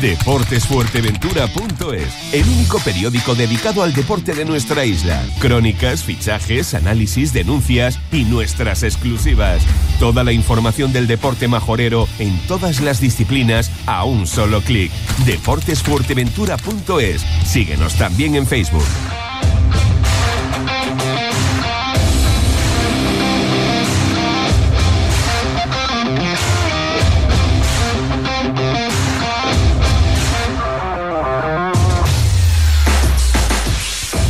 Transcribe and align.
Deportesfuerteventura.es, 0.00 2.34
el 2.34 2.48
único 2.48 2.78
periódico 2.80 3.34
dedicado 3.34 3.82
al 3.82 3.94
deporte 3.94 4.34
de 4.34 4.44
nuestra 4.44 4.84
isla. 4.84 5.22
Crónicas, 5.38 6.04
fichajes, 6.04 6.74
análisis, 6.74 7.32
denuncias 7.32 7.98
y 8.12 8.24
nuestras 8.24 8.82
exclusivas. 8.82 9.62
Toda 9.98 10.24
la 10.24 10.32
información 10.32 10.92
del 10.92 11.06
deporte 11.06 11.48
majorero 11.48 12.08
en 12.18 12.38
todas 12.46 12.80
las 12.80 13.00
disciplinas 13.00 13.70
a 13.86 14.04
un 14.04 14.26
solo 14.26 14.60
clic. 14.60 14.92
Deportesfuerteventura.es. 15.24 17.24
Síguenos 17.44 17.94
también 17.94 18.34
en 18.34 18.46
Facebook. 18.46 18.84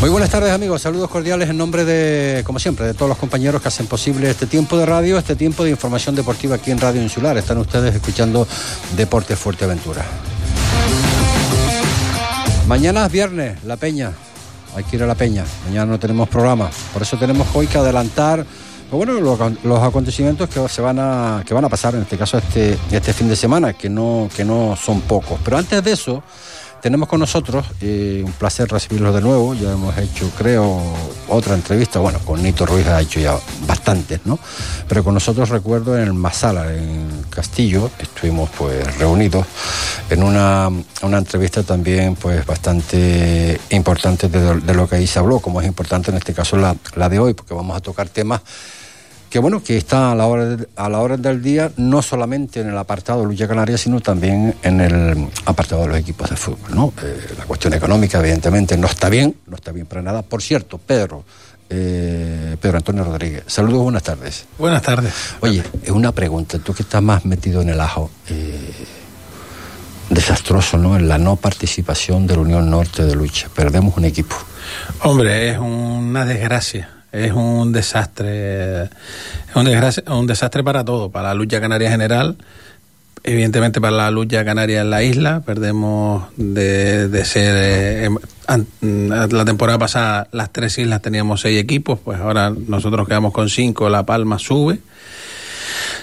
Muy 0.07 0.13
buenas 0.13 0.31
tardes 0.31 0.53
amigos, 0.53 0.83
saludos 0.83 1.11
cordiales 1.11 1.51
en 1.51 1.57
nombre 1.57 1.85
de, 1.85 2.45
como 2.45 2.61
siempre, 2.61 2.87
de 2.87 2.95
todos 2.95 3.09
los 3.09 3.19
compañeros 3.19 3.61
que 3.61 3.67
hacen 3.67 3.89
posible 3.89 4.31
este 4.31 4.47
tiempo 4.47 4.79
de 4.79 4.87
radio, 4.87 5.19
este 5.19 5.35
tiempo 5.35 5.65
de 5.65 5.71
información 5.71 6.15
deportiva 6.15 6.55
aquí 6.55 6.71
en 6.71 6.79
Radio 6.79 7.03
Insular. 7.03 7.37
Están 7.37 7.59
ustedes 7.59 7.93
escuchando 7.93 8.47
Deportes 8.97 9.37
Fuerteventura. 9.37 10.05
Mañana 12.69 13.07
es 13.07 13.11
viernes, 13.11 13.65
La 13.65 13.77
Peña. 13.77 14.13
Hay 14.77 14.85
que 14.85 14.95
ir 14.95 15.03
a 15.03 15.09
La 15.09 15.17
Peña. 15.17 15.45
Mañana 15.65 15.87
no 15.87 15.99
tenemos 15.99 16.29
programa. 16.29 16.71
Por 16.93 17.03
eso 17.03 17.17
tenemos 17.17 17.49
hoy 17.53 17.67
que 17.67 17.77
adelantar 17.77 18.47
pues 18.89 19.05
bueno, 19.05 19.21
los, 19.65 19.83
acontecimientos 19.83 20.49
que 20.49 20.69
se 20.69 20.83
van 20.83 21.01
a 21.01 21.43
que 21.45 21.53
van 21.53 21.65
a 21.65 21.69
pasar 21.69 21.97
en 21.97 22.03
este 22.03 22.17
caso 22.17 22.39
este 22.39 22.79
este 22.93 23.13
fin 23.13 23.29
de 23.29 23.35
semana, 23.35 23.73
que 23.73 23.91
no 23.91 24.29
que 24.37 24.45
no 24.45 24.77
son 24.77 25.01
pocos. 25.01 25.41
Pero 25.45 25.59
antes 25.59 25.83
de 25.83 25.91
eso, 25.91 26.23
tenemos 26.81 27.09
con 27.09 27.21
nosotros, 27.21 27.67
eh, 27.81 28.23
un 28.25 28.33
placer 28.33 28.69
recibirlos 28.69 29.15
de 29.15 29.21
nuevo, 29.21 29.55
ya 29.55 29.73
hemos 29.73 29.97
hecho, 29.99 30.31
creo, 30.37 30.81
otra 31.29 31.55
entrevista, 31.55 31.99
bueno, 31.99 32.19
con 32.21 32.43
Nito 32.43 32.67
Ruiz 32.67 32.87
ha 32.87 33.01
hecho 33.01 33.21
ya 33.21 33.39
bastantes, 33.67 34.21
¿no? 34.25 34.39
Pero 34.89 35.03
con 35.03 35.15
nosotros 35.15 35.49
recuerdo 35.49 35.97
en 35.97 36.05
el 36.05 36.15
Masala, 36.15 36.73
en 36.75 37.25
Castillo, 37.31 37.91
estuvimos 37.99 38.51
pues 38.57 38.99
reunidos 38.99 39.47
en 40.11 40.23
una, 40.23 40.71
entrevista 41.03 41.63
también 41.63 42.15
pues 42.15 42.45
bastante 42.45 43.61
importante 43.71 44.29
de, 44.29 44.75
lo 44.75 44.89
que 44.89 44.97
ahí 44.97 45.07
se 45.07 45.19
habló, 45.19 45.41
como 45.41 45.61
es 45.61 45.67
importante 45.67 46.11
en 46.11 46.17
este 46.19 46.35
caso 46.35 46.57
la, 46.57 46.77
la 46.95 47.09
de 47.09 47.19
hoy, 47.19 47.35
porque 47.35 47.55
vamos 47.55 47.77
a 47.77 47.81
tocar 47.81 48.09
temas 48.09 48.43
que 49.31 49.39
bueno, 49.39 49.63
que 49.63 49.77
está 49.77 50.13
a 50.13 50.15
la 50.15 50.27
hora 50.27 50.57
a 50.77 50.89
la 50.89 51.01
hora 51.01 51.17
del 51.17 51.43
día, 51.43 51.71
no 51.77 52.03
solamente 52.03 52.61
en 52.61 52.69
el 52.69 52.79
apartado 52.79 53.21
de 53.21 53.27
lucha 53.27 53.49
canaria, 53.49 53.77
sino 53.77 54.01
también 54.01 54.55
en 54.63 54.81
el 54.81 55.29
apartado 55.45 55.83
de 55.83 55.89
los 55.89 55.99
equipos 55.99 56.31
de 56.31 56.37
fútbol, 56.37 56.75
¿no? 56.75 56.93
Eh, 57.03 57.35
la 57.37 57.45
cuestión 57.45 57.75
económica, 57.75 58.19
evidentemente, 58.21 58.77
no 58.77 58.87
está 58.87 59.09
bien, 59.09 59.37
no 59.47 59.57
está 59.57 59.73
bien 59.73 59.87
para 59.87 60.03
nada. 60.03 60.23
Por 60.23 60.43
cierto, 60.43 60.79
Pedro, 60.79 61.25
eh, 61.69 62.57
Pedro 62.61 62.77
Antonio 62.77 63.05
Rodríguez, 63.05 63.45
saludos, 63.47 63.83
buenas 63.83 64.05
tardes. 64.05 64.47
Buenas 64.59 64.83
tardes. 64.83 65.13
Oye, 65.41 65.63
es 65.83 65.91
una 65.91 66.13
pregunta, 66.13 66.59
tú 66.59 66.73
que 66.73 66.83
estás 66.83 67.03
más 67.03 67.25
metido 67.25 67.63
en 67.63 67.71
el 67.71 67.81
ajo, 67.81 68.11
eh, 68.29 68.73
desastroso, 70.09 70.79
¿no? 70.79 70.97
En 70.97 71.09
la 71.09 71.19
no 71.19 71.35
participación 71.35 72.29
de 72.29 72.37
la 72.37 72.43
Unión 72.43 72.71
Norte 72.71 73.05
de 73.05 73.17
Lucha, 73.17 73.49
perdemos 73.55 73.97
un 73.97 74.05
equipo. 74.05 74.37
Hombre, 75.03 75.51
es 75.51 75.59
una 75.59 76.25
desgracia 76.25 76.96
es 77.25 77.33
un 77.33 77.73
desastre, 77.73 78.85
es 78.85 80.01
un 80.09 80.27
desastre, 80.27 80.63
para 80.63 80.85
todo, 80.85 81.11
para 81.11 81.29
la 81.29 81.35
lucha 81.35 81.61
canaria 81.61 81.91
general, 81.91 82.37
evidentemente 83.25 83.81
para 83.81 83.97
la 83.97 84.11
lucha 84.11 84.45
canaria 84.45 84.83
en 84.83 84.91
la 84.91 85.03
isla, 85.03 85.43
perdemos 85.45 86.25
de, 86.37 87.25
ser, 87.25 87.55
eh, 87.57 88.11
em, 88.49 89.09
la 89.09 89.45
temporada 89.45 89.79
pasada 89.79 90.29
las 90.33 90.53
tres 90.53 90.79
islas 90.79 91.03
teníamos 91.03 91.41
seis 91.41 91.61
equipos, 91.61 91.99
pues 92.05 92.21
ahora 92.21 92.51
nosotros 92.51 93.07
quedamos 93.09 93.33
con 93.33 93.49
cinco, 93.49 93.89
La 93.89 94.05
Palma 94.05 94.39
sube 94.39 94.81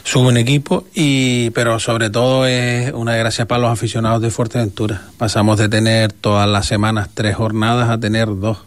sube 0.03 0.27
un 0.27 0.37
equipo 0.37 0.85
y 0.93 1.49
pero 1.51 1.79
sobre 1.79 2.09
todo 2.09 2.45
es 2.45 2.91
una 2.93 3.13
desgracia 3.13 3.47
para 3.47 3.61
los 3.61 3.71
aficionados 3.71 4.21
de 4.21 4.29
Fuerteventura. 4.29 5.01
Pasamos 5.17 5.57
de 5.57 5.69
tener 5.69 6.11
todas 6.11 6.47
las 6.47 6.65
semanas 6.65 7.09
tres 7.13 7.35
jornadas 7.35 7.89
a 7.89 7.97
tener 7.99 8.27
dos 8.27 8.59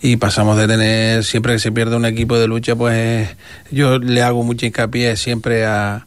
y 0.00 0.16
pasamos 0.16 0.56
de 0.56 0.66
tener, 0.66 1.24
siempre 1.24 1.54
que 1.54 1.58
se 1.58 1.72
pierde 1.72 1.96
un 1.96 2.04
equipo 2.04 2.38
de 2.38 2.46
lucha, 2.46 2.76
pues 2.76 3.28
yo 3.70 3.98
le 3.98 4.22
hago 4.22 4.42
mucho 4.42 4.66
hincapié 4.66 5.16
siempre 5.16 5.64
a, 5.64 6.06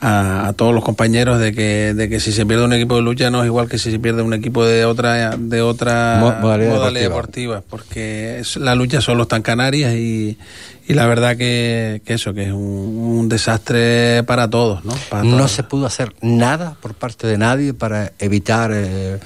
a, 0.00 0.52
todos 0.56 0.74
los 0.74 0.84
compañeros 0.84 1.38
de 1.38 1.52
que, 1.52 1.94
de 1.94 2.08
que 2.08 2.20
si 2.20 2.32
se 2.32 2.44
pierde 2.46 2.64
un 2.64 2.72
equipo 2.72 2.96
de 2.96 3.02
lucha 3.02 3.30
no 3.30 3.42
es 3.42 3.46
igual 3.46 3.68
que 3.68 3.78
si 3.78 3.90
se 3.90 3.98
pierde 3.98 4.22
un 4.22 4.34
equipo 4.34 4.64
de 4.64 4.84
otra 4.84 5.36
de 5.36 5.62
otra 5.62 6.18
modalidad, 6.40 6.92
deportiva. 6.92 7.62
porque 7.68 8.42
la 8.56 8.74
lucha 8.74 9.00
solo 9.00 9.22
está 9.22 9.36
en 9.36 9.42
Canarias 9.42 9.94
y, 9.94 10.38
y 10.86 10.94
la 10.94 11.06
verdad 11.06 11.36
que, 11.36 12.02
que, 12.04 12.14
eso, 12.14 12.34
que 12.34 12.44
es 12.44 12.52
un, 12.52 13.28
desastre 13.28 14.22
para 14.24 14.48
todos. 14.48 14.84
¿no? 14.84 14.94
no 15.24 15.48
se 15.48 15.64
pudo 15.64 15.86
hacer 15.86 16.14
nada 16.20 16.76
por 16.80 16.94
parte 16.94 17.26
de 17.26 17.38
nadie 17.38 17.74
para 17.74 18.12
evitar 18.20 18.70
eh, 18.72 19.18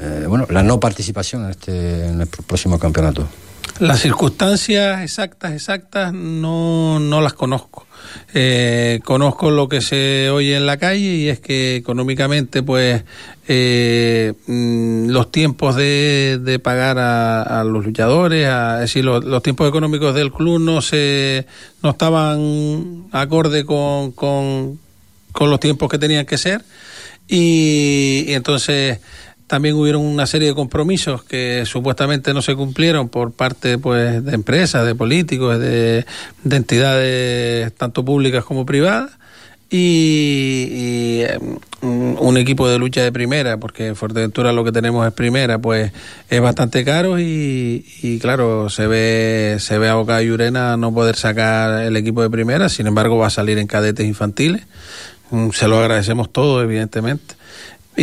eh, 0.00 0.24
bueno, 0.26 0.46
la 0.50 0.62
no 0.62 0.80
participación 0.80 1.44
en, 1.44 1.50
este, 1.50 2.06
en 2.06 2.20
el 2.20 2.26
próximo 2.26 2.78
campeonato. 2.78 3.28
Las 3.78 4.00
circunstancias 4.00 5.02
exactas, 5.02 5.52
exactas, 5.52 6.12
no, 6.12 6.98
no 6.98 7.20
las 7.20 7.32
conozco. 7.32 7.86
Eh, 8.34 9.00
conozco 9.04 9.50
lo 9.50 9.68
que 9.68 9.80
se 9.80 10.28
oye 10.30 10.56
en 10.56 10.66
la 10.66 10.76
calle 10.76 11.14
y 11.14 11.28
es 11.28 11.40
que 11.40 11.76
económicamente, 11.76 12.62
pues, 12.62 13.02
eh, 13.48 14.34
mm, 14.46 15.08
los 15.08 15.32
tiempos 15.32 15.76
de, 15.76 16.38
de 16.42 16.58
pagar 16.58 16.98
a, 16.98 17.64
los 17.64 17.84
luchadores, 17.84 18.46
a, 18.48 18.76
es 18.76 18.80
decir, 18.80 19.04
los, 19.04 19.42
tiempos 19.42 19.68
económicos 19.68 20.14
del 20.14 20.32
club 20.32 20.60
no 20.60 20.82
se 20.82 21.46
no 21.82 21.90
estaban 21.90 23.06
acorde 23.12 23.64
con, 23.64 24.12
con 24.12 24.78
los 25.38 25.60
tiempos 25.60 25.88
que 25.88 25.98
tenían 25.98 26.26
que 26.26 26.36
ser 26.36 26.62
y 27.30 28.24
entonces 28.32 28.98
también 29.50 29.74
hubieron 29.74 30.02
una 30.02 30.28
serie 30.28 30.46
de 30.46 30.54
compromisos 30.54 31.24
que 31.24 31.64
supuestamente 31.66 32.32
no 32.32 32.40
se 32.40 32.54
cumplieron 32.54 33.08
por 33.08 33.32
parte 33.32 33.78
pues, 33.78 34.24
de 34.24 34.32
empresas, 34.32 34.86
de 34.86 34.94
políticos, 34.94 35.58
de, 35.58 36.06
entidades 36.48 37.74
tanto 37.74 38.04
públicas 38.04 38.44
como 38.44 38.64
privadas. 38.64 39.10
Y, 39.68 41.24
mm, 41.82 42.18
un 42.20 42.36
equipo 42.36 42.68
de 42.68 42.78
lucha 42.78 43.02
de 43.02 43.10
primera, 43.10 43.56
porque 43.56 43.88
en 43.88 43.96
Fuerteventura 43.96 44.52
lo 44.52 44.62
que 44.62 44.70
tenemos 44.70 45.04
es 45.04 45.12
primera, 45.12 45.58
pues 45.58 45.90
es 46.28 46.40
bastante 46.40 46.84
caro 46.84 47.18
y, 47.18 47.84
y 48.02 48.20
claro, 48.20 48.70
se 48.70 48.86
ve, 48.86 49.56
se 49.58 49.78
ve 49.78 49.88
a 49.88 49.94
Boca 49.94 50.22
y 50.22 50.30
Urena 50.30 50.76
no 50.76 50.94
poder 50.94 51.16
sacar 51.16 51.82
el 51.82 51.96
equipo 51.96 52.22
de 52.22 52.30
primera, 52.30 52.68
sin 52.68 52.86
embargo 52.86 53.18
va 53.18 53.26
a 53.26 53.30
salir 53.30 53.58
en 53.58 53.66
cadetes 53.66 54.06
infantiles, 54.06 54.62
mm, 55.30 55.50
se 55.50 55.66
lo 55.66 55.80
agradecemos 55.80 56.32
todo, 56.32 56.62
evidentemente 56.62 57.40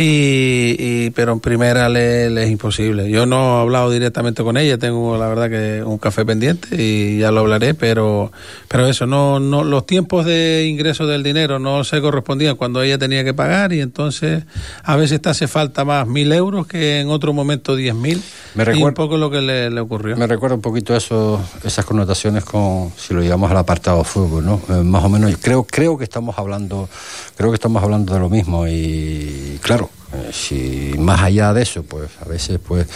y, 0.00 1.10
pero 1.10 1.32
en 1.32 1.40
primera 1.40 1.88
le, 1.88 2.26
es 2.42 2.50
imposible. 2.50 3.10
Yo 3.10 3.26
no 3.26 3.58
he 3.58 3.62
hablado 3.62 3.90
directamente 3.90 4.44
con 4.44 4.56
ella, 4.56 4.78
tengo 4.78 5.16
la 5.16 5.26
verdad 5.26 5.50
que 5.50 5.82
un 5.82 5.98
café 5.98 6.24
pendiente 6.24 6.68
y 6.80 7.18
ya 7.18 7.32
lo 7.32 7.40
hablaré, 7.40 7.74
pero 7.74 8.30
pero 8.68 8.86
eso 8.86 9.06
no 9.06 9.40
no 9.40 9.64
los 9.64 9.86
tiempos 9.86 10.24
de 10.24 10.66
ingreso 10.68 11.06
del 11.06 11.24
dinero 11.24 11.58
no 11.58 11.82
se 11.82 12.00
correspondían 12.00 12.54
cuando 12.54 12.80
ella 12.82 12.96
tenía 12.96 13.24
que 13.24 13.34
pagar 13.34 13.72
y 13.72 13.80
entonces 13.80 14.44
a 14.84 14.94
veces 14.94 15.20
te 15.20 15.30
hace 15.30 15.48
falta 15.48 15.84
más 15.84 16.06
mil 16.06 16.32
euros 16.32 16.68
que 16.68 17.00
en 17.00 17.10
otro 17.10 17.32
momento 17.32 17.74
diez 17.74 17.94
mil. 17.94 18.22
Me 18.54 18.64
recuerda, 18.64 18.88
un 18.88 18.94
poco 18.94 19.16
lo 19.16 19.30
que 19.30 19.40
le, 19.40 19.80
ocurrió. 19.80 20.16
Me 20.16 20.28
recuerda 20.28 20.54
un 20.54 20.62
poquito 20.62 20.94
eso, 20.94 21.40
esas 21.64 21.84
connotaciones 21.84 22.44
con 22.44 22.92
si 22.96 23.14
lo 23.14 23.20
llevamos 23.20 23.50
al 23.50 23.56
apartado 23.56 24.04
fútbol, 24.04 24.44
¿no? 24.44 24.60
Eh, 24.68 24.84
más 24.84 25.02
o 25.02 25.08
menos 25.08 25.36
creo 25.40 25.64
creo 25.64 25.98
que 25.98 26.04
estamos 26.04 26.38
hablando 26.38 26.88
creo 27.36 27.50
que 27.50 27.56
estamos 27.56 27.82
hablando 27.82 28.14
de 28.14 28.20
lo 28.20 28.30
mismo 28.30 28.66
y 28.68 29.58
claro 29.60 29.87
eh, 30.12 30.30
si 30.32 30.94
más 30.98 31.20
allá 31.20 31.52
de 31.52 31.62
eso, 31.62 31.82
pues 31.82 32.10
a 32.20 32.24
veces 32.24 32.58
pues 32.66 32.86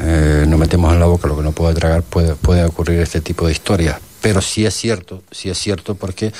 eh, 0.00 0.44
nos 0.46 0.58
metemos 0.58 0.92
en 0.92 1.00
la 1.00 1.06
boca 1.06 1.26
lo 1.26 1.36
que 1.36 1.42
no 1.42 1.52
puede 1.52 1.74
tragar, 1.74 2.02
puede, 2.02 2.34
puede 2.36 2.64
ocurrir 2.64 3.00
este 3.00 3.20
tipo 3.20 3.46
de 3.46 3.52
historias. 3.52 3.96
Pero 4.20 4.40
sí 4.40 4.64
es 4.64 4.74
cierto, 4.74 5.24
sí 5.32 5.50
es 5.50 5.58
cierto 5.58 5.96
porque 5.96 6.32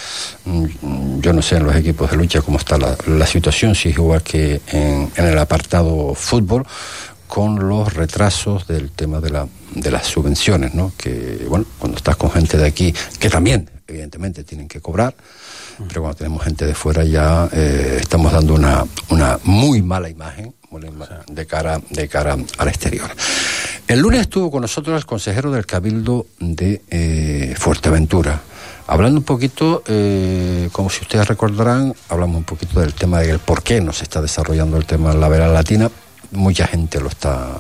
mm, 0.44 1.19
yo 1.21 1.32
no 1.32 1.43
sé 1.43 1.56
en 1.56 1.65
los 1.65 1.75
equipos 1.75 2.11
de 2.11 2.17
lucha 2.17 2.41
cómo 2.41 2.59
está 2.59 2.79
la, 2.79 3.27
situación, 3.27 3.75
si 3.75 3.88
es 3.88 3.97
igual 3.97 4.23
que 4.23 4.61
en, 4.69 5.11
el 5.17 5.38
apartado 5.38 6.15
fútbol, 6.15 6.65
con 7.27 7.69
los 7.69 7.93
retrasos 7.94 8.69
del 8.69 8.91
tema 8.91 9.21
de, 9.21 9.31
la, 9.31 9.49
de 9.75 9.91
las 9.91 10.06
subvenciones, 10.06 10.75
¿no? 10.75 10.93
Que, 10.97 11.47
bueno, 11.49 11.65
cuando 11.79 11.97
estás 11.97 12.15
con 12.17 12.31
gente 12.31 12.59
de 12.59 12.67
aquí, 12.67 12.94
que 13.19 13.31
también, 13.31 13.69
evidentemente, 13.88 14.44
tienen 14.44 14.69
que 14.69 14.81
cobrar, 14.81 15.17
pero 15.89 16.03
cuando 16.03 16.17
tenemos 16.17 16.43
gente 16.43 16.67
de 16.67 16.75
fuera 16.75 17.05
ya 17.05 17.49
eh, 17.53 17.99
estamos 18.01 18.33
dando 18.33 18.55
una, 18.55 18.85
una 19.11 19.39
muy 19.45 19.83
mala 19.83 20.09
imagen 20.09 20.55
de 21.29 21.47
cara, 21.47 21.81
de 21.91 22.09
cara 22.09 22.37
al 22.59 22.69
exterior. 22.69 23.11
El 23.87 24.01
lunes 24.01 24.23
estuvo 24.23 24.51
con 24.51 24.63
nosotros 24.63 24.97
el 24.97 25.05
consejero 25.05 25.51
del 25.51 25.67
Cabildo 25.67 26.27
de 26.39 26.81
eh, 26.91 27.55
Fuerteventura, 27.59 28.41
Hablando 28.87 29.21
un 29.21 29.25
poquito, 29.25 29.83
eh, 29.87 30.69
como 30.73 30.91
si 30.91 31.03
ustedes 31.03 31.27
recordarán, 31.29 31.95
hablamos 32.09 32.37
un 32.37 32.45
poquito 32.45 32.81
del 32.81 32.95
tema 32.95 33.21
del 33.21 33.39
por 33.39 33.63
qué 33.63 33.81
no 33.81 33.93
se 33.93 34.03
está 34.03 34.21
desarrollando 34.21 34.77
el 34.77 34.85
tema 34.85 35.15
de 35.15 35.19
la 35.19 35.29
vera 35.29 35.49
latina. 35.49 35.91
Mucha 36.33 36.67
gente 36.67 37.01
lo 37.01 37.09
está 37.09 37.59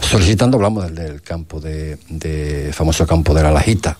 solicitando. 0.00 0.56
Hablamos 0.56 0.84
del, 0.84 0.94
del 0.94 1.22
campo 1.22 1.60
de, 1.60 1.98
de 2.08 2.72
famoso 2.72 3.06
campo 3.06 3.34
de 3.34 3.42
la 3.42 3.50
Lajita. 3.50 3.98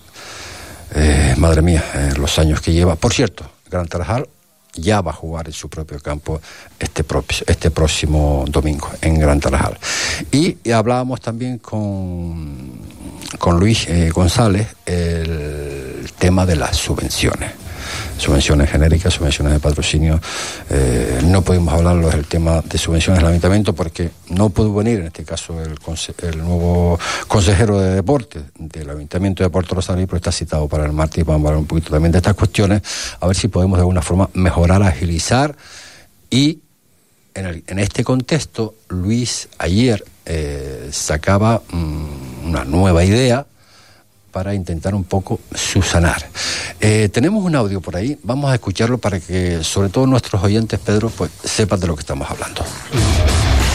Eh, 0.95 1.35
madre 1.37 1.61
mía, 1.61 1.83
eh, 1.93 2.13
los 2.17 2.37
años 2.39 2.61
que 2.61 2.71
lleva. 2.73 2.95
Por 2.95 3.13
cierto, 3.13 3.49
Gran 3.69 3.87
Tarajal 3.87 4.27
ya 4.73 5.01
va 5.01 5.11
a 5.11 5.13
jugar 5.13 5.47
en 5.47 5.53
su 5.53 5.69
propio 5.69 5.99
campo 5.99 6.41
este, 6.79 7.03
este 7.47 7.71
próximo 7.71 8.45
domingo 8.47 8.89
en 9.01 9.19
Gran 9.19 9.39
Tarajal. 9.39 9.77
Y, 10.31 10.57
y 10.63 10.71
hablábamos 10.71 11.21
también 11.21 11.57
con, 11.59 12.79
con 13.37 13.59
Luis 13.59 13.87
eh, 13.87 14.09
González 14.09 14.67
el 14.85 16.11
tema 16.17 16.45
de 16.45 16.55
las 16.55 16.77
subvenciones 16.77 17.51
subvenciones 18.19 18.69
genéricas, 18.69 19.13
subvenciones 19.13 19.53
de 19.53 19.59
patrocinio. 19.59 20.19
Eh, 20.69 21.21
no 21.25 21.41
podemos 21.41 21.73
hablarlo 21.73 22.09
del 22.09 22.25
tema 22.25 22.61
de 22.61 22.77
subvenciones 22.77 23.21
del 23.21 23.29
ayuntamiento 23.29 23.73
porque 23.73 24.11
no 24.29 24.49
pudo 24.49 24.73
venir, 24.73 24.99
en 24.99 25.07
este 25.07 25.23
caso, 25.23 25.61
el, 25.61 25.75
el 26.23 26.37
nuevo 26.37 26.99
consejero 27.27 27.79
de 27.79 27.95
deporte 27.95 28.41
del 28.57 28.89
ayuntamiento 28.89 29.43
de 29.43 29.49
Puerto 29.49 29.75
Rosario, 29.75 30.05
pero 30.05 30.17
está 30.17 30.31
citado 30.31 30.67
para 30.67 30.85
el 30.85 30.91
martes 30.91 31.19
y 31.19 31.23
vamos 31.23 31.45
a 31.45 31.47
hablar 31.47 31.59
un 31.59 31.67
poquito 31.67 31.91
también 31.91 32.11
de 32.11 32.17
estas 32.17 32.35
cuestiones, 32.35 32.81
a 33.19 33.25
ver 33.25 33.35
si 33.35 33.47
podemos 33.47 33.77
de 33.77 33.81
alguna 33.81 34.01
forma 34.01 34.29
mejorar, 34.33 34.83
agilizar 34.83 35.55
y 36.29 36.59
en, 37.33 37.45
el, 37.45 37.63
en 37.67 37.79
este 37.79 38.03
contexto, 38.03 38.75
Luis 38.89 39.47
ayer 39.57 40.03
eh, 40.25 40.89
sacaba 40.91 41.61
mmm, 41.71 42.47
una 42.47 42.65
nueva 42.65 43.03
idea 43.03 43.45
para 44.39 44.55
intentar 44.55 44.95
un 44.95 45.03
poco 45.03 45.41
subsanar. 45.53 46.25
Eh, 46.79 47.09
tenemos 47.11 47.43
un 47.43 47.57
audio 47.57 47.81
por 47.81 47.97
ahí, 47.97 48.17
vamos 48.23 48.49
a 48.49 48.53
escucharlo 48.53 48.97
para 48.97 49.19
que 49.19 49.65
sobre 49.65 49.89
todo 49.89 50.07
nuestros 50.07 50.41
oyentes, 50.41 50.79
Pedro, 50.79 51.09
pues 51.09 51.29
sepan 51.43 51.81
de 51.81 51.87
lo 51.87 51.95
que 51.97 51.99
estamos 51.99 52.31
hablando. 52.31 52.63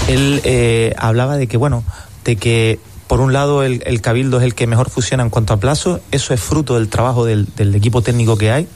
Él 0.09 0.41
eh, 0.45 0.95
hablaba 0.97 1.37
de 1.37 1.49
que, 1.49 1.59
bueno, 1.59 1.85
de 2.25 2.37
que 2.37 2.81
por 3.09 3.21
un 3.21 3.35
lado 3.35 3.63
el, 3.63 4.01
cabildo 4.01 4.39
es 4.39 4.45
el 4.45 4.55
que 4.55 4.67
mejor 4.67 4.89
funciona 4.89 5.23
en 5.23 5.29
cuanto 5.29 5.53
a 5.53 5.59
plazo, 5.59 6.01
eso 6.13 6.33
es 6.33 6.41
fruto 6.41 6.77
del 6.77 6.89
trabajo 6.89 7.27
del, 7.27 7.47
del 7.57 7.75
equipo 7.75 8.01
técnico 8.01 8.39
que 8.39 8.51
hay, 8.51 8.67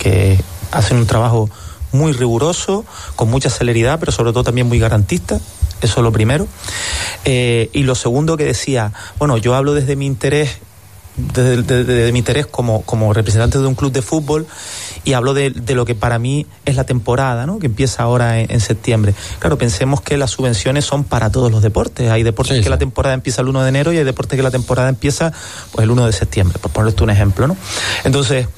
que 0.00 0.40
hacen 0.72 0.96
un 0.96 1.06
trabajo 1.06 1.48
muy 1.92 2.14
riguroso, 2.14 2.84
con 3.14 3.30
mucha 3.30 3.48
celeridad, 3.48 4.00
pero 4.00 4.10
sobre 4.10 4.32
todo 4.32 4.42
también 4.42 4.66
muy 4.66 4.80
garantista. 4.80 5.38
Eso 5.82 6.00
es 6.00 6.04
lo 6.04 6.12
primero. 6.12 6.46
Eh, 7.24 7.70
y 7.72 7.82
lo 7.82 7.94
segundo 7.94 8.36
que 8.36 8.44
decía, 8.44 8.92
bueno, 9.18 9.36
yo 9.36 9.54
hablo 9.54 9.74
desde 9.74 9.96
mi 9.96 10.06
interés 10.06 10.58
desde, 11.16 11.62
desde, 11.62 11.84
desde, 11.84 12.12
mi 12.12 12.18
interés 12.18 12.46
como, 12.46 12.82
como 12.82 13.12
representante 13.12 13.58
de 13.58 13.66
un 13.66 13.74
club 13.74 13.92
de 13.92 14.02
fútbol 14.02 14.46
y 15.04 15.12
hablo 15.12 15.34
de, 15.34 15.50
de, 15.50 15.74
lo 15.74 15.84
que 15.84 15.94
para 15.94 16.18
mí 16.18 16.46
es 16.64 16.76
la 16.76 16.84
temporada, 16.84 17.46
¿no? 17.46 17.58
que 17.58 17.66
empieza 17.66 18.02
ahora 18.02 18.40
en, 18.40 18.50
en, 18.50 18.60
septiembre. 18.60 19.14
Claro, 19.38 19.56
pensemos 19.56 20.00
que 20.00 20.16
las 20.16 20.30
subvenciones 20.30 20.84
son 20.84 21.04
para 21.04 21.30
todos 21.30 21.50
los 21.50 21.62
deportes. 21.62 22.10
Hay 22.10 22.22
deportes 22.22 22.56
sí, 22.56 22.60
que 22.60 22.64
sí. 22.64 22.70
la 22.70 22.78
temporada 22.78 23.14
empieza 23.14 23.42
el 23.42 23.48
1 23.48 23.62
de 23.62 23.68
enero 23.68 23.92
y 23.92 23.98
hay 23.98 24.04
deportes 24.04 24.36
que 24.36 24.42
la 24.42 24.50
temporada 24.50 24.88
empieza 24.88 25.32
pues, 25.72 25.84
el 25.84 25.90
1 25.90 26.06
de 26.06 26.12
septiembre, 26.12 26.58
por 26.60 26.70
ponerte 26.70 27.02
un 27.04 27.10
ejemplo. 27.10 27.46
¿no? 27.46 27.56
Entonces, 28.04 28.48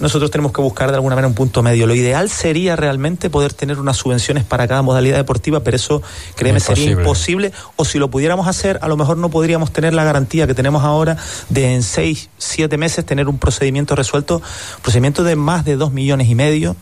nosotros 0.00 0.30
tenemos 0.30 0.52
que 0.52 0.60
buscar 0.60 0.90
de 0.90 0.96
alguna 0.96 1.14
manera 1.14 1.28
un 1.28 1.34
punto 1.34 1.62
medio. 1.62 1.86
Lo 1.86 1.94
ideal 1.94 2.28
sería 2.30 2.76
realmente 2.76 3.30
poder 3.30 3.52
tener 3.52 3.78
unas 3.78 3.96
subvenciones 3.96 4.44
para 4.44 4.66
cada 4.66 4.82
modalidad 4.82 5.16
deportiva, 5.16 5.60
pero 5.60 5.76
eso, 5.76 6.02
créeme, 6.34 6.58
imposible. 6.58 6.84
sería 6.84 7.00
imposible. 7.00 7.52
O 7.76 7.84
si 7.84 7.98
lo 7.98 8.08
pudiéramos 8.08 8.48
hacer, 8.48 8.78
a 8.82 8.88
lo 8.88 8.96
mejor 8.96 9.16
no 9.18 9.28
podríamos 9.28 9.72
tener 9.72 9.94
la 9.94 10.04
garantía 10.04 10.46
que 10.46 10.54
tenemos 10.54 10.82
ahora 10.82 11.16
de 11.48 11.74
en 11.74 11.82
seis, 11.82 12.28
siete 12.38 12.76
meses 12.76 13.04
tener 13.04 13.28
un 13.28 13.38
procedimiento 13.38 13.94
resuelto, 13.94 14.42
procedimiento 14.82 15.22
de 15.22 15.36
más 15.36 15.64
de 15.64 15.76
dos 15.76 15.92
millones 15.92 16.28
y 16.28 16.34
medio 16.34 16.76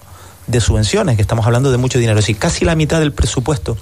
de 0.47 0.61
subvenciones, 0.61 1.17
que 1.17 1.23
estamos 1.23 1.45
hablando 1.45 1.71
de 1.71 1.77
mucho 1.77 1.99
dinero. 1.99 2.19
Es 2.19 2.25
decir, 2.25 2.39
casi 2.39 2.65
la 2.65 2.77
mitad 2.77 3.01
del 3.01 3.13
presupuesto 3.13 3.77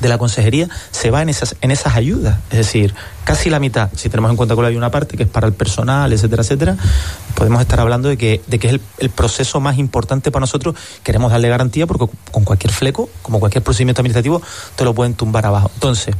de 0.00 0.08
la 0.08 0.18
consejería 0.18 0.68
se 0.90 1.10
va 1.10 1.22
en 1.22 1.28
esas, 1.28 1.56
en 1.60 1.70
esas 1.70 1.94
ayudas, 1.94 2.38
es 2.50 2.58
decir, 2.58 2.94
casi 3.24 3.50
la 3.50 3.60
mitad, 3.60 3.90
si 3.94 4.08
tenemos 4.08 4.30
en 4.30 4.36
cuenta 4.36 4.54
que 4.54 4.66
hay 4.66 4.76
una 4.76 4.90
parte 4.90 5.16
que 5.16 5.24
es 5.24 5.28
para 5.28 5.46
el 5.46 5.52
personal, 5.52 6.12
etcétera, 6.12 6.42
etcétera, 6.42 6.76
podemos 7.34 7.60
estar 7.60 7.80
hablando 7.80 8.08
de 8.08 8.16
que, 8.16 8.42
de 8.46 8.58
que 8.58 8.68
es 8.68 8.80
el, 8.98 9.10
proceso 9.10 9.60
más 9.60 9.78
importante 9.78 10.30
para 10.30 10.40
nosotros, 10.40 10.74
queremos 11.02 11.30
darle 11.30 11.48
garantía 11.48 11.86
porque 11.86 12.06
con 12.30 12.44
cualquier 12.44 12.72
fleco, 12.72 13.08
como 13.22 13.40
cualquier 13.40 13.62
procedimiento 13.62 14.00
administrativo, 14.00 14.42
te 14.76 14.84
lo 14.84 14.94
pueden 14.94 15.14
tumbar 15.14 15.46
abajo. 15.46 15.70
Entonces, 15.74 16.14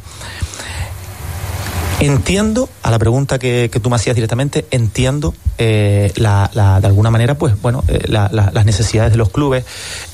Entiendo, 2.01 2.67
a 2.83 2.91
la 2.91 2.99
pregunta 2.99 3.39
que, 3.39 3.69
que, 3.71 3.79
tú 3.79 3.89
me 3.89 3.95
hacías 3.95 4.15
directamente, 4.15 4.65
entiendo 4.69 5.33
eh, 5.57 6.11
la, 6.17 6.51
la, 6.53 6.81
de 6.81 6.87
alguna 6.87 7.09
manera, 7.09 7.37
pues 7.37 7.59
bueno, 7.61 7.85
eh, 7.87 8.01
la, 8.07 8.29
las 8.31 8.65
necesidades 8.65 9.13
de 9.13 9.17
los 9.17 9.29
clubes, 9.29 9.63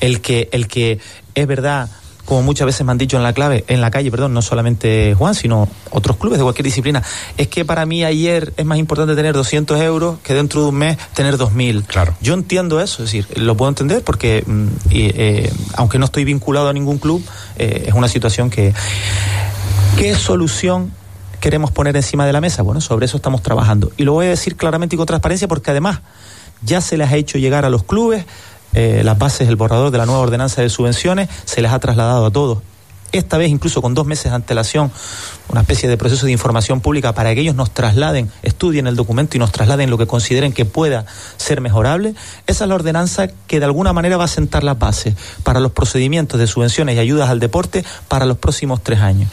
el 0.00 0.20
que, 0.20 0.48
el 0.52 0.68
que 0.68 1.00
es 1.34 1.46
verdad, 1.46 1.90
como 2.24 2.42
muchas 2.42 2.66
veces 2.66 2.86
me 2.86 2.92
han 2.92 2.98
dicho 2.98 3.16
en 3.16 3.22
la 3.22 3.32
clave, 3.32 3.64
en 3.68 3.80
la 3.80 3.90
calle, 3.90 4.10
perdón, 4.10 4.32
no 4.32 4.42
solamente 4.42 5.14
Juan, 5.14 5.34
sino 5.34 5.68
otros 5.90 6.16
clubes 6.16 6.38
de 6.38 6.44
cualquier 6.44 6.64
disciplina, 6.64 7.02
es 7.36 7.48
que 7.48 7.64
para 7.64 7.84
mí 7.86 8.04
ayer 8.04 8.52
es 8.56 8.64
más 8.64 8.78
importante 8.78 9.14
tener 9.16 9.34
200 9.34 9.80
euros 9.80 10.18
que 10.22 10.34
dentro 10.34 10.62
de 10.62 10.68
un 10.68 10.76
mes 10.76 10.98
tener 11.14 11.36
2.000. 11.36 11.84
Claro. 11.86 12.14
Yo 12.20 12.34
entiendo 12.34 12.80
eso, 12.80 13.02
es 13.02 13.12
decir, 13.12 13.26
lo 13.38 13.56
puedo 13.56 13.68
entender 13.68 14.02
porque, 14.02 14.44
eh, 14.90 15.52
aunque 15.74 15.98
no 15.98 16.04
estoy 16.06 16.24
vinculado 16.24 16.68
a 16.68 16.72
ningún 16.72 16.98
club, 16.98 17.22
eh, 17.56 17.84
es 17.88 17.94
una 17.94 18.08
situación 18.08 18.50
que... 18.50 18.72
¿Qué 19.96 20.14
solución 20.14 20.90
queremos 21.38 21.70
poner 21.70 21.94
encima 21.96 22.24
de 22.24 22.32
la 22.32 22.40
mesa? 22.40 22.62
Bueno, 22.62 22.80
sobre 22.80 23.04
eso 23.04 23.18
estamos 23.18 23.42
trabajando. 23.42 23.92
Y 23.98 24.04
lo 24.04 24.12
voy 24.14 24.26
a 24.26 24.30
decir 24.30 24.56
claramente 24.56 24.96
y 24.96 24.98
con 24.98 25.06
transparencia 25.06 25.46
porque 25.48 25.70
además 25.70 26.00
ya 26.62 26.80
se 26.80 26.96
les 26.96 27.10
ha 27.10 27.16
hecho 27.16 27.38
llegar 27.38 27.64
a 27.64 27.70
los 27.70 27.82
clubes 27.84 28.24
eh, 28.74 29.02
las 29.04 29.18
bases, 29.18 29.48
el 29.48 29.56
borrador 29.56 29.90
de 29.90 29.98
la 29.98 30.06
nueva 30.06 30.20
ordenanza 30.20 30.62
de 30.62 30.68
subvenciones, 30.68 31.28
se 31.44 31.62
les 31.62 31.72
ha 31.72 31.78
trasladado 31.78 32.26
a 32.26 32.30
todos. 32.30 32.58
Esta 33.12 33.36
vez 33.36 33.50
incluso 33.50 33.82
con 33.82 33.92
dos 33.92 34.06
meses 34.06 34.30
de 34.30 34.36
antelación, 34.36 34.90
una 35.50 35.60
especie 35.60 35.86
de 35.86 35.98
proceso 35.98 36.24
de 36.24 36.32
información 36.32 36.80
pública 36.80 37.12
para 37.12 37.34
que 37.34 37.42
ellos 37.42 37.54
nos 37.54 37.70
trasladen, 37.70 38.32
estudien 38.42 38.86
el 38.86 38.96
documento 38.96 39.36
y 39.36 39.40
nos 39.40 39.52
trasladen 39.52 39.90
lo 39.90 39.98
que 39.98 40.06
consideren 40.06 40.54
que 40.54 40.64
pueda 40.64 41.04
ser 41.36 41.60
mejorable. 41.60 42.14
Esa 42.46 42.64
es 42.64 42.68
la 42.68 42.74
ordenanza 42.74 43.28
que 43.28 43.58
de 43.58 43.66
alguna 43.66 43.92
manera 43.92 44.16
va 44.16 44.24
a 44.24 44.28
sentar 44.28 44.64
las 44.64 44.78
bases 44.78 45.14
para 45.42 45.60
los 45.60 45.72
procedimientos 45.72 46.40
de 46.40 46.46
subvenciones 46.46 46.96
y 46.96 47.00
ayudas 47.00 47.28
al 47.28 47.38
deporte 47.38 47.84
para 48.08 48.24
los 48.24 48.38
próximos 48.38 48.82
tres 48.82 49.00
años. 49.00 49.30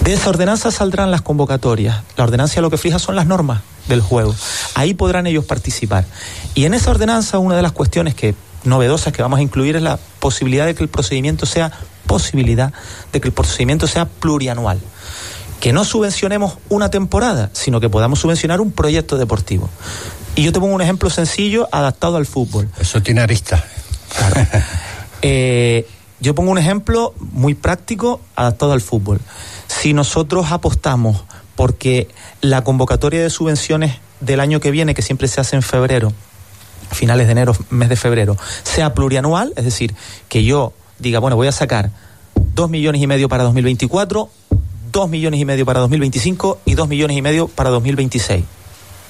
De 0.00 0.12
esa 0.12 0.28
ordenanza 0.28 0.72
saldrán 0.72 1.12
las 1.12 1.22
convocatorias. 1.22 2.02
La 2.16 2.24
ordenanza 2.24 2.60
lo 2.60 2.70
que 2.70 2.78
fija 2.78 2.98
son 2.98 3.14
las 3.14 3.26
normas 3.26 3.62
del 3.88 4.00
juego. 4.00 4.34
Ahí 4.74 4.94
podrán 4.94 5.26
ellos 5.26 5.44
participar. 5.44 6.04
Y 6.54 6.64
en 6.64 6.74
esa 6.74 6.90
ordenanza 6.90 7.38
una 7.38 7.56
de 7.56 7.62
las 7.62 7.72
cuestiones 7.72 8.14
que 8.14 8.34
novedosas 8.64 9.12
que 9.12 9.22
vamos 9.22 9.38
a 9.38 9.42
incluir 9.42 9.76
es 9.76 9.82
la 9.82 9.98
posibilidad 10.18 10.66
de 10.66 10.74
que 10.74 10.82
el 10.82 10.88
procedimiento 10.88 11.46
sea 11.46 11.72
posibilidad 12.06 12.72
de 13.12 13.20
que 13.20 13.28
el 13.28 13.34
procedimiento 13.34 13.86
sea 13.86 14.06
plurianual. 14.06 14.80
Que 15.60 15.72
no 15.72 15.84
subvencionemos 15.84 16.58
una 16.68 16.90
temporada, 16.90 17.50
sino 17.52 17.80
que 17.80 17.88
podamos 17.88 18.20
subvencionar 18.20 18.60
un 18.60 18.72
proyecto 18.72 19.16
deportivo. 19.16 19.68
Y 20.34 20.42
yo 20.42 20.52
te 20.52 20.60
pongo 20.60 20.74
un 20.74 20.82
ejemplo 20.82 21.08
sencillo 21.10 21.68
adaptado 21.72 22.16
al 22.16 22.26
fútbol. 22.26 22.68
Eso 22.78 23.02
tiene 23.02 23.22
arista. 23.22 23.64
Claro. 24.16 24.46
eh, 25.22 25.88
yo 26.20 26.34
pongo 26.34 26.50
un 26.50 26.58
ejemplo 26.58 27.14
muy 27.18 27.54
práctico 27.54 28.20
adaptado 28.36 28.72
al 28.72 28.80
fútbol. 28.80 29.20
Si 29.66 29.92
nosotros 29.92 30.52
apostamos 30.52 31.24
porque 31.56 32.08
la 32.40 32.62
convocatoria 32.62 33.22
de 33.22 33.30
subvenciones 33.30 33.96
del 34.20 34.40
año 34.40 34.60
que 34.60 34.70
viene, 34.70 34.94
que 34.94 35.02
siempre 35.02 35.28
se 35.28 35.40
hace 35.40 35.56
en 35.56 35.62
febrero, 35.62 36.12
finales 36.92 37.26
de 37.26 37.32
enero, 37.32 37.56
mes 37.70 37.88
de 37.88 37.96
febrero, 37.96 38.36
sea 38.62 38.94
plurianual, 38.94 39.52
es 39.56 39.64
decir, 39.64 39.94
que 40.28 40.44
yo 40.44 40.72
diga, 40.98 41.18
bueno, 41.18 41.36
voy 41.36 41.48
a 41.48 41.52
sacar 41.52 41.90
dos 42.54 42.70
millones 42.70 43.02
y 43.02 43.06
medio 43.06 43.28
para 43.28 43.44
2024, 43.44 44.30
dos 44.92 45.08
millones 45.08 45.40
y 45.40 45.44
medio 45.44 45.66
para 45.66 45.80
2025 45.80 46.60
y 46.64 46.74
dos 46.74 46.88
millones 46.88 47.16
y 47.16 47.22
medio 47.22 47.48
para 47.48 47.70
2026 47.70 48.44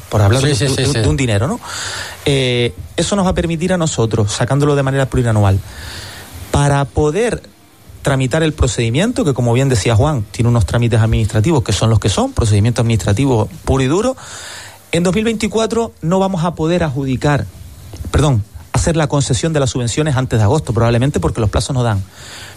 por 0.09 0.23
hablar 0.23 0.41
sí, 0.41 0.49
de, 0.49 0.55
sí, 0.55 0.65
de, 0.65 0.87
sí, 0.87 0.93
de, 1.00 1.09
un 1.09 1.17
dinero, 1.17 1.49
¿no? 1.49 1.59
Eh, 2.25 2.73
eso 2.97 3.17
nos 3.17 3.26
va 3.26 3.31
a 3.31 3.35
permitir 3.35 3.73
a 3.73 3.76
nosotros, 3.76 4.33
sacándolo 4.33 4.76
de 4.76 4.83
manera 4.83 5.07
plurianual, 5.07 5.59
para 6.53 6.85
poder 6.85 7.43
tramitar 8.07 8.45
el 8.45 8.53
procedimiento, 8.53 9.25
que 9.25 9.35
como 9.35 9.53
bien 9.53 9.69
decía 9.69 9.97
Juan, 9.97 10.25
tiene 10.31 10.49
unos 10.49 10.65
trámites 10.65 11.01
administrativos 11.01 11.65
que 11.65 11.73
son 11.73 11.91
los 11.91 11.99
que 11.99 12.09
son, 12.09 12.33
procedimiento 12.33 12.81
administrativo 12.81 13.49
puro 13.65 13.83
y 13.83 13.89
duro, 13.89 14.17
en 14.93 15.03
2024 15.03 15.93
no 16.03 16.21
vamos 16.21 16.45
a 16.45 16.55
poder 16.55 16.85
adjudicar, 16.85 17.47
perdón, 18.13 18.45
hacer 18.73 18.97
la 18.97 19.09
concesión 19.09 19.53
de 19.53 19.59
las 19.59 19.71
subvenciones 19.71 20.15
antes 20.15 20.39
de 20.39 20.45
agosto, 20.45 20.73
probablemente 20.73 21.19
porque 21.19 21.41
los 21.41 21.51
plazos 21.51 21.75
no 21.75 21.83
dan. 21.83 22.01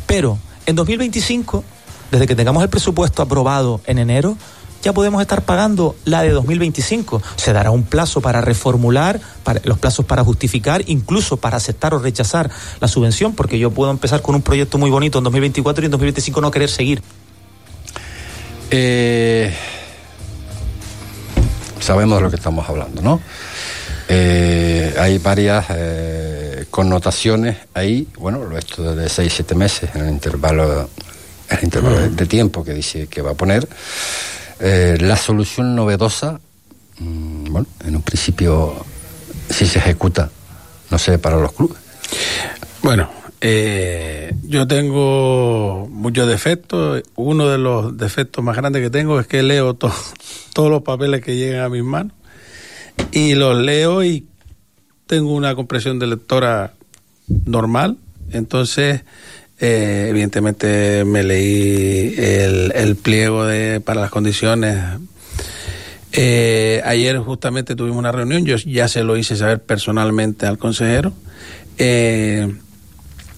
Pero 0.05 0.37
en 0.67 0.75
2025, 0.75 1.63
desde 2.11 2.27
que 2.27 2.35
tengamos 2.35 2.61
el 2.61 2.69
presupuesto 2.69 3.23
aprobado 3.23 3.81
en 3.87 3.97
enero, 3.97 4.37
ya 4.81 4.93
podemos 4.93 5.21
estar 5.21 5.41
pagando 5.43 5.95
la 6.05 6.21
de 6.21 6.29
2025. 6.29 7.21
Se 7.35 7.53
dará 7.53 7.71
un 7.71 7.83
plazo 7.83 8.21
para 8.21 8.41
reformular, 8.41 9.19
para, 9.43 9.61
los 9.63 9.79
plazos 9.79 10.05
para 10.05 10.23
justificar, 10.23 10.83
incluso 10.87 11.37
para 11.37 11.57
aceptar 11.57 11.93
o 11.93 11.99
rechazar 11.99 12.49
la 12.79 12.87
subvención, 12.87 13.35
porque 13.35 13.59
yo 13.59 13.71
puedo 13.71 13.91
empezar 13.91 14.21
con 14.21 14.35
un 14.35 14.41
proyecto 14.41 14.77
muy 14.77 14.89
bonito 14.89 15.17
en 15.17 15.23
2024 15.25 15.83
y 15.83 15.85
en 15.85 15.91
2025 15.91 16.41
no 16.41 16.51
querer 16.51 16.69
seguir. 16.69 17.01
Eh, 18.71 19.53
sabemos 21.79 22.17
de 22.17 22.23
lo 22.23 22.29
que 22.29 22.35
estamos 22.35 22.67
hablando, 22.69 23.01
¿no? 23.01 23.19
Eh, 24.11 24.95
hay 24.97 25.19
varias 25.19 25.65
eh, 25.69 26.65
connotaciones 26.71 27.57
ahí, 27.73 28.07
bueno, 28.17 28.57
esto 28.57 28.95
de 28.95 29.05
6-7 29.05 29.55
meses 29.55 29.89
en 29.93 30.01
el 30.01 30.09
intervalo, 30.09 30.89
el 31.49 31.63
intervalo 31.63 32.09
de 32.09 32.25
tiempo 32.25 32.63
que 32.63 32.73
dice 32.73 33.07
que 33.07 33.21
va 33.21 33.31
a 33.31 33.35
poner. 33.35 33.67
Eh, 34.59 34.97
la 34.99 35.15
solución 35.15 35.75
novedosa, 35.75 36.39
mm, 36.99 37.45
bueno, 37.45 37.67
en 37.85 37.95
un 37.95 38.01
principio, 38.01 38.85
si 39.49 39.65
se 39.65 39.79
ejecuta, 39.79 40.29
no 40.91 40.97
sé, 40.97 41.17
para 41.17 41.37
los 41.37 41.53
clubes. 41.53 41.77
Bueno, 42.81 43.09
eh, 43.41 44.33
yo 44.43 44.67
tengo 44.67 45.87
muchos 45.89 46.27
defectos. 46.27 47.03
Uno 47.15 47.47
de 47.47 47.57
los 47.57 47.97
defectos 47.97 48.43
más 48.43 48.57
grandes 48.57 48.81
que 48.81 48.89
tengo 48.89 49.19
es 49.19 49.27
que 49.27 49.43
leo 49.43 49.73
todos 50.53 50.69
los 50.69 50.81
papeles 50.81 51.23
que 51.23 51.35
llegan 51.37 51.63
a 51.63 51.69
mis 51.69 51.83
manos 51.83 52.13
y 53.11 53.35
los 53.35 53.57
leo 53.57 54.03
y 54.03 54.27
tengo 55.07 55.33
una 55.33 55.55
compresión 55.55 55.99
de 55.99 56.07
lectora 56.07 56.73
normal. 57.45 57.97
Entonces, 58.31 59.03
eh, 59.59 60.07
evidentemente 60.09 61.03
me 61.03 61.23
leí 61.23 62.15
el, 62.17 62.95
pliego 62.95 63.45
de, 63.45 63.81
para 63.81 64.01
las 64.01 64.09
condiciones. 64.09 64.77
Eh, 66.11 66.81
ayer 66.85 67.17
justamente 67.19 67.75
tuvimos 67.75 67.97
una 67.97 68.11
reunión, 68.11 68.45
yo 68.45 68.55
ya 68.55 68.87
se 68.87 69.03
lo 69.03 69.17
hice 69.17 69.35
saber 69.35 69.61
personalmente 69.61 70.45
al 70.45 70.57
consejero. 70.57 71.13
Eh, 71.77 72.51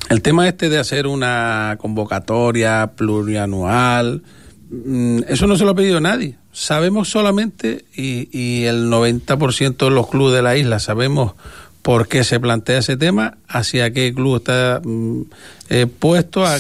el 0.10 0.22
tema 0.22 0.48
este 0.48 0.70
de 0.70 0.78
hacer 0.78 1.08
una 1.08 1.78
convocatoria 1.80 2.92
plurianual, 2.96 4.22
mm, 4.70 5.22
eso 5.28 5.48
no 5.48 5.56
se 5.56 5.66
lo 5.66 5.72
ha 5.72 5.76
pedido 5.76 6.00
nadie. 6.00 6.38
Sabemos 6.52 7.10
solamente, 7.10 7.86
y, 7.96 8.30
y 8.38 8.66
el 8.66 8.90
90% 8.90 9.86
de 9.86 9.92
los 9.92 10.08
clubes 10.08 10.36
de 10.36 10.42
la 10.42 10.56
isla 10.56 10.80
sabemos 10.80 11.34
por 11.82 12.08
qué 12.08 12.24
se 12.24 12.40
plantea 12.40 12.80
ese 12.80 12.98
tema, 12.98 13.38
hacia 13.48 13.92
qué 13.92 14.14
club 14.14 14.38
está 14.38 14.82
mm, 14.84 15.22
eh, 15.70 15.88
puesto. 15.88 16.46
A, 16.46 16.58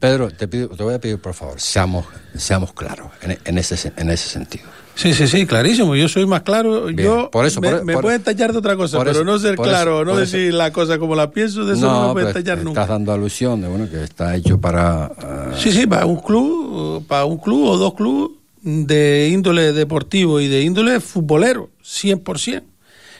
Pedro, 0.00 0.30
te, 0.30 0.48
pido, 0.48 0.68
te 0.68 0.82
voy 0.82 0.94
a 0.94 1.00
pedir 1.00 1.18
por 1.18 1.34
favor, 1.34 1.60
seamos, 1.60 2.06
seamos 2.36 2.72
claros 2.72 3.10
en, 3.22 3.38
en, 3.44 3.58
ese, 3.58 3.92
en 3.96 4.10
ese 4.10 4.28
sentido. 4.28 4.64
Sí, 4.96 5.12
sí, 5.12 5.28
sí, 5.28 5.44
clarísimo. 5.44 5.94
Yo 5.94 6.08
soy 6.08 6.24
más 6.24 6.40
claro. 6.40 6.88
yo 6.88 7.30
por 7.30 7.44
eso, 7.44 7.60
me, 7.60 7.82
me 7.82 7.98
pueden 7.98 8.22
tallar 8.22 8.52
de 8.52 8.58
otra 8.58 8.76
cosa, 8.76 8.98
pero 9.04 9.24
no 9.24 9.38
ser 9.38 9.56
claro, 9.56 10.04
no 10.04 10.16
decir 10.16 10.54
la 10.54 10.72
cosa 10.72 10.98
como 10.98 11.14
la 11.14 11.30
pienso, 11.30 11.66
de 11.66 11.74
eso 11.74 11.86
no, 11.86 12.08
me 12.08 12.22
pueden 12.22 12.32
tallar 12.32 12.58
nunca. 12.58 12.80
Estás 12.80 12.88
dando 12.88 13.12
alusión 13.12 13.60
de 13.60 13.68
bueno 13.68 13.90
que 13.90 14.02
está 14.02 14.34
hecho 14.34 14.58
para. 14.58 15.08
Uh... 15.08 15.56
Sí, 15.56 15.70
sí, 15.70 15.86
para 15.86 16.06
un 16.06 16.16
club, 16.16 17.06
para 17.06 17.26
un 17.26 17.36
club 17.36 17.68
o 17.68 17.76
dos 17.76 17.94
clubes 17.94 18.38
de 18.62 19.28
índole 19.30 19.74
deportivo 19.74 20.40
y 20.40 20.48
de 20.48 20.62
índole 20.62 20.98
futbolero, 21.00 21.68
100%. 21.84 22.62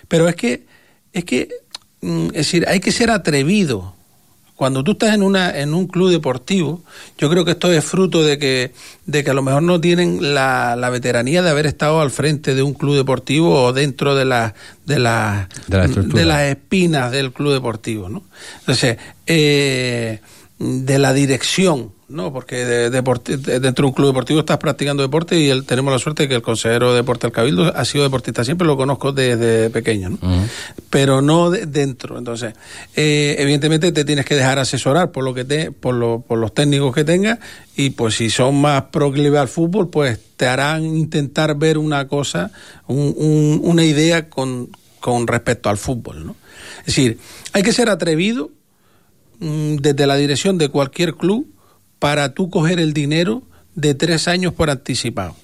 Pero 0.09 0.29
es 0.29 0.35
que 0.35 0.65
es 1.17 1.25
que, 1.25 1.49
mm, 2.03 2.27
es 2.27 2.33
decir, 2.33 2.67
hay 2.69 2.79
que 2.79 2.93
ser 2.93 3.11
atrevido. 3.11 3.95
Cuando 4.55 4.85
tú 4.85 4.93
estás 4.93 5.15
en, 5.15 5.23
una, 5.23 5.59
en 5.59 5.73
un 5.73 5.87
club 5.87 6.11
deportivo, 6.11 6.83
yo 7.19 7.31
creo 7.31 7.45
que 7.45 7.53
esto 7.53 7.73
es 7.73 7.83
fruto 7.85 8.23
de 8.23 8.39
que, 8.39 8.73
de 9.07 9.25
que 9.25 9.31
a 9.31 9.35
lo 9.35 9.43
mejor 9.43 9.63
no 9.63 9.81
tienen 9.81 10.35
la, 10.35 10.77
la 10.77 10.91
veteranía 10.91 11.43
de 11.43 11.51
haber 11.51 11.67
estado 11.67 12.01
al 12.01 12.11
frente 12.11 12.55
de 12.55 12.63
un 12.63 12.75
club 12.75 12.97
deportivo 12.97 13.63
o 13.63 13.73
dentro 13.73 14.15
de, 14.15 14.27
la, 14.27 14.55
de, 14.85 14.99
la, 14.99 15.49
de, 15.69 16.25
las 16.25 16.43
espinas 16.43 17.13
del 17.13 17.33
club 17.33 17.55
deportivo. 17.55 18.11
¿no? 18.11 18.23
Entonces, 18.61 18.99
eh, 19.27 20.21
de 20.59 20.99
la 20.99 21.13
dirección 21.13 21.93
no, 22.09 22.33
porque 22.33 22.65
de, 22.65 22.91
dentro 22.91 23.83
de 23.83 23.87
un 23.87 23.93
club 23.93 24.07
deportivo 24.07 24.39
estás 24.39 24.59
practicando 24.59 25.03
deporte 25.03 25.37
y 25.41 25.63
tenemos 25.63 25.93
la 25.93 25.99
suerte 25.99 26.23
de 26.23 26.29
que 26.29 26.35
el 26.37 26.43
consejero 26.43 26.91
de 26.91 26.99
deporte 26.99 27.27
del 27.27 27.33
Cabildo 27.33 27.77
ha 27.77 27.85
sido 27.85 28.05
deportista, 28.05 28.45
siempre 28.45 28.65
lo 28.65 28.77
conozco 28.77 29.11
desde 29.11 29.71
pequeño, 29.71 30.11
¿no? 30.11 30.19
pero 30.89 31.21
no 31.21 31.51
dentro. 31.51 32.17
Entonces, 32.17 32.55
eh, 32.95 33.35
evidentemente 33.41 33.91
te 33.91 34.05
tienes 34.05 34.25
que 34.25 34.37
dejar 34.37 34.61
asesorar 34.61 35.11
por 35.11 35.25
lo 35.25 35.35
que 35.35 35.45
te, 35.45 35.73
por, 35.73 36.23
por 36.23 36.39
los 36.39 36.55
técnicos 36.55 36.95
que 36.95 37.03
tengas 37.03 37.41
y 37.75 37.91
pues 37.91 38.15
si 38.15 38.31
son 38.31 38.61
más 38.61 38.83
proclives 38.85 39.41
al 39.41 39.49
fútbol, 39.49 39.91
pues 39.91 40.21
te 40.37 40.47
harán 40.47 40.85
intentar 40.85 41.57
ver 41.57 41.77
una 41.77 42.07
cosa, 42.07 42.53
una 42.87 43.85
idea 43.85 44.29
con, 44.29 44.69
con 45.01 45.27
respecto 45.27 45.71
al 45.71 45.77
fútbol, 45.77 46.25
¿no? 46.25 46.37
Es 46.81 46.87
decir, 46.95 47.19
hay 47.53 47.65
que 47.65 47.73
ser 47.73 47.91
atrevido 47.91 48.51
desde 49.41 50.07
la 50.07 50.17
dirección 50.17 50.59
de 50.59 50.69
cualquier 50.69 51.15
club 51.15 51.47
para 51.99 52.35
tú 52.35 52.51
coger 52.51 52.79
el 52.79 52.93
dinero 52.93 53.43
de 53.75 53.95
tres 53.95 54.29
años 54.29 54.55
por 54.55 54.71
anticipado. 54.71 55.37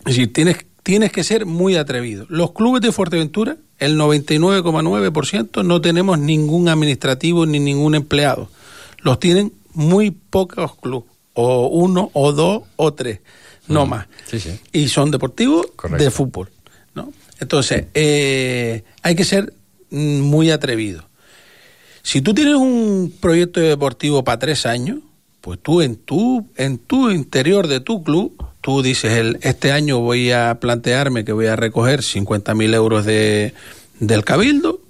Es 0.00 0.16
decir, 0.16 0.32
tienes, 0.32 0.56
tienes 0.82 1.12
que 1.12 1.24
ser 1.24 1.46
muy 1.46 1.76
atrevido. 1.76 2.26
Los 2.28 2.52
clubes 2.52 2.82
de 2.82 2.92
Fuerteventura, 2.92 3.56
el 3.78 3.98
99,9% 3.98 5.64
no 5.64 5.80
tenemos 5.80 6.18
ningún 6.18 6.68
administrativo 6.68 7.46
ni 7.46 7.60
ningún 7.60 7.94
empleado. 7.94 8.48
Los 8.98 9.18
tienen 9.18 9.52
muy 9.74 10.10
pocos 10.10 10.76
clubes, 10.76 11.10
o 11.34 11.68
uno, 11.68 12.10
o 12.12 12.32
dos, 12.32 12.62
o 12.76 12.92
tres, 12.92 13.20
no 13.68 13.86
más. 13.86 14.06
Y 14.72 14.88
son 14.88 15.10
deportivos 15.10 15.66
de 15.98 16.10
fútbol. 16.10 16.50
¿no? 16.94 17.12
Entonces, 17.40 17.86
eh, 17.94 18.84
hay 19.02 19.14
que 19.14 19.24
ser 19.24 19.52
muy 19.90 20.50
atrevido. 20.50 21.04
Si 22.02 22.20
tú 22.20 22.34
tienes 22.34 22.56
un 22.56 23.12
proyecto 23.20 23.60
deportivo 23.60 24.24
para 24.24 24.38
tres 24.38 24.66
años, 24.66 24.98
pues 25.40 25.58
tú 25.60 25.82
en 25.82 25.96
tu, 25.96 26.46
en 26.56 26.78
tu 26.78 27.10
interior 27.10 27.66
de 27.66 27.80
tu 27.80 28.02
club, 28.02 28.44
tú 28.60 28.82
dices, 28.82 29.12
el, 29.12 29.38
este 29.42 29.72
año 29.72 29.98
voy 29.98 30.30
a 30.30 30.58
plantearme 30.60 31.24
que 31.24 31.32
voy 31.32 31.46
a 31.46 31.56
recoger 31.56 32.02
50 32.02 32.54
mil 32.54 32.74
euros 32.74 33.04
de, 33.04 33.54
del 33.98 34.24
cabildo, 34.24 34.80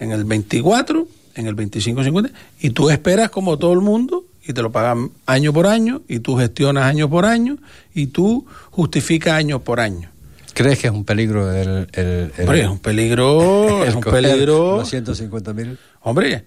en 0.00 0.12
el 0.12 0.24
24, 0.24 1.06
en 1.34 1.46
el 1.46 1.54
25, 1.54 2.04
50, 2.04 2.30
y 2.60 2.70
tú 2.70 2.90
esperas 2.90 3.30
como 3.30 3.58
todo 3.58 3.72
el 3.72 3.80
mundo 3.80 4.24
y 4.46 4.54
te 4.54 4.62
lo 4.62 4.72
pagan 4.72 5.10
año 5.26 5.52
por 5.52 5.66
año 5.66 6.02
y 6.08 6.20
tú 6.20 6.36
gestionas 6.36 6.84
año 6.84 7.10
por 7.10 7.26
año 7.26 7.58
y 7.94 8.06
tú 8.06 8.46
justificas 8.70 9.34
año 9.34 9.60
por 9.60 9.78
año. 9.78 10.10
¿Crees 10.54 10.78
que 10.78 10.86
es 10.88 10.92
un 10.92 11.04
peligro 11.04 11.52
el, 11.54 11.86
el, 11.92 12.32
Hombre, 12.40 12.62
es 12.62 12.68
un 12.68 12.78
peligro, 12.78 13.84
es 13.86 13.94
un 13.94 14.00
peligro. 14.00 14.78
Los 14.78 14.88
150 14.88 15.52
mil. 15.52 15.78
Hombre, 16.00 16.44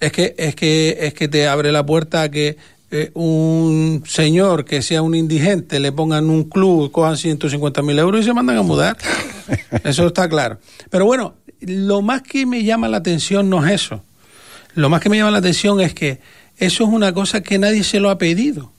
es 0.00 0.12
que, 0.12 0.34
es 0.38 0.54
que, 0.54 0.98
es 1.00 1.14
que 1.14 1.28
te 1.28 1.46
abre 1.48 1.72
la 1.72 1.84
puerta 1.84 2.22
a 2.22 2.30
que 2.30 2.56
eh, 2.90 3.10
un 3.14 4.04
señor 4.06 4.64
que 4.64 4.80
sea 4.80 5.02
un 5.02 5.14
indigente 5.14 5.80
le 5.80 5.90
pongan 5.90 6.30
un 6.30 6.44
club, 6.44 6.92
cojan 6.92 7.16
150 7.16 7.82
mil 7.82 7.98
euros 7.98 8.20
y 8.20 8.24
se 8.24 8.32
mandan 8.32 8.56
a 8.56 8.62
mudar. 8.62 8.96
Eso 9.84 10.06
está 10.06 10.28
claro. 10.28 10.58
Pero 10.90 11.04
bueno, 11.04 11.34
lo 11.60 12.02
más 12.02 12.22
que 12.22 12.46
me 12.46 12.62
llama 12.62 12.88
la 12.88 12.98
atención 12.98 13.50
no 13.50 13.64
es 13.66 13.72
eso. 13.72 14.02
Lo 14.74 14.88
más 14.88 15.00
que 15.00 15.08
me 15.08 15.16
llama 15.16 15.30
la 15.30 15.38
atención 15.38 15.80
es 15.80 15.94
que 15.94 16.20
eso 16.58 16.84
es 16.84 16.90
una 16.90 17.12
cosa 17.12 17.42
que 17.42 17.58
nadie 17.58 17.82
se 17.82 17.98
lo 17.98 18.10
ha 18.10 18.18
pedido. 18.18 18.72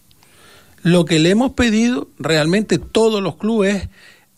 Lo 0.84 1.06
que 1.06 1.20
le 1.20 1.32
hemos 1.32 1.54
pedido 1.54 2.08
realmente 2.20 2.78
todos 2.78 3.22
los 3.22 3.36
clubes 3.36 3.90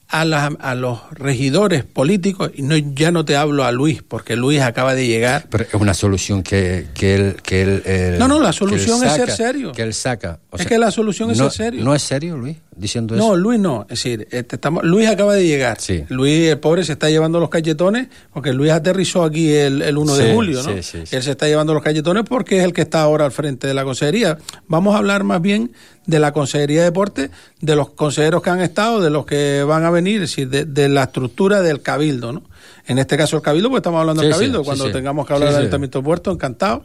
a, 0.09 0.21
a 0.21 0.75
los 0.75 0.99
regidores 1.11 1.83
políticos, 1.83 2.51
y 2.55 2.63
no, 2.63 2.75
ya 2.75 3.11
no 3.11 3.25
te 3.25 3.35
hablo 3.35 3.63
a 3.63 3.71
Luis, 3.71 4.01
porque 4.01 4.35
Luis 4.35 4.61
acaba 4.61 4.95
de 4.95 5.07
llegar. 5.07 5.45
Pero 5.49 5.65
es 5.65 5.73
una 5.75 5.93
solución 5.93 6.41
que, 6.43 6.87
que, 6.93 7.15
él, 7.15 7.35
que 7.43 7.61
él, 7.61 8.17
No, 8.17 8.27
no, 8.27 8.39
la 8.39 8.51
solución 8.51 9.03
es 9.03 9.13
ser 9.13 9.31
serio. 9.31 9.71
Que 9.71 9.83
él 9.83 9.93
saca. 9.93 10.39
es 10.57 10.65
que 10.65 10.77
la 10.77 10.91
solución 10.91 11.31
es 11.31 11.37
ser 11.37 11.51
serio. 11.51 11.83
¿No 11.83 11.93
es 11.93 12.01
serio, 12.01 12.37
Luis? 12.37 12.57
Diciendo 12.79 13.15
no, 13.15 13.36
Luis 13.36 13.59
no. 13.59 13.81
Es 13.83 14.03
decir, 14.03 14.27
este, 14.31 14.55
estamos, 14.55 14.83
Luis 14.83 15.07
acaba 15.07 15.36
de 15.36 15.45
llegar. 15.45 15.79
Sí. 15.81 16.05
Luis, 16.07 16.50
el 16.50 16.59
pobre, 16.59 16.83
se 16.83 16.93
está 16.93 17.09
llevando 17.09 17.39
los 17.39 17.50
cachetones, 17.50 18.07
porque 18.33 18.53
Luis 18.53 18.71
aterrizó 18.71 19.24
aquí 19.24 19.51
el, 19.51 19.81
el 19.81 19.98
1 19.98 20.15
de 20.15 20.33
julio, 20.33 20.63
¿no? 20.63 20.81
Sí, 20.81 21.00
él 21.12 21.24
se 21.24 21.31
está 21.31 21.48
llevando 21.48 21.74
los 21.74 21.83
cachetones 21.83 22.24
porque 22.27 22.59
es 22.59 22.63
el 22.63 22.74
que 22.74 22.81
está 22.81 23.01
ahora 23.01 23.25
al 23.25 23.31
frente 23.31 23.67
de 23.67 23.74
la 23.74 23.83
consejería. 23.83 24.38
Vamos 24.67 24.95
a 24.95 25.00
hablar 25.00 25.24
más 25.24 25.41
bien 25.41 25.71
de 26.09 26.19
la 26.19 26.31
Consejería 26.31 26.79
de 26.79 26.86
Deporte, 26.86 27.29
de 27.62 27.75
los 27.75 27.91
consejeros 27.91 28.41
que 28.41 28.50
han 28.50 28.62
estado, 28.62 29.00
de 29.00 29.12
los 29.12 29.25
que 29.25 29.62
van 29.63 29.86
a 29.86 29.91
venir, 29.91 30.15
es 30.24 30.36
decir, 30.36 30.50
de, 30.50 30.89
la 30.89 31.03
estructura 31.03 31.62
del 31.62 31.81
cabildo, 31.81 32.33
¿no? 32.33 32.43
En 32.88 32.98
este 32.98 33.15
caso 33.15 33.36
el 33.36 33.43
cabildo, 33.43 33.69
porque 33.69 33.79
estamos 33.79 34.00
hablando 34.00 34.24
del 34.24 34.31
cabildo, 34.31 34.63
cuando 34.63 34.91
tengamos 34.91 35.27
que 35.27 35.33
hablar 35.33 35.50
del 35.50 35.59
Ayuntamiento 35.59 36.00
de 36.00 36.03
Puerto, 36.03 36.31
encantado. 36.31 36.83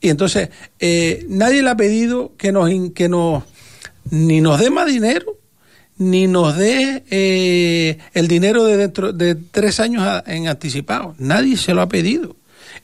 Y 0.00 0.08
entonces, 0.08 0.50
eh, 0.78 1.26
nadie 1.28 1.62
le 1.62 1.70
ha 1.70 1.76
pedido 1.76 2.36
que 2.36 2.52
nos, 2.52 2.70
que 2.94 3.08
nos, 3.08 3.42
ni 4.10 4.40
nos 4.40 4.60
dé 4.60 4.70
más 4.70 4.86
dinero, 4.86 5.36
ni 5.98 6.26
nos 6.26 6.56
dé 6.56 7.04
eh, 7.10 7.98
el 8.14 8.28
dinero 8.28 8.64
de 8.64 8.76
dentro 8.76 9.12
de 9.12 9.34
tres 9.34 9.80
años 9.80 10.22
en 10.26 10.48
anticipado. 10.48 11.14
Nadie 11.18 11.56
se 11.56 11.74
lo 11.74 11.82
ha 11.82 11.88
pedido. 11.88 12.36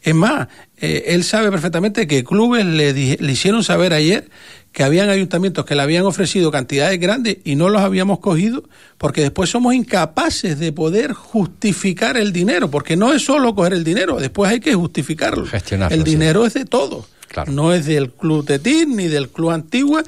Es 0.02 0.14
más, 0.14 0.48
eh, 0.78 1.04
él 1.08 1.24
sabe 1.24 1.50
perfectamente 1.50 2.06
que 2.06 2.24
clubes 2.24 2.64
le, 2.64 2.92
le 2.92 3.32
hicieron 3.32 3.64
saber 3.64 3.92
ayer 3.92 4.28
que 4.76 4.84
habían 4.84 5.08
ayuntamientos 5.08 5.64
que 5.64 5.74
le 5.74 5.80
habían 5.80 6.04
ofrecido 6.04 6.50
cantidades 6.50 7.00
grandes 7.00 7.38
y 7.44 7.54
no 7.54 7.70
los 7.70 7.80
habíamos 7.80 8.18
cogido 8.18 8.62
porque 8.98 9.22
después 9.22 9.48
somos 9.48 9.72
incapaces 9.72 10.58
de 10.58 10.70
poder 10.70 11.14
justificar 11.14 12.18
el 12.18 12.30
dinero, 12.30 12.70
porque 12.70 12.94
no 12.94 13.14
es 13.14 13.22
solo 13.24 13.54
coger 13.54 13.72
el 13.72 13.84
dinero, 13.84 14.16
después 14.18 14.50
hay 14.50 14.60
que 14.60 14.74
justificarlo. 14.74 15.46
el 15.88 16.04
dinero 16.04 16.44
es 16.44 16.52
de 16.52 16.66
todo, 16.66 17.06
no 17.46 17.72
es 17.72 17.86
del 17.86 18.10
Club 18.10 18.44
Tetín, 18.44 18.96
ni 18.96 19.06
del 19.08 19.30
Club 19.30 19.52
Antigua, 19.52 20.04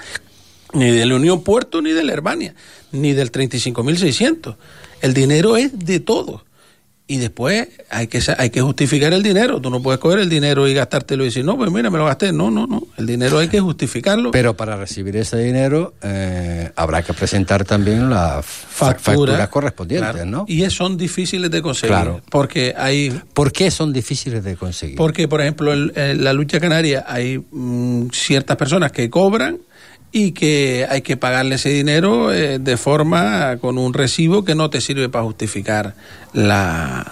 ni 0.72 0.90
de 0.90 1.06
la 1.06 1.14
Unión 1.14 1.42
Puerto, 1.42 1.80
ni 1.82 1.92
de 1.92 2.04
la 2.04 2.12
Herbania, 2.12 2.54
ni 2.92 3.12
del 3.12 3.32
35.600. 3.32 4.56
El 5.00 5.14
dinero 5.14 5.56
es 5.56 5.78
de 5.78 6.00
todo. 6.00 6.44
y 7.10 7.16
después 7.16 7.68
hay 7.88 8.06
que 8.06 8.20
hay 8.36 8.50
que 8.50 8.60
justificar 8.60 9.14
el 9.14 9.22
dinero. 9.22 9.62
Tú 9.62 9.70
no 9.70 9.80
puedes 9.80 9.98
coger 9.98 10.18
el 10.18 10.28
dinero 10.28 10.68
y 10.68 10.74
gastártelo 10.74 11.22
y 11.24 11.28
decir, 11.28 11.42
no, 11.42 11.56
pues 11.56 11.70
mira, 11.70 11.88
me 11.88 11.96
lo 11.96 12.04
gasté. 12.04 12.32
No, 12.34 12.50
no, 12.50 12.66
no. 12.66 12.86
El 12.98 13.06
dinero 13.06 13.38
hay 13.38 13.48
que 13.48 13.60
justificarlo. 13.60 14.30
Pero 14.30 14.54
para 14.54 14.76
recibir 14.76 15.16
ese 15.16 15.38
dinero 15.38 15.94
eh, 16.02 16.70
habrá 16.76 17.02
que 17.02 17.14
presentar 17.14 17.64
también 17.64 18.10
las 18.10 18.44
facturas 18.44 19.48
correspondientes, 19.48 20.26
¿no? 20.26 20.44
Y 20.46 20.68
son 20.68 20.98
difíciles 20.98 21.50
de 21.50 21.62
conseguir. 21.62 21.96
Claro. 21.96 22.20
Porque 22.28 22.74
hay... 22.76 23.18
¿Por 23.32 23.52
qué 23.52 23.70
son 23.70 23.90
difíciles 23.90 24.44
de 24.44 24.56
conseguir? 24.56 24.96
Porque, 24.96 25.26
por 25.28 25.40
ejemplo, 25.40 25.72
en 25.72 26.22
la 26.22 26.34
lucha 26.34 26.60
canaria 26.60 27.06
hay 27.08 27.38
mm, 27.38 28.10
ciertas 28.10 28.58
personas 28.58 28.92
que 28.92 29.08
cobran 29.08 29.60
y 30.10 30.32
que 30.32 30.86
hay 30.88 31.02
que 31.02 31.16
pagarle 31.16 31.56
ese 31.56 31.68
dinero 31.68 32.32
eh, 32.32 32.58
de 32.58 32.76
forma 32.78 33.58
con 33.60 33.76
un 33.76 33.92
recibo 33.92 34.42
que 34.42 34.54
no 34.54 34.70
te 34.70 34.80
sirve 34.80 35.08
para 35.10 35.24
justificar 35.24 35.94
la, 36.32 37.04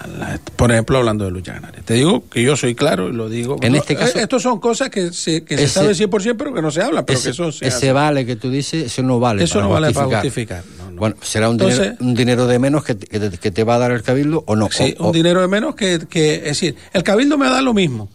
por 0.55 0.71
ejemplo 0.71 0.97
hablando 0.97 1.25
de 1.25 1.31
lucha 1.31 1.53
canaria. 1.53 1.81
Te 1.83 1.93
digo 1.93 2.23
que 2.29 2.41
yo 2.41 2.55
soy 2.55 2.73
claro 2.73 3.09
y 3.09 3.13
lo 3.13 3.29
digo. 3.29 3.57
En 3.61 3.75
este 3.75 3.95
caso 3.95 4.17
eh, 4.17 4.23
estos 4.23 4.41
son 4.41 4.59
cosas 4.59 4.89
que 4.89 5.13
se, 5.13 5.43
que 5.43 5.57
se 5.57 5.67
sabe 5.67 5.93
100% 5.93 6.35
pero 6.37 6.53
que 6.53 6.61
no 6.61 6.71
se 6.71 6.81
habla 6.81 7.05
pero 7.05 7.19
ese, 7.19 7.27
que 7.27 7.31
eso 7.31 7.49
ese 7.49 7.91
vale 7.91 8.25
que 8.25 8.35
tú 8.35 8.49
dices 8.49 8.85
eso 8.85 9.03
no 9.03 9.19
vale 9.19 9.43
eso 9.43 9.61
no 9.61 9.69
vale 9.69 9.91
para 9.91 10.07
justificar. 10.07 10.63
bueno 10.93 11.15
será 11.21 11.49
un, 11.49 11.57
dinero, 11.57 11.95
un 11.99 12.13
dinero 12.15 12.47
de 12.47 12.57
menos 12.57 12.83
que 12.83 12.95
te, 12.95 13.37
que, 13.37 13.51
te, 13.51 13.63
va 13.63 13.75
a 13.75 13.79
dar 13.79 13.91
el 13.91 14.01
cabildo 14.01 14.43
o 14.47 14.55
no 14.55 14.69
sí 14.71 14.95
un 14.97 15.11
dinero 15.11 15.41
de 15.41 15.47
menos 15.47 15.75
que, 15.75 15.99
que 16.09 16.35
es 16.35 16.43
decir 16.43 16.75
el 16.93 17.03
cabildo 17.03 17.37
me 17.37 17.47
da 17.47 17.61
lo 17.61 17.73
mismo 17.73 18.09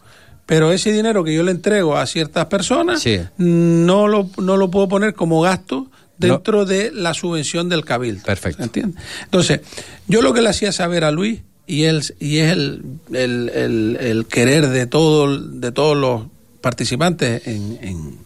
pero 0.52 0.70
ese 0.70 0.92
dinero 0.92 1.24
que 1.24 1.32
yo 1.32 1.42
le 1.42 1.50
entrego 1.50 1.96
a 1.96 2.04
ciertas 2.06 2.44
personas 2.44 3.02
no, 3.38 4.06
lo, 4.06 4.28
no 4.36 4.58
lo 4.58 4.70
puedo 4.70 4.86
poner 4.86 5.14
como 5.14 5.40
gasto 5.40 5.90
dentro 6.18 6.66
de 6.66 6.90
la 6.92 7.14
subvención 7.14 7.70
del 7.70 7.86
cabildo. 7.86 8.22
Perfecto. 8.24 8.62
¿Entiendes? 8.62 9.02
Entonces, 9.24 9.62
yo 10.08 10.20
lo 10.20 10.34
que 10.34 10.42
le 10.42 10.50
hacía 10.50 10.70
saber 10.70 11.04
a 11.04 11.10
Luis, 11.10 11.40
y, 11.66 11.84
él, 11.84 12.02
y 12.20 12.36
es 12.40 12.52
el, 12.52 12.84
el, 13.14 14.26
querer 14.26 14.68
de, 14.68 14.86
todo, 14.86 15.38
de 15.38 15.72
todos 15.72 15.96
los 15.96 16.24
participantes 16.60 17.46
en, 17.46 17.78
en, 17.80 18.18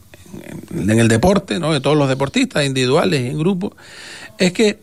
en, 0.81 0.99
el 0.99 1.07
deporte, 1.07 1.61
¿no? 1.61 1.73
de 1.73 1.81
todos 1.81 1.97
los 1.97 2.09
deportistas 2.09 2.67
individuales 2.67 3.21
y 3.21 3.27
en 3.29 3.39
grupo, 3.39 3.77
es 4.37 4.53
que 4.53 4.81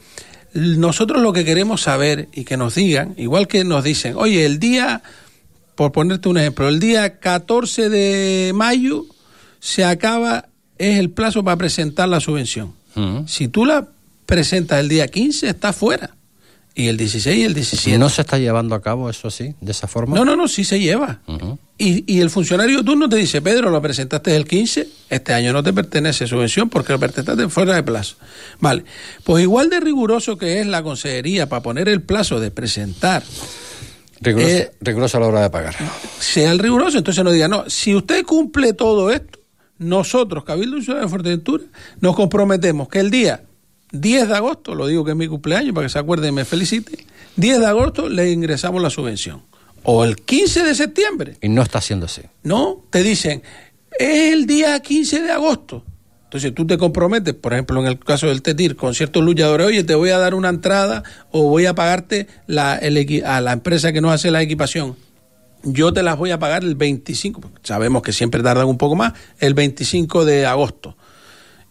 nosotros 0.53 1.21
lo 1.21 1.33
que 1.33 1.43
queremos 1.43 1.81
saber 1.81 2.29
y 2.31 2.45
que 2.45 2.55
nos 2.55 2.75
digan, 2.75 3.15
igual 3.17 3.50
que 3.50 3.65
nos 3.65 3.83
dicen, 3.83 4.15
oye, 4.15 4.45
el 4.45 4.59
día 4.59 5.03
por 5.75 5.92
ponerte 5.92 6.30
un 6.30 6.38
ejemplo, 6.38 6.70
el 6.70 6.80
día 6.80 7.20
14 7.20 7.89
de 7.89 8.51
mayo 8.53 9.06
se 9.60 9.84
acaba, 9.86 10.50
es 10.77 11.00
el 11.00 11.10
plazo 11.10 11.44
para 11.44 11.58
presentar 11.58 12.10
la 12.10 12.20
subvención. 12.20 12.74
Si 13.25 13.48
tú 13.48 13.65
la 13.65 13.88
presentas 14.25 14.80
el 14.80 14.89
día 14.89 15.08
15, 15.08 15.50
está 15.50 15.74
fuera. 15.74 16.15
Y 16.75 16.88
el 16.88 16.98
16 16.98 17.38
y 17.38 17.44
el 17.44 17.53
17. 17.53 17.98
¿No 18.00 18.10
se 18.10 18.22
está 18.22 18.39
llevando 18.39 18.74
a 18.74 18.82
cabo 18.82 19.10
eso 19.10 19.27
así, 19.27 19.53
de 19.62 19.72
esa 19.72 19.88
forma? 19.88 20.15
No, 20.15 20.25
no, 20.25 20.36
no, 20.36 20.48
sí 20.48 20.63
se 20.63 20.80
lleva. 20.80 21.22
y, 21.77 22.12
y, 22.12 22.20
el 22.20 22.32
funcionario 22.32 22.84
tú 22.84 22.96
no 22.96 23.08
te 23.08 23.15
dice, 23.15 23.44
Pedro, 23.44 23.70
lo 23.70 23.80
presentaste 23.80 24.36
el 24.36 24.46
15, 24.46 24.88
este 25.10 25.34
año 25.34 25.53
no 25.53 25.62
te 25.62 25.72
pertenece 25.72 26.25
subvención 26.25 26.70
porque 26.70 26.94
lo 26.94 27.00
presentaste 27.00 27.48
fuera 27.50 27.75
de 27.75 27.84
plazo. 27.84 28.15
Vale, 28.60 28.86
pues 29.24 29.44
igual 29.44 29.70
de 29.70 29.80
riguroso 29.82 30.38
que 30.38 30.62
es 30.62 30.68
la 30.68 30.82
consejería 30.82 31.48
para 31.48 31.62
poner 31.62 31.89
el 31.89 32.01
plazo 32.01 32.39
de 32.39 32.50
presentar 32.50 33.24
eh, 34.25 34.72
riguroso, 34.82 35.18
a 35.18 35.22
la 35.22 35.27
hora 35.27 35.42
de 35.42 35.50
pagar. 35.50 35.75
Sea 36.20 36.51
el 36.51 36.60
riguroso, 36.60 36.98
entonces 36.98 37.24
no 37.24 37.32
diga, 37.32 37.48
no, 37.48 37.70
si 37.70 37.96
usted 37.96 38.24
cumple 38.25 38.74
todo 38.74 39.12
esto, 39.12 39.39
nosotros, 39.80 40.44
Cabildo 40.44 40.82
Ciudad 40.82 41.01
de 41.01 41.08
Fuerteventura, 41.08 41.63
nos 42.00 42.15
comprometemos 42.15 42.88
que 42.88 43.00
el 43.00 43.12
día 43.12 43.44
10 43.92 44.27
de 44.27 44.36
agosto, 44.36 44.75
lo 44.75 44.88
digo 44.88 45.06
que 45.06 45.12
es 45.12 45.18
mi 45.18 45.27
cumpleaños 45.27 45.74
para 45.74 45.86
que 45.86 45.92
se 45.92 46.00
acuerde 46.00 46.27
y 46.30 46.32
me 46.32 46.46
felicite, 46.46 47.06
10 47.36 47.60
de 47.60 47.65
agosto 47.65 48.10
le 48.10 48.32
ingresamos 48.32 48.82
la 48.82 48.89
subvención. 48.89 49.44
O 49.84 50.03
el 50.03 50.15
15 50.15 50.63
de 50.63 50.75
septiembre. 50.75 51.38
Y 51.42 51.50
no 51.50 51.62
está 51.62 51.80
haciendo 51.80 52.06
así. 52.06 52.22
No, 52.44 52.86
te 52.89 53.03
dicen, 53.03 53.44
es 54.00 54.34
el 54.34 54.46
día 54.46 54.80
15 54.80 55.22
de 55.22 55.32
agosto. 55.32 55.84
Entonces 56.33 56.55
tú 56.55 56.65
te 56.65 56.79
comprometes, 56.79 57.35
por 57.35 57.53
ejemplo, 57.53 57.79
en 57.79 57.85
el 57.85 57.99
caso 57.99 58.25
del 58.25 58.41
TETIR, 58.41 58.75
con 58.75 58.95
ciertos 58.95 59.23
luchadores, 59.23 59.67
oye, 59.67 59.83
te 59.83 59.93
voy 59.93 60.09
a 60.09 60.17
dar 60.17 60.33
una 60.33 60.49
entrada 60.49 61.03
o 61.29 61.48
voy 61.48 61.67
a 61.67 61.75
pagarte 61.75 62.25
la, 62.48 62.74
a 62.74 63.41
la 63.41 63.51
empresa 63.51 63.93
que 63.93 64.01
nos 64.01 64.11
hace 64.11 64.31
la 64.31 64.41
equipación. 64.41 64.96
Yo 65.61 65.93
te 65.93 66.01
las 66.01 66.17
voy 66.17 66.31
a 66.31 66.39
pagar 66.39 66.63
el 66.63 66.74
25, 66.74 67.39
sabemos 67.61 68.01
que 68.01 68.11
siempre 68.13 68.41
tardan 68.41 68.65
un 68.65 68.79
poco 68.79 68.96
más, 68.96 69.13
el 69.37 69.53
25 69.53 70.25
de 70.25 70.48
agosto. 70.48 70.98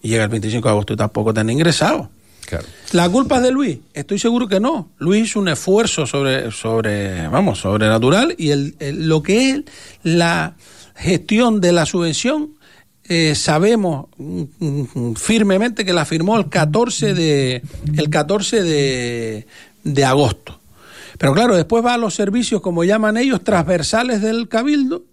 Y 0.00 0.10
llega 0.10 0.22
el 0.22 0.30
25 0.30 0.68
de 0.68 0.70
agosto 0.70 0.92
y 0.92 0.96
tampoco 0.96 1.34
te 1.34 1.40
han 1.40 1.50
ingresado. 1.50 2.10
Claro. 2.46 2.66
¿La 2.92 3.08
culpa 3.08 3.38
es 3.38 3.42
de 3.42 3.50
Luis? 3.50 3.78
Estoy 3.92 4.20
seguro 4.20 4.46
que 4.46 4.60
no. 4.60 4.90
Luis 4.98 5.24
hizo 5.24 5.40
un 5.40 5.48
esfuerzo 5.48 6.06
sobre, 6.06 6.52
sobre 6.52 7.26
vamos, 7.26 7.58
sobrenatural 7.58 8.36
y 8.38 8.50
el, 8.50 8.76
lo 9.08 9.24
que 9.24 9.50
es 9.50 9.62
la 10.04 10.54
gestión 10.94 11.60
de 11.60 11.72
la 11.72 11.84
subvención 11.84 12.61
eh, 13.08 13.34
sabemos 13.34 14.06
mm, 14.16 14.42
mm, 14.58 15.14
firmemente 15.14 15.84
que 15.84 15.92
la 15.92 16.04
firmó 16.04 16.38
el 16.38 16.48
14 16.48 17.14
de, 17.14 17.62
el 17.96 18.10
14 18.10 18.62
de, 18.62 19.46
de 19.84 20.04
agosto. 20.04 20.60
Pero 21.18 21.34
claro, 21.34 21.54
después 21.56 21.84
va 21.84 21.94
a 21.94 21.98
los 21.98 22.14
servicios, 22.14 22.60
como 22.60 22.84
llaman 22.84 23.16
ellos, 23.16 23.44
transversales 23.44 24.22
del 24.22 24.48
cabildo, 24.48 25.04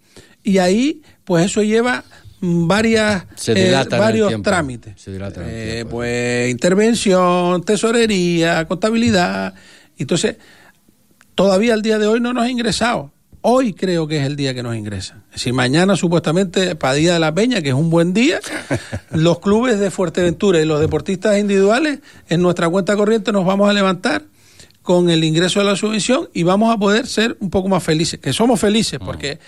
y 0.44 0.58
ahí, 0.58 1.02
pues 1.26 1.46
eso 1.46 1.62
lleva 1.62 2.04
varias 2.42 3.26
eh, 3.48 3.86
varios 3.90 4.42
trámites. 4.42 4.94
Eh, 5.48 5.86
pues 5.90 6.50
intervención, 6.50 7.64
tesorería, 7.64 8.66
contabilidad. 8.66 9.54
Entonces, 9.98 10.38
todavía 11.36 11.74
al 11.74 11.82
día 11.82 12.00
de 12.00 12.08
hoy 12.08 12.20
no 12.20 12.34
nos 12.34 12.44
ha 12.44 12.50
ingresado. 12.50 13.12
Hoy 13.42 13.74
creo 13.74 14.06
que 14.08 14.18
es 14.18 14.26
el 14.26 14.36
día 14.36 14.54
que 14.54 14.64
nos 14.64 14.76
ingresan. 14.76 15.24
Si 15.34 15.54
mañana 15.54 15.96
supuestamente 15.96 16.76
para 16.76 16.96
Día 16.96 17.14
de 17.14 17.20
la 17.20 17.34
Peña, 17.34 17.62
que 17.62 17.70
es 17.70 17.76
un 17.76 17.90
buen 17.90 18.14
día, 18.14 18.42
los 19.12 19.40
clubes 19.40 19.80
de 19.80 19.92
Fuerteventura 19.92 20.60
y 20.60 20.66
los 20.66 20.82
deportistas 20.82 21.40
individuales 21.40 22.00
en 22.28 22.42
nuestra 22.42 22.68
cuenta 22.68 22.98
corriente 22.98 23.32
nos 23.32 23.46
vamos 23.46 23.70
a 23.70 23.74
levantar 23.74 24.24
con 24.82 25.10
el 25.10 25.24
ingreso 25.24 25.60
de 25.60 25.66
la 25.66 25.76
subvención 25.76 26.30
y 26.34 26.44
vamos 26.44 26.74
a 26.74 26.78
poder 26.78 27.08
ser 27.08 27.38
un 27.40 27.50
poco 27.50 27.70
más 27.70 27.84
felices, 27.84 28.20
que 28.20 28.34
somos 28.34 28.60
felices, 28.60 29.00
porque 29.00 29.40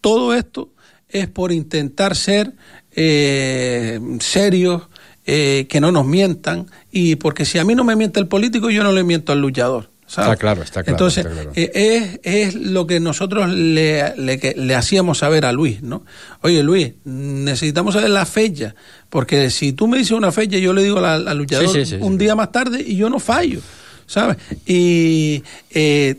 todo 0.00 0.34
esto 0.34 0.70
es 1.08 1.28
por 1.28 1.50
intentar 1.50 2.14
ser 2.14 2.54
eh, 2.92 3.98
serios, 4.20 4.88
eh, 5.24 5.66
que 5.68 5.80
no 5.80 5.92
nos 5.92 6.06
mientan, 6.06 6.66
y 6.90 7.16
porque 7.16 7.44
si 7.44 7.58
a 7.58 7.64
mí 7.64 7.74
no 7.74 7.84
me 7.84 7.96
miente 7.96 8.20
el 8.20 8.28
político, 8.28 8.70
yo 8.70 8.82
no 8.82 8.92
le 8.92 9.02
miento 9.02 9.32
al 9.32 9.40
luchador. 9.40 9.91
Está 10.20 10.36
claro, 10.36 10.62
está 10.62 10.82
claro. 10.82 10.94
Entonces, 10.94 11.26
eh, 11.54 11.70
Es, 11.74 12.20
es, 12.22 12.54
lo 12.54 12.86
que 12.86 13.00
nosotros 13.00 13.48
le, 13.48 14.14
le, 14.16 14.74
hacíamos 14.74 15.18
saber 15.18 15.46
a 15.46 15.52
Luis, 15.52 15.82
¿no? 15.82 16.04
Oye, 16.42 16.62
Luis, 16.62 16.92
necesitamos 17.04 17.94
saber 17.94 18.10
la 18.10 18.26
fecha, 18.26 18.74
porque 19.08 19.48
si 19.50 19.72
tú 19.72 19.88
me 19.88 19.96
dices 19.96 20.12
una 20.12 20.30
fecha, 20.30 20.58
yo 20.58 20.74
le 20.74 20.82
digo 20.82 20.98
al, 20.98 21.36
luchador 21.38 21.74
un 22.00 22.18
día 22.18 22.34
más 22.34 22.52
tarde 22.52 22.84
y 22.86 22.96
yo 22.96 23.08
no 23.08 23.20
fallo, 23.20 23.60
¿sabes? 24.06 24.36
Y 24.66 25.42
eh, 25.70 26.16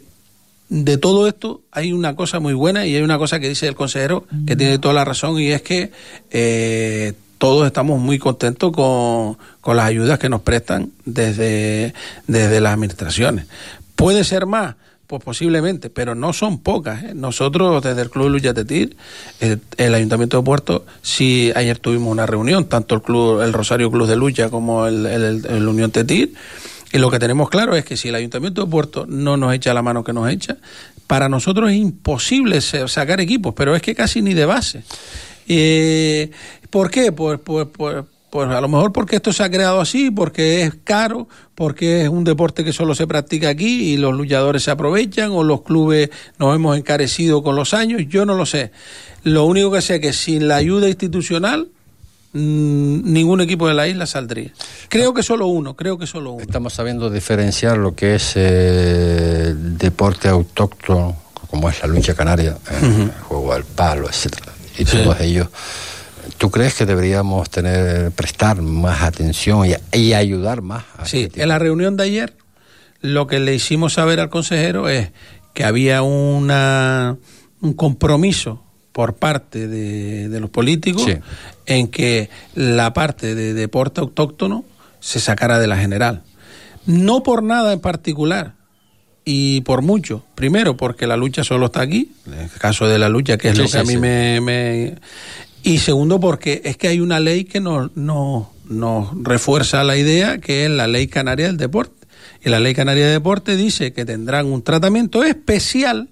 de 0.69 0.97
todo 0.97 1.27
esto 1.27 1.61
hay 1.71 1.93
una 1.93 2.15
cosa 2.15 2.39
muy 2.39 2.53
buena 2.53 2.87
y 2.87 2.95
hay 2.95 3.03
una 3.03 3.19
cosa 3.19 3.39
que 3.39 3.47
dice 3.47 3.67
el 3.67 3.75
consejero 3.75 4.25
que 4.47 4.55
tiene 4.55 4.79
toda 4.79 4.95
la 4.95 5.05
razón 5.05 5.39
y 5.39 5.51
es 5.51 5.61
que 5.61 5.91
eh, 6.31 7.13
todos 7.37 7.67
estamos 7.67 7.99
muy 7.99 8.19
contentos 8.19 8.71
con, 8.71 9.37
con, 9.59 9.77
las 9.77 9.85
ayudas 9.85 10.17
que 10.17 10.29
nos 10.29 10.41
prestan 10.41 10.91
desde, 11.05 11.93
desde 12.25 12.61
las 12.61 12.73
administraciones. 12.73 13.47
¿Puede 13.95 14.23
ser 14.23 14.45
más? 14.45 14.75
Pues 15.07 15.21
posiblemente, 15.21 15.89
pero 15.89 16.15
no 16.15 16.33
son 16.33 16.59
pocas. 16.59 17.03
¿eh? 17.03 17.11
Nosotros 17.13 17.83
desde 17.83 18.01
el 18.01 18.09
Club 18.09 18.29
Lucha 18.29 18.53
Tetir, 18.53 18.95
el, 19.39 19.61
el, 19.77 19.93
Ayuntamiento 19.93 20.37
de 20.37 20.43
Puerto, 20.43 20.85
sí 21.01 21.51
ayer 21.55 21.77
tuvimos 21.77 22.11
una 22.11 22.25
reunión, 22.25 22.65
tanto 22.65 22.95
el 22.95 23.01
club, 23.01 23.41
el 23.41 23.53
Rosario 23.53 23.91
Club 23.91 24.07
de 24.07 24.15
Lucha 24.15 24.49
como 24.49 24.87
el, 24.87 25.05
el, 25.05 25.67
Unión 25.67 25.91
Tetir, 25.91 26.33
y 26.93 26.97
lo 26.99 27.11
que 27.11 27.19
tenemos 27.19 27.49
claro 27.49 27.75
es 27.75 27.83
que 27.83 27.97
si 27.97 28.09
el 28.09 28.15
Ayuntamiento 28.15 28.63
de 28.63 28.71
Puerto 28.71 29.05
no 29.07 29.35
nos 29.35 29.53
echa 29.53 29.73
la 29.73 29.81
mano 29.81 30.03
que 30.03 30.13
nos 30.13 30.29
echa, 30.29 30.57
para 31.05 31.27
nosotros 31.27 31.69
es 31.69 31.75
imposible 31.75 32.61
sacar 32.61 33.19
equipos, 33.19 33.53
pero 33.55 33.75
es 33.75 33.81
que 33.81 33.93
casi 33.93 34.21
ni 34.21 34.33
de 34.33 34.45
base. 34.45 34.83
Eh, 35.47 36.31
¿Por 36.69 36.89
qué? 36.89 37.11
Pues, 37.11 37.39
pues, 37.43 37.67
pues 37.71 38.05
pues 38.33 38.49
a 38.49 38.61
lo 38.61 38.67
mejor 38.67 38.91
porque 38.91 39.17
esto 39.17 39.31
se 39.31 39.43
ha 39.43 39.51
creado 39.51 39.79
así, 39.79 40.09
porque 40.09 40.63
es 40.63 40.73
caro, 40.83 41.27
porque 41.53 42.01
es 42.01 42.09
un 42.09 42.23
deporte 42.23 42.63
que 42.63 42.73
solo 42.73 42.95
se 42.95 43.05
practica 43.05 43.49
aquí 43.49 43.93
y 43.93 43.97
los 43.97 44.15
luchadores 44.15 44.63
se 44.63 44.71
aprovechan 44.71 45.29
o 45.33 45.43
los 45.43 45.61
clubes 45.61 46.09
nos 46.39 46.55
hemos 46.55 46.75
encarecido 46.75 47.43
con 47.43 47.55
los 47.55 47.75
años, 47.75 48.01
yo 48.07 48.25
no 48.25 48.33
lo 48.33 48.47
sé. 48.47 48.71
Lo 49.21 49.45
único 49.45 49.71
que 49.71 49.83
sé 49.83 49.95
es 49.97 50.01
que 50.01 50.13
sin 50.13 50.47
la 50.47 50.55
ayuda 50.55 50.89
institucional 50.89 51.67
mm, 52.33 53.13
ningún 53.13 53.41
equipo 53.41 53.67
de 53.67 53.75
la 53.75 53.87
isla 53.87 54.07
saldría. 54.07 54.49
Creo 54.89 55.13
que 55.13 55.21
solo 55.21 55.45
uno, 55.45 55.75
creo 55.75 55.99
que 55.99 56.07
solo 56.07 56.31
uno. 56.31 56.41
Estamos 56.41 56.73
sabiendo 56.73 57.11
diferenciar 57.11 57.77
lo 57.77 57.93
que 57.93 58.15
es 58.15 58.31
eh, 58.33 59.53
deporte 59.55 60.27
autóctono, 60.27 61.15
como 61.51 61.69
es 61.69 61.79
la 61.83 61.87
lucha 61.87 62.15
canaria, 62.15 62.57
el 62.81 63.11
juego 63.11 63.53
al 63.53 63.63
palo, 63.63 64.09
etcétera, 64.09 64.53
y 64.75 64.85
todos 64.85 65.21
ellos 65.21 65.49
¿Tú 66.37 66.51
crees 66.51 66.73
que 66.75 66.85
deberíamos 66.85 67.49
tener 67.49 68.11
prestar 68.11 68.61
más 68.61 69.01
atención 69.03 69.65
y, 69.93 70.13
ayudar 70.13 70.61
más? 70.61 70.83
sí, 71.05 71.23
este 71.23 71.41
en 71.43 71.49
la 71.49 71.59
reunión 71.59 71.95
de 71.97 72.03
ayer 72.03 72.35
lo 73.01 73.27
que 73.27 73.39
le 73.39 73.53
hicimos 73.55 73.93
saber 73.93 74.19
al 74.19 74.29
consejero 74.29 74.87
es 74.89 75.11
que 75.53 75.63
había 75.63 76.01
una, 76.01 77.17
un 77.61 77.73
compromiso 77.73 78.63
por 78.91 79.15
parte 79.15 79.67
de, 79.67 80.29
de 80.29 80.39
los 80.39 80.49
políticos 80.49 81.03
Sí. 81.03 81.17
en 81.65 81.87
que 81.89 82.29
la 82.55 82.93
parte 82.93 83.35
de 83.35 83.53
deporte 83.53 84.01
autóctono 84.01 84.65
se 84.99 85.19
sacara 85.19 85.59
de 85.59 85.67
la 85.67 85.77
general. 85.77 86.23
No 86.85 87.23
por 87.23 87.43
nada 87.43 87.73
en 87.73 87.79
particular 87.79 88.53
y 89.25 89.61
por 89.61 89.81
mucho. 89.81 90.23
Primero, 90.35 90.75
porque 90.77 91.07
la 91.07 91.17
lucha 91.17 91.43
solo 91.43 91.67
está 91.67 91.81
aquí, 91.81 92.11
en 92.27 92.33
el 92.33 92.49
caso 92.51 92.87
de 92.87 92.99
la 92.99 93.09
lucha, 93.09 93.37
que 93.37 93.49
es 93.49 93.55
Sí, 93.55 93.59
lo 93.61 93.65
que 93.65 93.71
sí, 93.71 93.77
a 93.79 93.83
mí 93.83 93.93
sí. 93.93 93.97
me, 93.97 94.41
me- 94.41 94.95
Y 95.63 95.77
segundo, 95.77 96.19
porque 96.19 96.61
es 96.65 96.75
que 96.75 96.89
hay 96.89 96.99
una 96.99 97.21
ley 97.21 97.45
que 97.45 97.61
nos, 97.61 97.95
nos, 97.95 98.47
nos 98.65 99.09
refuerza 99.23 99.83
la 99.85 99.95
idea, 99.95 100.39
que 100.39 100.65
es 100.65 100.71
la 100.71 100.87
Ley 100.87 101.07
Canaria 101.07 101.47
del 101.47 101.57
Deporte. 101.57 102.05
Y 102.43 102.49
la 102.49 102.59
Ley 102.59 102.73
Canaria 102.73 103.05
del 103.05 103.13
Deporte 103.15 103.55
dice 103.55 103.93
que 103.93 104.03
tendrán 104.03 104.47
un 104.47 104.61
tratamiento 104.61 105.23
especial 105.23 106.09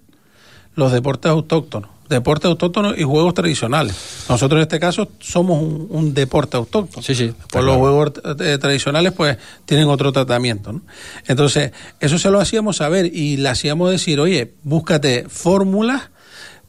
los 0.75 0.93
deportes 0.93 1.29
autóctonos, 1.29 1.89
deportes 2.07 2.45
autóctonos 2.45 2.97
y 2.97 3.03
juegos 3.03 3.33
tradicionales. 3.33 3.93
Nosotros 4.29 4.59
en 4.59 4.61
este 4.61 4.79
caso 4.79 5.09
somos 5.19 5.61
un, 5.61 5.87
un 5.89 6.13
deporte 6.13 6.55
autóctono. 6.55 7.03
Sí, 7.03 7.13
sí, 7.13 7.33
Por 7.51 7.63
los 7.63 7.75
juegos 7.75 8.13
eh, 8.39 8.57
tradicionales 8.57 9.11
pues 9.11 9.37
tienen 9.65 9.89
otro 9.89 10.13
tratamiento. 10.13 10.71
¿no? 10.71 10.81
Entonces, 11.27 11.73
eso 11.99 12.17
se 12.17 12.31
lo 12.31 12.39
hacíamos 12.39 12.77
saber 12.77 13.13
y 13.13 13.35
le 13.35 13.49
hacíamos 13.49 13.91
decir, 13.91 14.21
oye, 14.21 14.53
búscate 14.63 15.25
fórmulas 15.27 16.10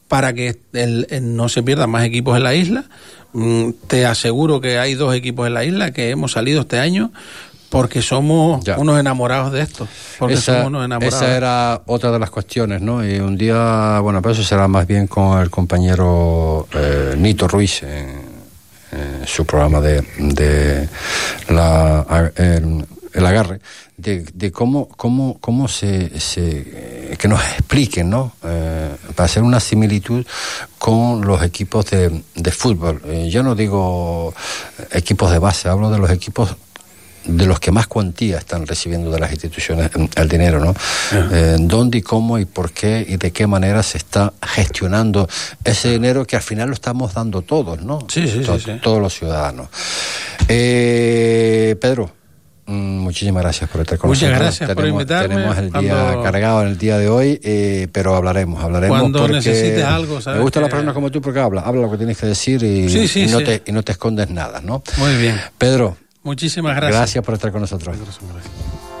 para 0.07 0.33
que 0.33 0.59
el- 0.73 1.07
el- 1.09 1.35
no 1.35 1.49
se 1.49 1.63
pierdan 1.63 1.89
más 1.89 2.03
equipos 2.03 2.37
en 2.37 2.43
la 2.43 2.53
isla. 2.55 2.85
Mm, 3.33 3.71
te 3.87 4.05
aseguro 4.05 4.61
que 4.61 4.77
hay 4.77 4.93
dos 4.93 5.15
equipos 5.15 5.47
en 5.47 5.53
la 5.55 5.63
isla 5.65 5.91
que 5.91 6.09
hemos 6.11 6.33
salido 6.33 6.61
este 6.61 6.79
año 6.79 7.11
porque 7.69 8.03
somos 8.03 8.63
Ya. 8.63 8.77
unos 8.77 8.99
enamorados 8.99 9.51
de 9.51 9.61
esto. 9.61 9.87
Porque 10.19 10.35
esa, 10.35 10.53
somos 10.53 10.67
unos 10.67 10.85
enamorados. 10.85 11.15
esa 11.23 11.35
era 11.35 11.81
otra 11.87 12.11
de 12.11 12.19
las 12.19 12.29
cuestiones, 12.29 12.81
¿no? 12.81 13.03
Y 13.03 13.19
un 13.19 13.35
día, 13.35 13.99
bueno, 14.01 14.21
pero 14.21 14.33
eso 14.33 14.43
será 14.43 14.67
más 14.67 14.85
bien 14.85 15.07
con 15.07 15.41
el 15.41 15.49
compañero 15.49 16.67
eh, 16.75 17.15
Nito 17.17 17.47
Ruiz 17.47 17.81
en, 17.81 18.31
su 19.25 19.43
programa 19.45 19.81
de, 19.81 20.01
de 20.19 20.87
la, 21.49 22.05
el, 23.13 23.25
agarre, 23.25 23.59
de, 23.97 24.23
de 24.33 24.51
cómo, 24.51 24.87
cómo, 24.89 25.37
cómo 25.39 25.67
se, 25.67 26.19
se- 26.19 27.15
que 27.19 27.27
nos 27.27 27.41
expliquen, 27.41 28.09
¿no? 28.09 28.33
Eh, 28.43 28.89
para 29.15 29.25
hacer 29.25 29.43
una 29.43 29.59
similitud 29.59 30.25
con 30.79 31.21
los 31.21 31.41
equipos 31.43 31.85
de, 31.91 32.21
de 32.35 32.51
fútbol. 32.51 33.01
Eh, 33.05 33.29
yo 33.29 33.43
no 33.43 33.55
digo 33.55 34.33
equipos 34.91 35.31
de 35.31 35.39
base, 35.39 35.69
hablo 35.69 35.89
de 35.91 35.99
los 35.99 36.09
equipos 36.09 36.55
de 37.25 37.45
los 37.45 37.57
que 37.61 37.71
más 37.71 37.87
cuantía 37.87 38.37
están 38.37 38.67
recibiendo 38.67 39.09
de 39.09 39.17
las 39.17 39.31
instituciones 39.31 39.89
mm, 39.95 40.05
el 40.17 40.27
dinero, 40.27 40.59
¿no? 40.59 40.73
Eh, 41.31 41.55
¿Dónde 41.57 41.99
y 41.99 42.01
cómo 42.01 42.37
y 42.37 42.43
por 42.43 42.73
qué 42.73 43.05
y 43.07 43.15
de 43.15 43.31
qué 43.31 43.47
manera 43.47 43.81
se 43.81 43.97
está 43.97 44.33
gestionando 44.41 45.29
ese 45.63 45.91
dinero 45.91 46.25
que 46.27 46.35
al 46.35 46.41
final 46.41 46.67
lo 46.67 46.73
estamos 46.73 47.13
dando 47.13 47.41
todos, 47.41 47.81
¿no? 47.81 47.99
Sí, 48.09 48.27
sí, 48.27 48.43
sí, 48.43 48.59
sí. 48.59 48.71
Todos 48.81 48.99
los 48.99 49.13
ciudadanos. 49.13 49.69
Eh, 50.49 51.75
Pedro. 51.79 52.11
Mm, 52.65 52.97
Muchísimas 52.99 53.43
gracias 53.43 53.69
por 53.69 53.81
estar 53.81 53.97
con 53.97 54.09
Muchas 54.09 54.29
nosotros. 54.29 54.45
gracias 54.45 54.67
por 54.69 54.77
tenemos, 54.77 55.01
invitarme. 55.01 55.35
Tenemos 55.35 55.57
el 55.57 55.71
día 55.71 56.19
cargado 56.23 56.61
en 56.61 56.67
el 56.69 56.77
día 56.77 56.97
de 56.97 57.09
hoy, 57.09 57.39
eh, 57.43 57.87
pero 57.91 58.15
hablaremos, 58.15 58.63
hablaremos. 58.63 58.99
Cuando 58.99 59.19
porque 59.19 59.35
necesites 59.35 59.83
algo, 59.83 60.21
sabes 60.21 60.37
Me 60.37 60.43
gustan 60.43 60.63
las 60.63 60.71
personas 60.71 60.93
como 60.93 61.11
tú 61.11 61.21
porque 61.21 61.39
habla, 61.39 61.61
habla 61.61 61.81
lo 61.81 61.91
que 61.91 61.97
tienes 61.97 62.17
que 62.17 62.27
decir 62.27 62.63
y, 62.63 62.89
Sí, 62.89 63.07
sí, 63.07 63.23
y 63.23 63.27
no, 63.27 63.39
sí. 63.39 63.45
Te, 63.45 63.63
y 63.65 63.71
no 63.71 63.83
te 63.83 63.91
escondes 63.93 64.29
nada, 64.29 64.61
¿no? 64.61 64.83
Muy 64.97 65.15
bien. 65.17 65.39
Pedro, 65.57 65.97
Muchísimas 66.23 66.75
gracias. 66.75 66.99
gracias 66.99 67.23
por 67.23 67.33
estar 67.33 67.51
con 67.51 67.61
nosotros. 67.61 67.95
Sha 67.97 68.92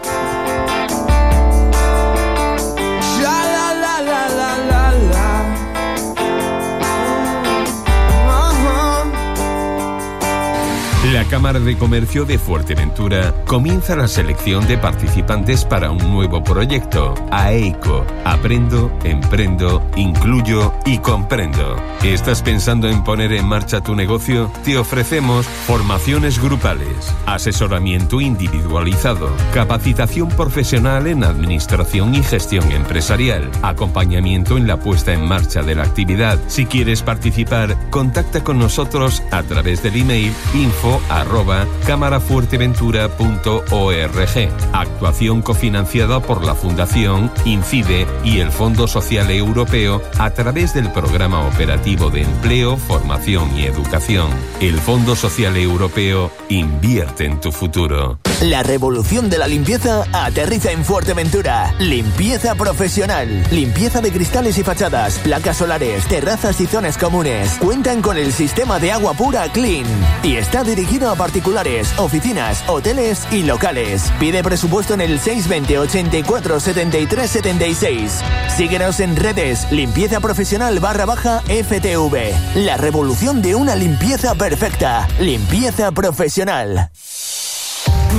La 11.13 11.25
Cámara 11.25 11.59
de 11.59 11.77
Comercio 11.77 12.25
de 12.25 12.39
Fuerteventura 12.39 13.35
comienza 13.45 13.95
la 13.95 14.07
selección 14.07 14.65
de 14.65 14.79
participantes 14.79 15.63
para 15.63 15.91
un 15.91 15.99
nuevo 16.11 16.43
proyecto, 16.43 17.13
AEICO. 17.29 18.03
Aprendo, 18.25 18.91
emprendo, 19.03 19.87
incluyo 19.95 20.73
y 20.87 20.97
comprendo. 20.97 21.75
¿Estás 22.01 22.41
pensando 22.41 22.89
en 22.89 23.03
poner 23.03 23.31
en 23.31 23.45
marcha 23.45 23.79
tu 23.79 23.95
negocio? 23.95 24.51
Te 24.65 24.75
ofrecemos 24.75 25.45
formaciones 25.45 26.41
grupales, 26.41 27.13
asesoramiento 27.27 28.19
individualizado, 28.19 29.29
capacitación 29.53 30.29
profesional 30.29 31.05
en 31.05 31.23
administración 31.25 32.15
y 32.15 32.23
gestión 32.23 32.71
empresarial, 32.71 33.51
acompañamiento 33.61 34.57
en 34.57 34.65
la 34.65 34.79
puesta 34.79 35.13
en 35.13 35.27
marcha 35.27 35.61
de 35.61 35.75
la 35.75 35.83
actividad. 35.83 36.39
Si 36.47 36.65
quieres 36.65 37.03
participar, 37.03 37.77
contacta 37.91 38.43
con 38.43 38.57
nosotros 38.57 39.21
a 39.29 39.43
través 39.43 39.83
del 39.83 39.97
email 39.97 40.33
info 40.55 41.02
arroba 41.09 41.67
camarafuerteventura.org. 41.85 44.51
Actuación 44.73 45.41
cofinanciada 45.41 46.21
por 46.21 46.43
la 46.43 46.55
Fundación 46.55 47.31
Incide 47.45 48.07
y 48.23 48.39
el 48.39 48.51
Fondo 48.51 48.87
Social 48.87 49.29
Europeo 49.31 50.01
a 50.17 50.31
través 50.31 50.73
del 50.73 50.91
Programa 50.91 51.47
Operativo 51.47 52.09
de 52.09 52.23
Empleo, 52.23 52.77
Formación 52.77 53.57
y 53.57 53.63
Educación. 53.63 54.27
El 54.59 54.79
Fondo 54.79 55.15
Social 55.15 55.55
Europeo 55.57 56.31
invierte 56.49 57.25
en 57.25 57.39
tu 57.39 57.51
futuro. 57.51 58.19
La 58.41 58.61
revolución 58.61 59.29
de 59.29 59.37
la 59.37 59.47
limpieza 59.47 60.03
aterriza 60.11 60.71
en 60.71 60.83
Fuerteventura. 60.83 61.73
Limpieza 61.79 62.55
profesional. 62.55 63.45
Limpieza 63.51 64.01
de 64.01 64.11
cristales 64.11 64.57
y 64.57 64.63
fachadas, 64.63 65.17
placas 65.19 65.57
solares, 65.57 66.05
terrazas 66.07 66.59
y 66.59 66.67
zonas 66.67 66.97
comunes. 66.97 67.57
Cuentan 67.59 68.01
con 68.01 68.17
el 68.17 68.33
sistema 68.33 68.79
de 68.79 68.91
agua 68.91 69.13
pura 69.13 69.49
Clean. 69.51 69.85
Y 70.23 70.35
está 70.35 70.63
dirigido 70.63 71.09
a 71.09 71.15
particulares, 71.15 71.93
oficinas, 71.97 72.63
hoteles 72.67 73.25
y 73.31 73.43
locales. 73.43 74.11
Pide 74.19 74.43
presupuesto 74.43 74.93
en 74.93 75.01
el 75.01 75.19
620 75.19 75.79
84 75.79 76.59
73 76.59 77.29
76. 77.29 78.21
Síguenos 78.57 78.99
en 78.99 79.15
redes 79.15 79.71
Limpieza 79.71 80.19
Profesional 80.19 80.79
barra 80.79 81.05
baja 81.05 81.41
FTV. 81.47 82.33
La 82.55 82.75
revolución 82.75 83.41
de 83.41 83.55
una 83.55 83.75
limpieza 83.75 84.35
perfecta. 84.35 85.07
Limpieza 85.19 85.91
profesional. 85.91 86.91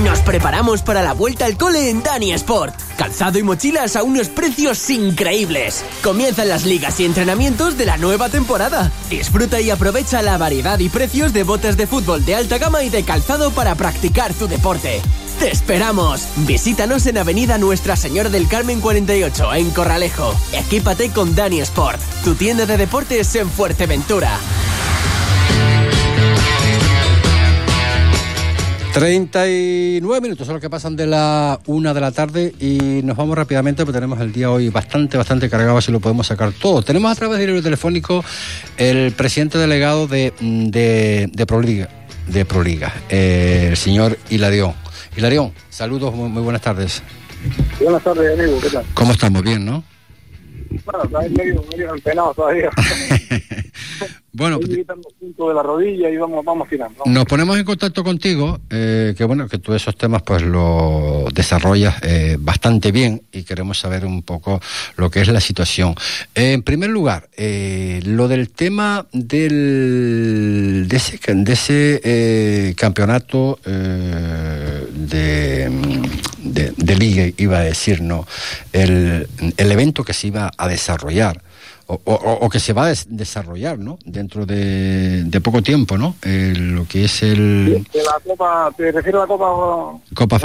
Nos 0.03 0.19
preparamos 0.19 0.81
para 0.81 1.01
la 1.01 1.13
vuelta 1.13 1.45
al 1.45 1.57
cole 1.57 1.89
en 1.89 2.03
Dani 2.03 2.33
Sport. 2.33 2.75
Calzado 2.97 3.39
y 3.39 3.43
mochilas 3.43 3.95
a 3.95 4.03
unos 4.03 4.27
precios 4.27 4.89
increíbles. 4.89 5.85
Comienzan 6.03 6.49
las 6.49 6.65
ligas 6.65 6.99
y 6.99 7.05
entrenamientos 7.05 7.77
de 7.77 7.85
la 7.85 7.95
nueva 7.95 8.27
temporada. 8.27 8.91
Disfruta 9.09 9.61
y 9.61 9.69
aprovecha 9.69 10.21
la 10.21 10.37
variedad 10.37 10.79
y 10.79 10.89
precios 10.89 11.31
de 11.31 11.43
botas 11.43 11.77
de 11.77 11.87
fútbol 11.87 12.25
de 12.25 12.35
alta 12.35 12.57
gama 12.57 12.83
y 12.83 12.89
de 12.89 13.03
calzado 13.03 13.51
para 13.51 13.75
practicar 13.75 14.33
tu 14.33 14.47
deporte. 14.47 15.01
¡Te 15.39 15.51
esperamos! 15.51 16.27
Visítanos 16.37 17.05
en 17.05 17.17
Avenida 17.17 17.57
Nuestra 17.57 17.95
Señora 17.95 18.29
del 18.29 18.49
Carmen 18.49 18.81
48, 18.81 19.53
en 19.53 19.71
Corralejo. 19.71 20.35
Equípate 20.51 21.11
con 21.11 21.35
Dani 21.35 21.61
Sport, 21.61 22.01
tu 22.23 22.35
tienda 22.35 22.65
de 22.65 22.77
deportes 22.77 23.33
en 23.35 23.49
Fuerteventura. 23.49 24.39
39 28.95 30.21
minutos 30.21 30.47
son 30.47 30.53
los 30.53 30.61
que 30.61 30.69
pasan 30.69 30.95
de 30.95 31.05
la 31.05 31.59
una 31.65 31.93
de 31.93 31.99
la 31.99 32.13
tarde 32.13 32.53
y 32.61 33.01
nos 33.03 33.17
vamos 33.17 33.35
rápidamente 33.35 33.83
porque 33.83 33.97
tenemos 33.97 34.21
el 34.21 34.31
día 34.31 34.49
hoy 34.49 34.69
bastante, 34.69 35.17
bastante 35.17 35.49
cargado, 35.49 35.77
así 35.77 35.91
lo 35.91 35.99
podemos 35.99 36.27
sacar 36.27 36.53
todo. 36.53 36.81
Tenemos 36.81 37.11
a 37.11 37.15
través 37.15 37.37
del 37.39 37.47
libro 37.47 37.61
telefónico 37.61 38.23
el 38.77 39.11
presidente 39.11 39.57
delegado 39.57 40.07
de, 40.07 40.31
de, 40.39 41.29
de 41.29 41.45
Proliga, 41.45 41.89
de 42.27 42.45
Proliga 42.45 42.93
eh, 43.09 43.67
el 43.71 43.75
señor 43.75 44.17
Hilarión. 44.29 44.73
Hilarión, 45.17 45.51
saludos, 45.69 46.15
muy, 46.15 46.29
muy 46.29 46.41
buenas 46.41 46.61
tardes. 46.61 47.03
Buenas 47.81 48.01
tardes, 48.01 48.39
amigo, 48.39 48.61
¿qué 48.61 48.69
tal? 48.69 48.85
¿Cómo 48.93 49.11
estamos? 49.11 49.43
Bien, 49.43 49.65
¿no? 49.65 49.83
Bueno, 50.85 51.03
está 51.03 51.19
medio, 51.19 51.65
medio 51.69 51.93
empenado 51.93 52.33
todavía. 52.33 52.69
Bueno, 54.37 54.59
punto 55.17 55.47
de 55.47 55.55
la 55.55 55.63
rodilla 55.63 56.09
y 56.09 56.17
vamos, 56.17 56.43
vamos 56.43 56.67
tirando. 56.67 57.03
Nos 57.05 57.23
ponemos 57.25 57.57
en 57.57 57.63
contacto 57.63 58.03
contigo, 58.03 58.59
eh, 58.69 59.13
que 59.17 59.23
bueno, 59.23 59.47
que 59.47 59.59
tú 59.59 59.73
esos 59.73 59.95
temas 59.97 60.23
pues 60.23 60.41
lo 60.43 61.25
desarrollas 61.33 61.95
eh, 62.03 62.35
bastante 62.37 62.91
bien 62.91 63.21
y 63.31 63.43
queremos 63.43 63.79
saber 63.79 64.05
un 64.05 64.23
poco 64.23 64.59
lo 64.97 65.09
que 65.09 65.21
es 65.21 65.29
la 65.29 65.39
situación. 65.39 65.95
Eh, 66.35 66.51
en 66.51 66.63
primer 66.63 66.89
lugar, 66.89 67.29
lo 67.37 68.27
del 68.27 68.49
tema 68.49 69.05
del, 69.13 70.87
de 70.89 70.97
ese, 70.97 71.17
de 71.33 71.53
ese 71.53 72.73
campeonato 72.75 73.57
de, 73.63 75.69
de, 76.43 76.73
de 76.75 76.95
liga, 76.97 77.25
iba 77.37 77.59
a 77.59 77.63
decir, 77.63 78.01
¿no? 78.01 78.27
El, 78.73 79.29
el 79.55 79.71
evento 79.71 80.03
que 80.03 80.11
se 80.13 80.27
iba 80.27 80.51
a 80.57 80.67
desarrollar. 80.67 81.41
o, 81.87 82.01
o- 82.03 82.39
o 82.41 82.49
que 82.49 82.59
se 82.59 82.73
va 82.73 82.85
a 82.85 82.87
des- 82.89 83.05
desarrollar, 83.09 83.77
¿no? 83.77 83.99
Dentro 84.25 84.43
de, 84.47 85.23
de 85.25 85.39
poco 85.39 85.61
tiempo, 85.61 85.99
¿no? 85.99 86.15
Lo 86.23 86.87
que 86.87 87.03
es 87.05 87.21
el 87.21 87.85
la 87.93 88.17
Copa, 88.25 88.71
¿te 88.75 88.91
refieres 88.91 89.19
a 89.19 89.19
la 89.19 89.27
Copa? 89.27 89.99
Copa 90.15 90.39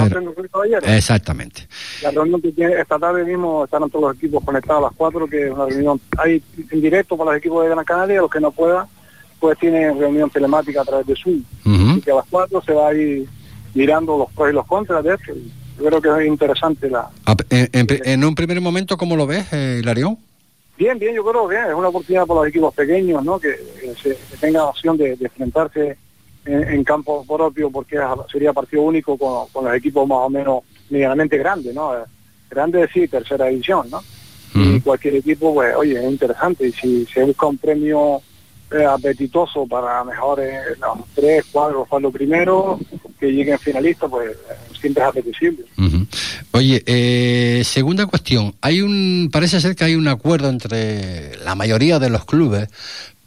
ayer? 0.65 0.83
Exactamente. 0.95 1.67
La 2.03 2.11
reunión 2.11 2.39
que 2.43 2.51
tiene 2.51 2.79
esta 2.79 2.99
tarde 2.99 3.23
mismo 3.25 3.63
estarán 3.65 3.89
todos 3.89 4.09
los 4.09 4.17
equipos 4.17 4.43
conectados 4.43 4.83
a 4.83 4.87
las 4.89 4.95
4, 4.95 5.27
que 5.27 5.47
es 5.47 5.51
una 5.51 5.65
reunión 5.65 5.99
hay 6.19 6.43
en 6.69 6.79
directo 6.79 7.17
para 7.17 7.31
los 7.31 7.39
equipos 7.39 7.63
de 7.63 7.71
Gran 7.71 7.83
Canaria, 7.83 8.21
los 8.21 8.29
que 8.29 8.39
no 8.39 8.51
puedan, 8.51 8.85
pues 9.39 9.57
tienen 9.57 9.97
reunión 9.99 10.29
telemática 10.29 10.81
a 10.83 10.85
través 10.85 11.07
de 11.07 11.15
Zoom. 11.15 11.43
Ujú. 11.65 11.89
Así 11.93 12.01
que 12.01 12.11
a 12.11 12.15
las 12.17 12.25
4 12.29 12.61
se 12.63 12.73
va 12.73 12.89
a 12.89 12.93
ir 12.93 13.27
mirando 13.73 14.15
los 14.15 14.31
pros 14.33 14.51
y 14.51 14.53
los 14.53 14.67
contras 14.67 15.03
de 15.03 15.15
esto. 15.15 15.33
Yo 15.79 15.85
creo 15.87 16.01
que 16.03 16.21
es 16.23 16.27
interesante 16.27 16.87
la... 16.87 17.09
A- 17.25 17.35
En, 17.49 17.67
en 17.73 17.87
pri- 17.87 18.01
en 18.05 18.23
un 18.25 18.35
primer 18.35 18.61
momento, 18.61 18.95
¿cómo 18.95 19.15
lo 19.15 19.25
ves, 19.25 19.47
eh, 19.51 19.79
Hilarión? 19.81 20.19
Bien, 20.81 20.97
bien, 20.97 21.13
yo 21.13 21.23
creo 21.23 21.47
bien, 21.47 21.65
es 21.67 21.75
una 21.75 21.89
oportunidad 21.89 22.25
para 22.25 22.39
los 22.39 22.49
equipos 22.49 22.73
pequeños, 22.73 23.23
¿no? 23.23 23.39
Que, 23.39 23.49
que 23.79 23.93
se, 24.01 24.09
que 24.15 24.37
tengan 24.39 24.63
opción 24.63 24.97
de, 24.97 25.15
de 25.15 25.25
enfrentarse 25.25 25.95
en, 26.43 26.63
en 26.69 26.83
campo 26.83 27.23
propio, 27.23 27.69
porque 27.69 27.99
sería 28.31 28.51
partido 28.51 28.81
único 28.81 29.15
con, 29.15 29.47
con 29.49 29.65
los 29.65 29.75
equipos 29.75 30.07
más 30.07 30.17
o 30.21 30.29
menos 30.31 30.63
medianamente 30.89 31.37
grandes, 31.37 31.75
¿no? 31.75 31.93
Grande 32.49 32.89
sí, 32.91 33.07
tercera 33.07 33.45
división, 33.45 33.91
¿no? 33.91 34.01
Y 34.55 34.81
cualquier 34.81 35.17
equipo, 35.17 35.53
pues, 35.53 35.75
oye, 35.75 36.03
es 36.03 36.11
interesante. 36.11 36.69
Y 36.69 36.71
si 36.71 37.05
se 37.05 37.25
busca 37.25 37.45
un 37.45 37.59
premio 37.59 38.19
eh, 38.71 38.83
apetitoso 38.83 39.67
para 39.67 40.03
mejores, 40.03 40.79
los 40.79 40.97
tres, 41.13 41.45
cuatro, 41.51 41.85
cuatro 41.87 42.09
primeros, 42.09 42.79
que 43.19 43.31
lleguen 43.31 43.59
finalistas, 43.59 44.09
pues 44.09 44.35
siempre 44.81 45.03
es 45.03 45.09
apetecible. 45.09 45.65
Ujú. 45.77 46.05
Oye, 46.51 46.83
eh, 46.85 47.61
segunda 47.63 48.05
cuestión. 48.07 48.53
Hay 48.61 48.81
un, 48.81 49.29
parece 49.31 49.61
ser 49.61 49.75
que 49.75 49.85
hay 49.85 49.95
un 49.95 50.07
acuerdo 50.07 50.49
entre 50.49 51.37
la 51.45 51.55
mayoría 51.55 51.99
de 51.99 52.09
los 52.09 52.25
clubes 52.25 52.67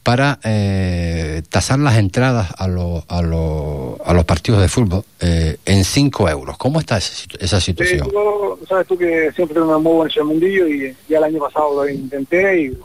para 0.03 0.38
eh, 0.45 1.40
tasar 1.49 1.79
las 1.79 1.97
entradas 1.97 2.51
a, 2.59 2.69
los 2.69 3.05
a, 3.09 3.23
los 3.23 3.99
a 4.05 4.12
los 4.12 4.25
partidos 4.27 4.61
de 4.61 4.69
fútbol 4.69 5.03
eh, 5.21 5.57
en 5.64 5.83
5 5.83 6.29
euros. 6.29 6.59
¿Cómo 6.59 6.79
está 6.79 6.99
esa, 6.99 7.25
esa 7.40 7.59
Sí, 7.59 7.67
situación? 7.73 8.11
yo, 8.12 8.59
sabes 8.69 8.87
tú 8.87 8.99
que 8.99 9.31
siempre 9.35 9.59
me 9.61 9.79
muevo 9.79 10.05
en 10.05 10.11
ese 10.11 10.23
mundillo 10.23 10.69
y 10.69 10.95
ya 11.09 11.17
el 11.19 11.25
año 11.25 11.38
pasado 11.38 11.83
lo 11.85 11.88
intenté 11.88 12.64
y 12.64 12.79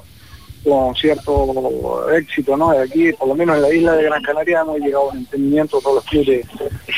con 0.63 0.93
cierto 0.95 2.09
éxito, 2.11 2.57
¿no? 2.57 2.71
Aquí, 2.71 3.11
por 3.13 3.29
lo 3.29 3.35
menos 3.35 3.55
en 3.57 3.61
la 3.61 3.73
isla 3.73 3.93
de 3.93 4.03
Gran 4.03 4.21
Canaria, 4.21 4.61
hemos 4.61 4.79
llegado 4.79 5.09
a 5.09 5.11
un 5.13 5.17
entendimiento 5.19 5.79
todos 5.79 5.95
los 5.95 6.05
clubes 6.05 6.27
de, 6.27 6.45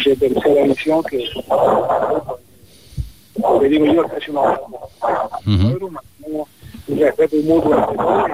de 0.06 0.15
tercera 0.15 0.63
división 0.63 1.04
que, 1.04 1.30
que 3.60 3.69
digo 3.69 3.86
yo, 3.86 4.04
que 4.08 4.17
es 4.17 4.30
una 4.30 4.60
Ujú. 5.47 5.91
un 6.88 7.00
respeto 7.00 7.36
mutuo 7.43 7.76
entre 7.78 7.97
todos. 7.97 8.30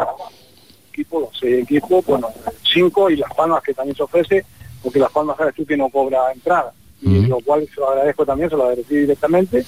Equipo, 0.91 1.19
los 1.19 1.29
seis 1.39 1.63
equipos, 1.63 2.05
bueno, 2.05 2.27
cinco 2.63 3.09
y 3.09 3.17
Las 3.17 3.33
Palmas 3.33 3.61
que 3.63 3.73
también 3.73 3.95
se 3.95 4.03
ofrece, 4.03 4.45
porque 4.81 4.99
Las 4.99 5.11
Palmas 5.11 5.37
sabes 5.37 5.53
tú 5.55 5.65
que 5.65 5.77
no 5.77 5.89
cobra 5.89 6.31
entrada, 6.31 6.73
y 7.01 7.27
lo 7.27 7.39
cual 7.39 7.67
se 7.73 7.79
lo 7.79 7.89
agradezco 7.89 8.25
también, 8.25 8.49
se 8.49 8.55
lo 8.55 8.63
agradecí 8.63 8.95
directamente, 8.95 9.63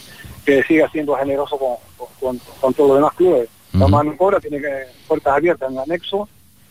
que 0.45 0.63
siga 0.63 0.89
siendo 0.89 1.15
generoso 1.15 1.57
con, 1.57 1.75
con, 2.19 2.39
con 2.59 2.73
todos 2.73 2.89
los 2.89 2.97
demás 2.97 3.13
clubes. 3.13 3.49
La 3.73 3.85
Ujú. 3.85 3.89
mano 3.89 4.17
cobra, 4.17 4.39
tiene 4.39 4.59
que, 4.59 4.85
puertas 5.07 5.37
abiertas 5.37 5.69
en 5.69 5.75
el 5.75 5.83
anexo, 5.83 6.27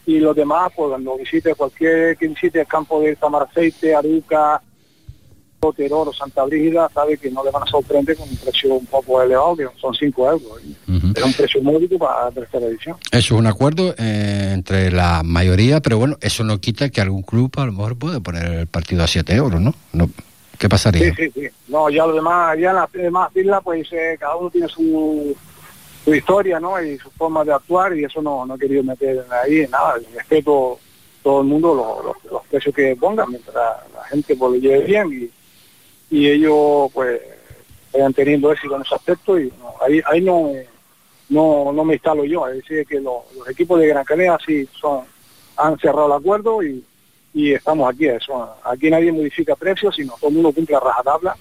y 0.06 0.18
los 0.18 0.34
demás, 0.34 0.72
pues 0.74 0.88
cuando 0.88 1.16
visite 1.18 1.54
cualquier 1.54 2.16
que 2.16 2.28
visite 2.28 2.60
el 2.60 2.66
campo 2.66 3.00
de 3.00 3.14
Tamaraceite, 3.16 3.94
Aruca, 3.94 4.62
Teroro, 5.76 6.12
Santa 6.12 6.44
Brígida, 6.44 6.88
sabe 6.94 7.18
que 7.18 7.30
no 7.30 7.44
le 7.44 7.50
van 7.50 7.62
a 7.64 7.66
sorprender 7.66 8.16
con 8.16 8.28
un 8.28 8.36
precio 8.36 8.74
un 8.74 8.86
poco 8.86 9.20
elevado, 9.20 9.56
que 9.56 9.66
son 9.80 9.94
5 9.94 10.30
euros. 10.30 10.50
Ujú. 10.88 11.12
Es 11.14 11.22
un 11.22 11.32
precio 11.32 11.62
módico 11.62 11.98
para 11.98 12.26
la 12.26 12.30
tercera 12.30 12.66
edición. 12.66 12.96
Eso 13.10 13.34
es 13.34 13.38
un 13.40 13.46
acuerdo 13.46 13.94
eh, 13.98 14.52
entre 14.54 14.90
la 14.90 15.22
mayoría, 15.24 15.80
pero 15.80 15.98
bueno, 15.98 16.16
eso 16.20 16.44
no 16.44 16.58
quita 16.58 16.88
que 16.90 17.00
algún 17.00 17.22
club 17.22 17.52
a 17.56 17.66
lo 17.66 17.72
mejor 17.72 17.96
puede 17.98 18.20
poner 18.20 18.44
el 18.44 18.66
partido 18.66 19.02
a 19.02 19.06
7 19.06 19.34
euros, 19.34 19.60
¿no? 19.60 19.74
no 19.92 20.08
¿Qué 20.58 20.68
pasaría? 20.68 21.14
Sí, 21.14 21.26
sí, 21.26 21.30
sí. 21.34 21.48
No, 21.68 21.88
ya 21.88 22.04
lo 22.06 22.14
demás, 22.14 22.58
ya 22.58 22.70
en 22.70 22.76
las 22.76 22.92
demás 22.92 23.30
islas, 23.34 23.60
pues 23.62 23.86
eh, 23.92 24.16
cada 24.18 24.36
uno 24.36 24.50
tiene 24.50 24.68
su, 24.68 25.36
su 26.08 26.14
historia, 26.14 26.58
¿no? 26.58 26.82
Y 26.82 26.96
su 26.98 27.10
forma 27.10 27.44
de 27.44 27.52
actuar 27.52 27.96
y 27.96 28.04
eso 28.04 28.22
no, 28.22 28.46
no 28.46 28.54
he 28.54 28.58
querido 28.58 28.82
meter 28.82 29.24
ahí 29.30 29.66
nada. 29.70 29.96
Respeto 30.14 30.78
todo 31.22 31.40
el 31.42 31.46
mundo 31.46 31.74
los, 31.74 32.24
los- 32.32 32.42
precios 32.46 32.74
que 32.74 32.96
pongan 32.96 33.28
mientras 33.28 33.54
la 33.54 34.04
gente 34.04 34.34
pues, 34.34 34.52
lo 34.52 34.56
lleve 34.58 34.84
bien 34.84 35.30
y, 36.10 36.16
y 36.16 36.30
ellos 36.30 36.90
pues 36.94 37.20
vayan 37.92 38.14
teniendo 38.14 38.50
éxito 38.50 38.76
en 38.76 38.82
ese 38.82 38.94
aspecto 38.94 39.38
y 39.38 39.52
ahí, 39.82 40.00
ahí 40.06 40.20
no, 40.22 40.50
no, 41.28 41.72
no 41.72 41.84
me 41.84 41.94
instalo 41.94 42.24
yo. 42.24 42.48
Es 42.48 42.56
decir, 42.56 42.86
que 42.86 43.00
los, 43.00 43.24
los 43.36 43.46
equipos 43.50 43.78
de 43.78 43.88
Gran 43.88 44.04
Canaria 44.06 44.38
sí 44.46 44.66
son, 44.80 45.04
han 45.56 45.78
cerrado 45.78 46.06
el 46.06 46.12
acuerdo 46.12 46.62
y, 46.62 46.82
y 47.34 47.52
estamos 47.52 47.92
aquí. 47.92 48.06
Eso, 48.06 48.54
aquí 48.64 48.88
nadie 48.88 49.12
modifica 49.12 49.54
precios, 49.56 49.94
sino 49.96 50.14
todo 50.18 50.28
el 50.28 50.34
mundo 50.36 50.52
cumple 50.52 50.76
a 50.76 50.80
rajatabla 50.80 51.36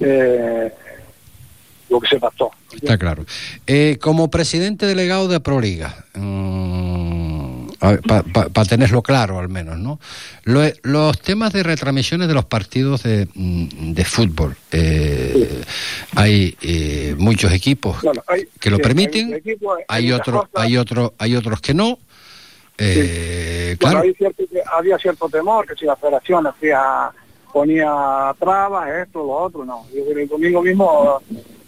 eh, 0.00 0.72
lo 1.90 2.00
que 2.00 2.08
se 2.08 2.18
pactó. 2.18 2.50
Está 2.72 2.98
claro. 2.98 3.24
Eh, 3.66 3.98
como 4.00 4.30
presidente 4.30 4.86
delegado 4.86 5.28
de 5.28 5.40
Proliga, 5.40 6.04
mm, 6.14 7.66
para 8.08 8.64
tenerlo 8.68 9.02
claro 9.02 9.38
al 9.38 9.48
menos, 9.48 9.78
¿no? 9.78 10.00
Lo- 10.44 10.62
los 10.82 11.20
temas 11.20 11.52
de 11.52 11.62
retransmisiones 11.62 12.28
de 12.28 12.34
los 12.34 12.46
partidos 12.46 13.02
de, 13.02 13.28
mm, 13.34 13.92
de 13.92 14.04
fútbol. 14.04 14.56
eh, 14.72 15.62
Hay 16.16 16.56
eh, 16.62 17.14
muchos 17.18 17.52
equipos 17.52 18.00
Bueno, 18.02 18.22
hay- 18.28 18.48
que 18.60 18.70
lo 18.70 18.76
sí, 18.76 18.82
permiten, 18.82 19.42
hay 19.88 20.12
otros, 20.12 20.44
hay 20.54 20.76
otros, 20.76 21.12
hay 21.18 21.36
otros 21.36 21.60
que 21.60 21.74
no. 21.74 21.98
Claro. 23.78 24.02
cierto 24.16 24.42
había 24.72 24.98
cierto 24.98 25.28
temor 25.28 25.66
que 25.66 25.74
si 25.74 25.84
la 25.84 25.96
federación 25.96 26.46
hacía, 26.46 27.10
ponía 27.52 28.34
trabas, 28.38 28.88
esto, 29.06 29.18
lo 29.20 29.30
otro, 29.32 29.64
no. 29.64 29.86
Yo 29.94 30.02
el 30.18 30.26
domingo 30.28 30.62
mismo 30.62 31.20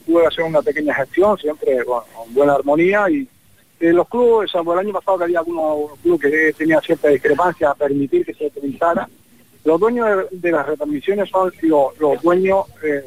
pude 0.06 0.26
hacer 0.26 0.44
una 0.44 0.62
pequeña 0.62 0.94
gestión, 0.94 1.36
siempre 1.38 1.84
con 1.84 2.02
buena 2.30 2.54
armonía 2.54 3.10
y 3.10 3.28
eh, 3.80 3.92
los 3.92 4.08
clubes, 4.08 4.50
salvo 4.50 4.72
el 4.72 4.78
año 4.80 4.92
pasado 4.92 5.18
que 5.18 5.24
había 5.24 5.40
algunos 5.40 5.98
clubes 6.00 6.20
que 6.30 6.52
tenían 6.54 6.80
cierta 6.80 7.08
discrepancia 7.08 7.70
a 7.70 7.74
permitir 7.74 8.24
que 8.24 8.32
se 8.34 8.46
utilizara, 8.46 9.08
los 9.64 9.80
dueños 9.80 10.06
de, 10.30 10.38
de 10.38 10.50
las 10.52 10.64
retransmisiones 10.66 11.28
son 11.28 11.52
los, 11.62 11.98
los 11.98 12.22
dueños, 12.22 12.66
eh, 12.84 13.02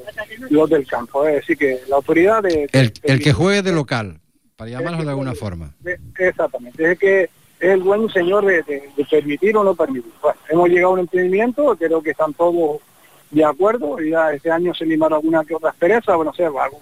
los 0.50 0.70
del 0.70 0.86
campo, 0.86 1.26
es 1.26 1.36
decir, 1.36 1.58
que 1.58 1.80
la 1.88 1.96
autoridad 1.96 2.44
de... 2.44 2.70
El, 2.74 2.92
el 3.04 3.20
que 3.24 3.32
juegue 3.34 3.62
de 3.62 3.72
local, 3.72 4.20
para 4.58 4.70
llamarlo 4.70 5.04
de 5.04 5.10
alguna 5.10 5.34
forma. 5.34 5.74
de- 5.80 5.98
exactamente, 6.18 6.92
es 6.92 7.00
que 7.00 7.24
es 7.24 7.30
el 7.60 7.82
buen 7.82 8.10
señor 8.10 8.46
de 8.46 8.64
permitir 9.10 9.56
o 9.58 9.64
no 9.64 9.74
permitir. 9.74 10.12
Bueno, 10.22 10.40
hemos 10.50 10.70
llegado 10.70 10.88
a 10.90 10.94
un 10.96 11.00
entendimiento, 11.00 11.76
creo 11.78 12.02
que 12.02 12.12
están 12.12 12.34
todos 12.34 12.80
de 13.32 13.46
acuerdo, 13.46 14.02
y 14.02 14.10
ya 14.12 14.32
este 14.34 14.50
año 14.52 14.74
se 14.74 14.86
limaron 14.86 15.18
alguna 15.18 15.44
que 15.46 15.56
otra 15.56 15.70
aspereza, 15.70 16.16
bueno, 16.16 16.34
sé, 16.34 16.46
algo- 16.46 16.80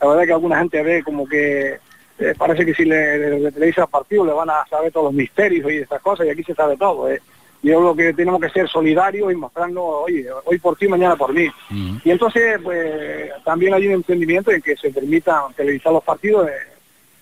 la 0.00 0.08
verdad 0.08 0.24
que 0.24 0.32
alguna 0.32 0.58
gente 0.58 0.82
ve 0.82 1.02
como 1.04 1.26
que 1.26 1.78
eh, 2.18 2.34
parece 2.36 2.64
que 2.64 2.74
si 2.74 2.84
le, 2.84 3.18
le, 3.18 3.40
le 3.40 3.52
televisa 3.52 3.82
al 3.82 3.88
partido 3.88 4.24
le 4.24 4.32
van 4.32 4.50
a 4.50 4.64
saber 4.68 4.92
todos 4.92 5.06
los 5.06 5.14
misterios 5.14 5.70
y 5.72 5.78
estas 5.78 6.00
cosas, 6.02 6.26
y 6.26 6.30
aquí 6.30 6.42
se 6.44 6.54
sabe 6.54 6.76
todo. 6.76 7.10
eh. 7.10 7.20
Yo 7.62 7.78
creo 7.78 7.94
que 7.94 8.12
tenemos 8.14 8.40
que 8.40 8.48
ser 8.50 8.68
solidarios 8.68 9.30
y 9.32 9.36
mostrarnos, 9.36 9.84
oye, 9.86 10.26
hoy 10.44 10.58
por 10.58 10.76
ti, 10.76 10.88
mañana 10.88 11.14
por 11.14 11.32
mí. 11.32 11.46
Y 12.04 12.10
entonces, 12.10 12.58
pues, 12.62 13.30
también 13.44 13.72
hay 13.74 13.86
un 13.86 13.94
entendimiento 13.94 14.50
en 14.50 14.60
que 14.60 14.76
se 14.76 14.90
permitan 14.90 15.52
televisar 15.54 15.92
los 15.92 16.02
partidos 16.02 16.48
eh, 16.48 16.52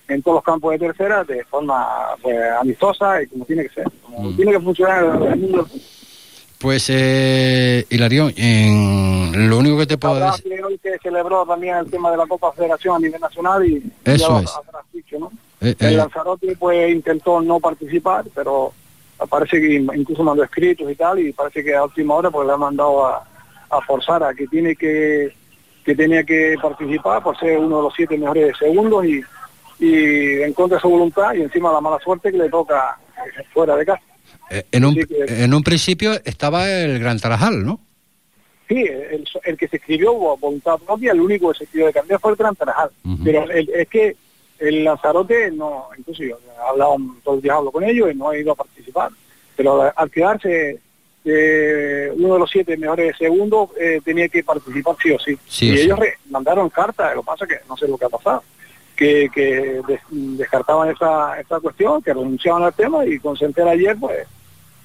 en 0.09 0.22
todos 0.22 0.37
los 0.37 0.44
campos 0.44 0.72
de 0.72 0.78
tercera 0.78 1.24
de 1.24 1.44
forma 1.44 1.87
pues, 2.22 2.37
amistosa 2.59 3.22
y 3.22 3.26
como 3.26 3.44
tiene 3.44 3.64
que 3.64 3.74
ser. 3.74 3.85
Como 4.02 4.35
tiene 4.35 4.52
que 4.52 4.61
funcionar 4.61 5.04
el 5.04 5.37
mundo. 5.38 5.66
Pues, 6.61 6.90
eh, 6.90 7.87
Hilarión, 7.88 8.35
en- 8.37 9.49
lo 9.49 9.57
único 9.59 9.79
que 9.79 9.87
te 9.87 9.96
puedo 9.96 10.14
Habrá 10.16 10.33
decir... 10.33 10.53
que 10.55 10.62
hoy 10.62 10.79
se 10.83 10.99
celebró 10.99 11.46
también 11.46 11.77
el 11.77 11.90
tema 11.90 12.11
de 12.11 12.18
la 12.18 12.27
Copa 12.27 12.53
Federación 12.53 12.96
a 12.96 12.99
nivel 12.99 13.18
nacional 13.18 13.66
y 13.66 13.83
Eso 14.05 14.38
ya 14.38 14.44
es. 14.44 14.55
habrás 14.55 14.85
dicho, 14.92 15.18
¿no? 15.18 15.31
Eh, 15.62 15.75
El 15.79 15.94
eh, 15.94 15.96
Lanzarote 15.96 16.55
pues 16.59 16.90
intentó 16.92 17.40
no 17.40 17.61
participar, 17.61 18.27
pero 18.35 18.75
parece 19.31 19.59
que 19.59 19.75
incluso 19.77 20.23
mandó 20.23 20.42
escritos 20.44 20.90
y 20.90 20.94
tal, 20.96 21.18
y 21.18 21.33
parece 21.33 21.64
que 21.64 21.75
a 21.75 21.85
última 21.85 22.14
hora 22.14 22.31
pues 22.31 22.46
le 22.46 22.53
ha 22.53 22.57
mandado 22.59 23.07
a, 23.07 23.27
a 23.70 23.81
forzar 23.81 24.23
a 24.23 24.35
que 24.35 24.46
tiene 24.46 24.77
que 24.77 25.33
que 25.83 25.94
tenía 25.96 26.23
que 26.25 26.57
participar 26.61 27.23
por 27.23 27.38
ser 27.38 27.59
uno 27.59 27.79
de 27.79 27.83
los 27.85 27.94
siete 27.96 28.18
mejores 28.18 28.55
segundos 28.59 29.03
y, 29.07 29.23
y 29.79 30.42
en 30.42 30.53
contra 30.53 30.77
de 30.77 30.83
su 30.83 30.90
voluntad 30.90 31.33
y 31.33 31.40
encima 31.40 31.73
la 31.73 31.81
mala 31.81 31.99
suerte 32.05 32.31
que 32.31 32.37
le 32.37 32.51
toca 32.51 32.99
fuera 33.55 33.77
de 33.77 33.87
casa. 33.87 34.03
Eh, 34.50 34.64
en, 34.72 34.84
un, 34.84 34.94
en 35.28 35.54
un 35.54 35.62
principio 35.62 36.12
estaba 36.24 36.68
el 36.70 36.98
Gran 36.98 37.18
Tarajal, 37.18 37.64
¿no? 37.64 37.80
Sí, 38.68 38.76
el, 38.84 39.24
el 39.44 39.56
que 39.56 39.66
se 39.68 39.76
escribió 39.76 40.12
voluntad 40.36 40.78
propia, 40.78 41.12
el 41.12 41.20
único 41.20 41.50
que 41.52 41.58
se 41.58 41.64
escribió 41.64 41.86
de 41.86 41.92
cambiar 41.92 42.20
fue 42.20 42.30
el 42.32 42.36
Gran 42.36 42.54
Tarajal. 42.54 42.90
Pero 43.24 43.50
el- 43.50 43.68
es 43.70 43.88
que 43.88 44.16
el 44.60 44.84
Lanzarote, 44.84 45.50
no, 45.50 45.86
incluso 45.98 46.22
yo 46.22 46.36
he 46.38 46.68
hablado 46.68 46.96
todo 47.24 47.34
el 47.36 47.42
día 47.42 47.54
hablo 47.54 47.72
con 47.72 47.82
ellos 47.82 48.10
y 48.12 48.14
no 48.16 48.32
he 48.32 48.40
ido 48.40 48.52
a 48.52 48.56
participar. 48.56 49.10
Pero 49.56 49.90
al- 49.96 50.10
quedarse 50.10 50.78
eh, 51.24 52.10
uno 52.16 52.34
de 52.34 52.40
los 52.40 52.50
siete 52.50 52.76
mejores 52.76 53.16
segundos, 53.18 53.70
eh, 53.78 54.00
tenía 54.04 54.28
que 54.28 54.42
participar 54.42 54.96
sí 55.02 55.10
o 55.10 55.18
sí. 55.18 55.36
Sí 55.46 55.66
y 55.66 55.70
o 55.72 55.74
ellos 55.82 55.98
mandaron 56.30 56.68
carta, 56.70 57.14
lo 57.14 57.22
que 57.22 57.26
pasa 57.26 57.46
que 57.46 57.56
no 57.68 57.76
sé 57.76 57.86
lo 57.88 57.98
que 57.98 58.04
ha 58.06 58.08
pasado, 58.08 58.42
que, 58.96 59.28
que 59.34 59.80
des- 59.86 60.00
descartaban 60.10 60.90
esa, 60.90 61.38
esa 61.40 61.60
cuestión, 61.60 62.00
que 62.02 62.14
renunciaban 62.14 62.62
al 62.62 62.72
tema 62.74 63.04
y 63.04 63.18
con 63.18 63.36
Center 63.36 63.66
ayer 63.68 63.96
pues 63.98 64.26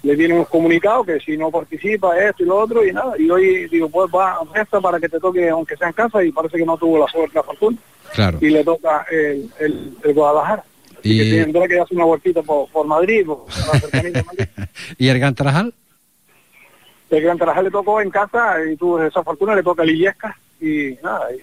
le 0.06 0.16
vienen 0.16 0.38
unos 0.38 0.50
comunicados 0.50 1.06
que 1.08 1.20
si 1.20 1.36
no 1.36 1.50
participa 1.50 2.18
esto 2.20 2.44
y 2.44 2.46
lo 2.46 2.58
otro 2.60 2.86
y 2.86 2.94
nada. 2.94 3.14
Y 3.18 3.30
hoy 3.30 3.68
digo, 3.70 3.90
pues 3.90 4.10
va, 4.14 4.38
resta 4.54 4.80
para 4.80 5.00
que 5.00 5.10
te 5.10 5.20
toque 5.20 5.50
aunque 5.50 5.76
sea 5.76 5.88
en 5.88 5.94
casa 5.94 6.24
y 6.24 6.32
parece 6.32 6.58
que 6.58 6.66
no 6.66 6.78
tuvo 6.78 7.00
la 7.00 7.08
suerte, 7.12 7.36
la 7.36 7.44
fortuna 7.44 7.78
Claro. 8.14 8.38
y 8.40 8.50
le 8.50 8.64
toca 8.64 9.06
el, 9.12 9.50
el, 9.60 9.98
el 10.04 10.14
Guadalajara. 10.14 10.64
Así 11.00 11.12
Y- 11.22 11.32
que 11.32 11.44
tendrá 11.44 11.68
que 11.68 11.76
darse 11.76 11.96
una 11.96 12.06
vueltita 12.06 12.42
por, 12.44 12.70
por 12.70 12.86
Madrid, 12.86 13.26
por 13.26 13.46
la 13.74 14.02
de 14.02 14.24
Madrid. 14.24 14.46
¿Y 15.00 15.08
el 15.08 15.20
Gran 15.20 15.34
Tarajal? 15.36 15.74
El 17.10 17.22
Gran 17.24 17.38
Tarajal 17.38 17.64
le 17.66 17.72
tocó 17.72 18.00
en 18.02 18.10
casa 18.12 18.56
y 18.72 18.76
tuvo 18.76 19.02
esa 19.04 19.24
fortuna, 19.24 19.56
le 19.56 19.64
toca 19.64 19.82
a 19.84 19.86
Lillesca 19.86 20.38
y 20.62 20.96
nada, 21.04 21.28
y, 21.34 21.40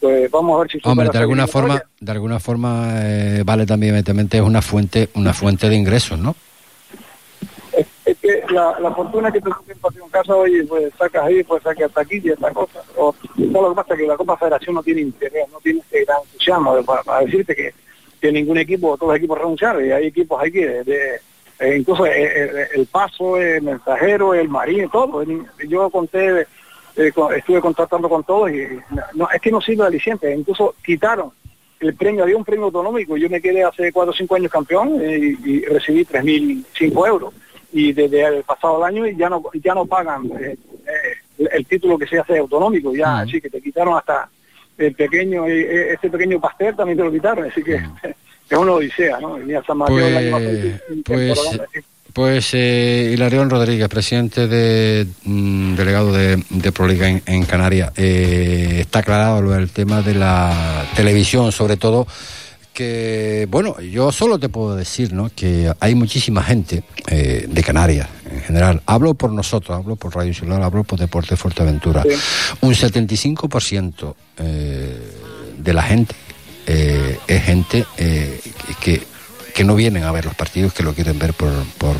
pues 0.00 0.30
vamos 0.30 0.56
a 0.56 0.60
ver 0.62 0.70
si 0.72 0.78
Hombre, 0.82 1.08
de 1.12 1.18
alguna 1.18 1.46
forma, 1.46 1.82
de 2.00 2.12
alguna 2.12 2.40
forma 2.40 2.88
eh, 3.02 3.42
vale 3.44 3.66
también 3.66 3.90
evidentemente 3.90 4.38
es 4.38 4.42
una 4.42 4.62
fuente, 4.62 5.10
una 5.14 5.32
fuente 5.34 5.68
de 5.68 5.76
ingresos, 5.76 6.18
¿no? 6.18 6.34
Es, 8.10 8.18
que 8.18 8.42
la, 8.52 8.78
la 8.80 8.90
fortuna 8.92 9.30
que 9.30 9.40
te 9.40 9.48
en 9.50 10.08
casa, 10.10 10.34
oye, 10.34 10.64
pues 10.64 10.92
sacas 10.98 11.24
ahí, 11.24 11.42
pues 11.44 11.62
sacas 11.62 11.84
hasta 11.88 12.00
aquí 12.00 12.20
y 12.22 12.30
esta 12.30 12.50
cosa. 12.52 12.82
O, 12.96 13.14
todo 13.52 13.62
lo 13.62 13.70
que 13.70 13.76
pasa 13.76 13.94
es 13.94 14.00
que 14.00 14.06
la 14.06 14.16
Copa 14.16 14.36
Federación 14.36 14.74
no 14.74 14.82
tiene 14.82 15.02
interés, 15.02 15.48
no 15.52 15.58
tiene 15.60 15.80
este 15.80 16.04
gran 16.04 16.18
entusiasmo 16.24 16.82
para, 16.84 17.20
decirte 17.24 17.54
que, 17.54 17.72
que 18.20 18.32
ningún 18.32 18.58
equipo, 18.58 18.96
todos 18.96 19.10
los 19.12 19.18
equipos 19.18 19.38
renunciaron 19.38 19.84
y 19.86 19.90
hay 19.92 20.06
equipos 20.06 20.40
ahí 20.42 20.50
que 20.50 20.66
de, 20.66 20.84
de- 20.84 21.20
eh, 21.60 21.76
incluso 21.78 22.06
el, 22.06 22.12
el- 22.12 22.66
el 22.74 22.86
Paso, 22.86 23.36
el 23.36 23.62
Mensajero, 23.62 24.32
el 24.34 24.48
Marín, 24.48 24.88
todo. 24.90 25.22
Yo 25.68 25.90
conté, 25.90 26.46
eh, 26.96 27.12
con- 27.12 27.34
estuve 27.34 27.60
contratando 27.60 28.08
con 28.08 28.24
todos 28.24 28.50
y 28.50 28.66
no, 29.14 29.28
es 29.30 29.40
que 29.42 29.50
no 29.50 29.60
sirve 29.60 29.84
aliciente, 29.84 30.34
incluso 30.34 30.74
quitaron 30.84 31.30
el 31.80 31.94
premio, 31.94 32.22
había 32.24 32.36
un 32.36 32.44
premio 32.44 32.66
autonómico, 32.66 33.16
yo 33.16 33.28
me 33.30 33.40
quedé 33.40 33.62
hace 33.64 33.90
cuatro 33.92 34.10
o 34.12 34.14
cinco 34.14 34.34
años 34.36 34.50
campeón 34.50 35.00
eh, 35.02 35.18
y, 35.18 35.50
y 35.50 35.64
recibí 35.64 36.04
3.005 36.04 37.06
euros 37.08 37.32
y 37.72 37.92
desde 37.92 38.24
el 38.26 38.42
pasado 38.42 38.84
año 38.84 39.06
ya 39.06 39.28
no 39.28 39.42
ya 39.54 39.74
no 39.74 39.86
pagan 39.86 40.26
eh, 40.40 40.56
eh, 40.86 41.14
el, 41.38 41.48
el 41.52 41.66
título 41.66 41.98
que 41.98 42.06
se 42.06 42.18
hace 42.18 42.38
autonómico, 42.38 42.94
ya 42.94 43.20
así 43.20 43.40
que 43.40 43.50
te 43.50 43.60
quitaron 43.60 43.96
hasta 43.96 44.28
el 44.80 44.94
pequeño, 44.94 45.46
eh, 45.46 45.92
este 45.92 46.10
pequeño 46.10 46.40
pastel 46.40 46.74
también 46.74 46.98
te 46.98 47.04
lo 47.04 47.12
quitaron, 47.12 47.50
así 47.50 47.62
que 47.62 47.74
es 48.50 48.58
una 48.58 48.72
odisea, 48.72 49.20
¿no? 49.20 49.40
Y 49.40 49.54
San 49.66 49.78
Mateo 49.78 49.98
el 49.98 50.16
año 50.16 50.30
pasado, 50.30 50.50
Pues, 50.50 50.82
un 50.90 51.02
pues, 51.02 51.60
pues 52.12 52.54
eh, 52.54 53.10
Hilarión 53.12 53.50
Rodríguez, 53.50 53.88
presidente 53.88 54.48
de 54.48 55.06
mm, 55.24 55.74
delegado 55.74 56.12
de, 56.12 56.42
de 56.48 56.72
Proliga 56.72 57.08
en, 57.08 57.22
en 57.26 57.44
Canarias, 57.44 57.92
eh, 57.96 58.78
está 58.80 59.00
aclarado 59.00 59.48
del 59.50 59.70
tema 59.70 60.02
de 60.02 60.14
la 60.14 60.86
televisión, 60.96 61.52
sobre 61.52 61.76
todo 61.76 62.06
que, 62.80 63.46
bueno, 63.50 63.78
yo 63.82 64.10
solo 64.10 64.38
te 64.38 64.48
puedo 64.48 64.74
decir, 64.74 65.12
¿no? 65.12 65.30
Que 65.36 65.70
hay 65.80 65.94
muchísima 65.94 66.42
gente 66.42 66.82
eh, 67.08 67.44
de 67.46 67.62
Canarias 67.62 68.08
en 68.24 68.40
general. 68.40 68.80
Hablo 68.86 69.12
por 69.12 69.30
nosotros, 69.30 69.76
hablo 69.76 69.96
por 69.96 70.14
Radio 70.14 70.28
Insular, 70.28 70.62
hablo 70.62 70.82
por 70.84 70.98
Deporte 70.98 71.36
Fuerteventura. 71.36 72.02
Un 72.62 72.72
75% 72.72 74.14
eh, 74.38 74.98
de 75.58 75.72
la 75.74 75.82
gente 75.82 76.14
eh, 76.66 77.18
es 77.26 77.42
gente 77.42 77.84
eh, 77.98 78.40
que, 78.80 79.02
que 79.54 79.62
no 79.62 79.74
vienen 79.74 80.04
a 80.04 80.12
ver 80.12 80.24
los 80.24 80.34
partidos, 80.34 80.72
que 80.72 80.82
lo 80.82 80.94
quieren 80.94 81.18
ver 81.18 81.34
por, 81.34 81.52
por, 81.76 81.96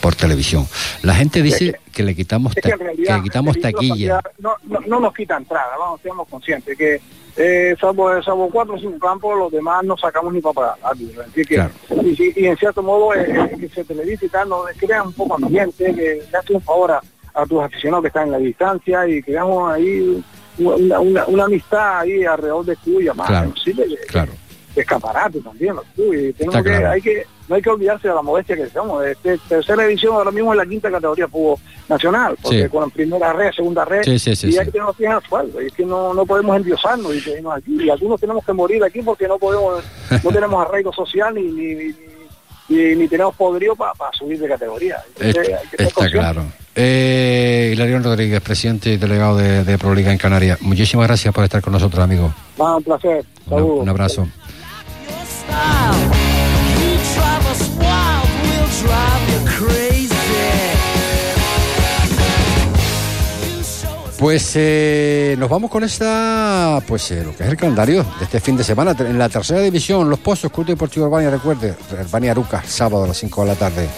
por 0.00 0.14
televisión. 0.14 0.66
La 1.02 1.14
gente 1.14 1.42
dice 1.42 1.78
que 1.92 2.02
le 2.02 2.14
quitamos, 2.16 2.54
que 2.54 2.74
realidad 2.74 3.18
le 3.18 3.22
quitamos 3.22 3.60
taquilla. 3.60 4.22
No, 4.38 4.54
no, 4.64 4.80
no 4.80 4.98
nos 4.98 5.12
quita 5.12 5.36
entrada, 5.36 5.76
vamos, 5.78 6.00
seamos 6.00 6.26
conscientes 6.26 6.74
que 6.78 7.02
eh, 7.36 7.76
salvo, 7.80 8.22
salvo 8.22 8.48
cuatro 8.50 8.74
o 8.74 8.78
cinco 8.78 8.98
campos, 8.98 9.38
los 9.38 9.52
demás 9.52 9.84
no 9.84 9.96
sacamos 9.96 10.32
ni 10.32 10.40
para 10.40 10.54
pagar 10.54 10.76
árbitro. 10.82 11.22
Así 11.22 11.44
que, 11.44 11.54
Claro. 11.54 11.70
y, 12.02 12.46
en 12.46 12.56
cierto 12.56 12.82
modo 12.82 13.14
eh, 13.14 13.26
eh, 13.28 13.56
que 13.60 13.68
se 13.68 13.84
televisa 13.84 14.24
y 14.24 14.28
tal, 14.28 14.48
nos 14.48 14.66
crea 14.78 15.02
un 15.02 15.12
poco 15.12 15.34
ambiente, 15.36 15.94
que 15.94 16.22
le 16.30 16.54
un 16.54 16.62
favor 16.62 16.92
a, 16.92 17.02
a 17.34 17.46
tus 17.46 17.62
aficionados 17.62 18.02
que 18.02 18.08
están 18.08 18.26
en 18.26 18.32
la 18.32 18.38
distancia 18.38 19.06
y 19.08 19.22
creamos 19.22 19.72
ahí 19.72 20.24
una, 20.58 21.00
una, 21.00 21.26
una 21.26 21.44
amistad 21.44 22.00
ahí 22.00 22.24
alrededor 22.24 22.64
de 22.64 22.76
tú 22.76 23.00
y 23.00 23.08
además 23.08 23.26
Claro, 23.28 23.52
Claro. 24.08 24.32
Escaparate 24.80 25.40
también 25.40 25.74
los 25.76 25.84
clubes. 25.94 26.30
Y 26.30 26.32
tenemos 26.34 26.56
Está 26.56 26.70
que, 26.70 26.76
claro. 26.78 26.90
hay 26.94 27.02
que, 27.02 27.26
no 27.48 27.54
hay 27.56 27.62
que 27.62 27.70
olvidarse 27.70 28.08
de 28.08 28.14
la 28.14 28.22
modestia 28.22 28.56
que 28.56 28.68
somos. 28.68 29.04
Este, 29.06 29.38
tercera 29.48 29.82
división 29.84 30.14
ahora 30.14 30.30
mismo 30.30 30.52
es 30.52 30.56
la 30.58 30.66
quinta 30.66 30.90
categoría 30.90 31.28
fútbol 31.28 31.58
nacional, 31.88 32.36
porque 32.42 32.62
Sí. 32.64 32.68
con 32.68 32.90
primera 32.90 33.32
red, 33.32 33.52
segunda 33.52 33.84
red, 33.84 34.02
Sí, 34.02 34.18
sí, 34.18 34.34
sí, 34.36 34.50
y 34.50 34.58
hay 34.58 34.66
que 34.66 34.72
tener 34.72 34.86
los 34.86 34.96
pies 34.96 35.10
en 35.10 35.16
el 35.16 35.22
suelo, 35.22 35.62
y 35.62 35.66
es 35.66 35.72
que 35.72 35.84
no, 35.86 36.12
no 36.14 36.26
podemos 36.26 36.56
endiosarnos 36.56 37.14
y 37.14 37.20
quedarnos 37.22 37.56
aquí. 37.56 37.76
Y 37.82 37.90
algunos 37.90 38.20
tenemos 38.20 38.44
que 38.44 38.52
morir 38.52 38.82
aquí 38.84 39.00
porque 39.02 39.28
no 39.28 39.38
podemos, 39.38 39.84
no 40.22 40.30
tenemos 40.30 40.66
arraigo 40.66 40.92
social 40.92 41.34
ni, 41.34 41.42
ni, 41.42 41.74
ni, 41.74 41.94
ni- 42.68 42.96
ni 42.96 43.06
tenemos 43.08 43.34
poderío 43.36 43.76
para 43.76 43.92
subir 44.12 44.38
de 44.40 44.48
categoría. 44.48 44.96
Entonces, 45.20 45.36
Está, 45.48 45.58
hay 45.60 45.66
que 45.68 45.76
ser 45.76 45.86
está 45.86 46.10
claro. 46.10 46.42
Eh, 46.78 47.70
Hilarión 47.72 48.04
Rodríguez, 48.04 48.40
presidente 48.42 48.90
y 48.90 48.96
delegado 48.98 49.36
de, 49.38 49.64
de 49.64 49.78
Proliga 49.78 50.12
en 50.12 50.18
Canarias. 50.18 50.60
Muchísimas 50.60 51.06
gracias 51.06 51.32
por 51.32 51.42
estar 51.44 51.62
con 51.62 51.72
nosotros, 51.72 52.02
amigo. 52.04 52.34
Ah, 52.58 52.76
un 52.76 52.82
placer. 52.82 53.24
Un, 53.46 53.50
Saludos. 53.50 53.80
un 53.82 53.88
abrazo. 53.88 54.28
style. 55.26 56.05
Pues 64.26 64.54
eh, 64.56 65.36
nos 65.38 65.48
vamos 65.48 65.70
con 65.70 65.84
esta, 65.84 66.82
pues 66.88 67.12
eh, 67.12 67.22
lo 67.22 67.32
que 67.36 67.44
es 67.44 67.48
el 67.48 67.56
calendario 67.56 68.02
de 68.18 68.24
este 68.24 68.40
fin 68.40 68.56
de 68.56 68.64
semana. 68.64 68.92
En 68.98 69.16
la 69.16 69.28
tercera 69.28 69.60
división, 69.60 70.10
Los 70.10 70.18
Pozos, 70.18 70.50
Club 70.50 70.66
Deportivo 70.66 71.06
Urbania, 71.06 71.30
recuerde, 71.30 71.76
Urbania 71.92 72.32
Aruca, 72.32 72.60
sábado 72.66 73.04
a 73.04 73.06
las 73.06 73.16
5 73.18 73.42
de 73.42 73.46
la 73.46 73.54
tarde. 73.54 73.88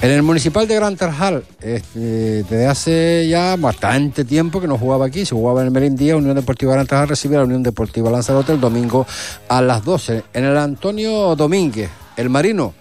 En 0.00 0.12
el 0.12 0.22
Municipal 0.22 0.66
de 0.66 0.76
Gran 0.76 0.96
Tarjal, 0.96 1.44
este, 1.60 1.98
desde 2.44 2.66
hace 2.66 3.28
ya 3.28 3.56
bastante 3.56 4.24
tiempo 4.24 4.62
que 4.62 4.66
no 4.66 4.78
jugaba 4.78 5.04
aquí, 5.04 5.26
se 5.26 5.34
jugaba 5.34 5.60
en 5.60 5.66
el 5.66 5.72
Merindía, 5.74 6.16
Unión 6.16 6.36
Deportiva 6.36 6.72
Gran 6.72 6.86
Tarjal 6.86 7.10
recibe 7.10 7.36
a 7.36 7.40
la 7.40 7.44
Unión 7.44 7.62
Deportiva 7.62 8.10
Lanzarote 8.10 8.54
el 8.54 8.60
domingo 8.62 9.06
a 9.46 9.60
las 9.60 9.84
12. 9.84 10.24
En 10.32 10.44
el 10.46 10.56
Antonio 10.56 11.36
Domínguez, 11.36 11.90
el 12.16 12.30
Marino, 12.30 12.72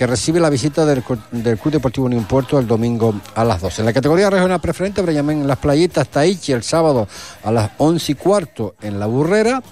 que 0.00 0.06
recibe 0.06 0.40
la 0.40 0.48
visita 0.48 0.86
del, 0.86 1.04
del 1.30 1.58
Club 1.58 1.74
Deportivo 1.74 2.06
Unión 2.06 2.24
Puerto 2.24 2.58
el 2.58 2.66
domingo 2.66 3.20
a 3.34 3.44
las 3.44 3.60
12. 3.60 3.82
En 3.82 3.84
la 3.84 3.92
categoría 3.92 4.30
regional 4.30 4.58
preferente, 4.58 5.02
Breñamén 5.02 5.42
en 5.42 5.46
las 5.46 5.58
playitas, 5.58 6.08
Taichi 6.08 6.52
el 6.52 6.62
sábado 6.62 7.06
a 7.44 7.52
las 7.52 7.72
11 7.76 8.12
y 8.12 8.14
cuarto 8.14 8.74
en 8.80 8.98
la 8.98 9.04
Burrera. 9.04 9.62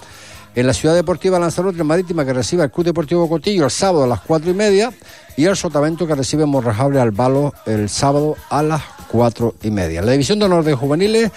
En 0.54 0.66
la 0.66 0.74
Ciudad 0.74 0.94
Deportiva 0.94 1.38
Lanzarote 1.38 1.82
Marítima, 1.82 2.26
que 2.26 2.34
recibe 2.34 2.62
al 2.62 2.70
Club 2.70 2.84
Deportivo 2.84 3.26
Cotillo 3.26 3.64
el 3.64 3.70
sábado 3.70 4.04
a 4.04 4.06
las 4.06 4.20
4 4.20 4.50
y 4.50 4.52
media. 4.52 4.92
Y 5.38 5.46
el 5.46 5.56
Sotavento, 5.56 6.06
que 6.06 6.14
recibe 6.14 6.44
Morrajable 6.44 7.00
al 7.00 7.10
Balo 7.10 7.54
el 7.64 7.88
sábado 7.88 8.36
a 8.50 8.62
las 8.62 8.82
4 9.10 9.54
y 9.62 9.70
media. 9.70 10.02
La 10.02 10.12
División 10.12 10.38
de 10.38 10.44
Honor 10.44 10.62
de 10.62 10.74
Juveniles, 10.74 11.30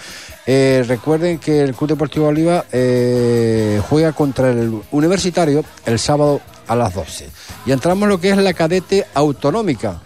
eh, 0.44 0.84
recuerden 0.86 1.38
que 1.38 1.62
el 1.62 1.74
Club 1.74 1.88
Deportivo 1.88 2.26
Oliva 2.26 2.66
eh, 2.70 3.80
juega 3.88 4.12
contra 4.12 4.50
el 4.50 4.82
Universitario 4.90 5.64
el 5.86 5.98
sábado 5.98 6.42
a 6.72 6.76
las 6.76 6.94
12. 6.94 7.28
Y 7.66 7.72
entramos 7.72 8.04
en 8.04 8.08
lo 8.10 8.20
que 8.20 8.30
es 8.30 8.36
la 8.36 8.52
cadete 8.54 9.06
autonómica, 9.14 10.00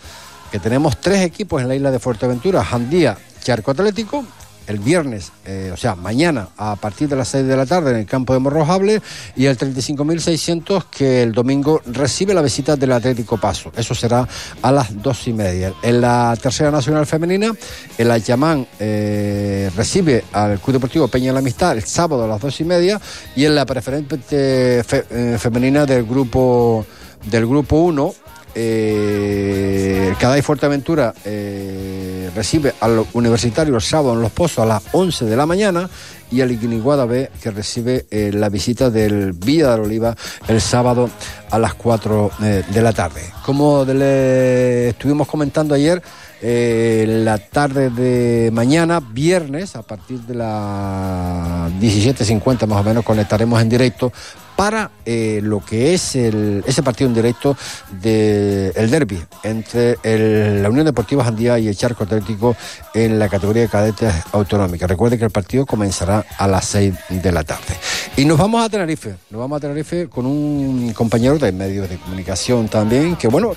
que 0.50 0.58
tenemos 0.58 1.00
tres 1.00 1.24
equipos 1.24 1.62
en 1.62 1.68
la 1.68 1.74
isla 1.74 1.90
de 1.90 1.98
Fuerteventura, 1.98 2.64
Jandía, 2.64 3.16
Charco 3.42 3.70
Atlético, 3.70 4.24
el 4.66 4.78
viernes, 4.78 5.32
eh, 5.44 5.70
o 5.72 5.76
sea, 5.76 5.94
mañana 5.94 6.48
a 6.56 6.76
partir 6.76 7.08
de 7.08 7.16
las 7.16 7.28
6 7.28 7.46
de 7.46 7.56
la 7.56 7.66
tarde 7.66 7.90
en 7.92 7.98
el 7.98 8.06
campo 8.06 8.32
de 8.32 8.40
Morrojable 8.40 9.00
y 9.36 9.46
el 9.46 9.56
35.600 9.56 10.84
que 10.90 11.22
el 11.22 11.32
domingo 11.32 11.80
recibe 11.86 12.34
la 12.34 12.42
visita 12.42 12.76
del 12.76 12.92
Atlético 12.92 13.36
Paso. 13.38 13.70
Eso 13.76 13.94
será 13.94 14.26
a 14.62 14.72
las 14.72 15.00
dos 15.02 15.26
y 15.28 15.32
media. 15.32 15.72
En 15.82 16.00
la 16.00 16.36
tercera 16.40 16.70
nacional 16.70 17.06
femenina, 17.06 17.52
el 17.98 18.10
Ayamán 18.10 18.66
eh, 18.80 19.70
recibe 19.76 20.24
al 20.32 20.58
Club 20.58 20.74
Deportivo 20.74 21.08
Peña 21.08 21.32
la 21.32 21.38
Amistad 21.38 21.76
el 21.76 21.84
sábado 21.84 22.24
a 22.24 22.28
las 22.28 22.40
dos 22.40 22.60
y 22.60 22.64
media 22.64 23.00
y 23.34 23.44
en 23.44 23.54
la 23.54 23.64
preferente 23.66 24.18
fe- 24.84 25.04
eh, 25.10 25.36
femenina 25.38 25.86
del 25.86 26.04
grupo 26.04 26.84
del 27.30 27.46
grupo 27.46 27.76
1 27.78 28.14
eh, 28.58 30.14
Caday 30.18 30.42
Fuerteventura 30.42 31.12
recibe 32.34 32.74
al 32.80 33.04
Universitario 33.12 33.74
el 33.74 33.82
sábado 33.82 34.14
en 34.14 34.22
Los 34.22 34.32
Pozos 34.32 34.58
a 34.60 34.66
las 34.66 34.82
11 34.92 35.24
de 35.24 35.36
la 35.36 35.46
mañana 35.46 35.88
y 36.30 36.40
el 36.40 36.52
Iquiniguada 36.52 37.04
B 37.04 37.30
que 37.40 37.50
recibe 37.50 38.06
eh, 38.10 38.30
la 38.32 38.48
visita 38.48 38.90
del 38.90 39.32
Villa 39.32 39.70
de 39.70 39.76
la 39.76 39.82
Oliva 39.82 40.16
el 40.48 40.60
sábado 40.60 41.08
a 41.50 41.58
las 41.58 41.74
4 41.74 42.30
eh, 42.42 42.64
de 42.68 42.82
la 42.82 42.92
tarde. 42.92 43.22
Como 43.44 43.84
le 43.84 44.88
estuvimos 44.88 45.28
comentando 45.28 45.74
ayer, 45.74 46.02
eh, 46.42 47.06
la 47.24 47.38
tarde 47.38 47.90
de 47.90 48.50
mañana, 48.52 49.00
viernes, 49.00 49.76
a 49.76 49.82
partir 49.82 50.20
de 50.20 50.34
las 50.34 51.72
17.50 51.72 52.66
más 52.66 52.80
o 52.80 52.82
menos, 52.82 53.04
conectaremos 53.04 53.60
en 53.62 53.68
directo 53.68 54.12
para 54.56 54.90
eh, 55.04 55.40
lo 55.42 55.64
que 55.64 55.94
es 55.94 56.16
el, 56.16 56.64
ese 56.66 56.82
partido 56.82 57.08
en 57.08 57.14
directo 57.14 57.56
del 58.00 58.72
el 58.74 58.90
derby 58.90 59.22
entre 59.42 59.98
la 60.62 60.70
Unión 60.70 60.86
Deportiva 60.86 61.24
Jandía 61.24 61.58
y 61.58 61.68
el 61.68 61.76
Charco 61.76 62.04
Atlético 62.04 62.56
en 62.94 63.18
la 63.18 63.28
categoría 63.28 63.62
de 63.62 63.68
cadetes 63.68 64.12
autonómica. 64.32 64.86
Recuerde 64.86 65.18
que 65.18 65.24
el 65.24 65.30
partido 65.30 65.66
comenzará 65.66 66.24
a 66.38 66.48
las 66.48 66.64
6 66.66 66.94
de 67.10 67.32
la 67.32 67.44
tarde. 67.44 67.76
Y 68.16 68.24
nos 68.24 68.38
vamos 68.38 68.64
a 68.64 68.68
Tenerife, 68.68 69.16
nos 69.30 69.40
vamos 69.40 69.58
a 69.58 69.60
Tenerife 69.60 70.08
con 70.08 70.26
un 70.26 70.92
compañero 70.94 71.38
de 71.38 71.52
medios 71.52 71.88
de 71.88 71.98
comunicación 71.98 72.68
también, 72.68 73.16
que 73.16 73.28
bueno, 73.28 73.54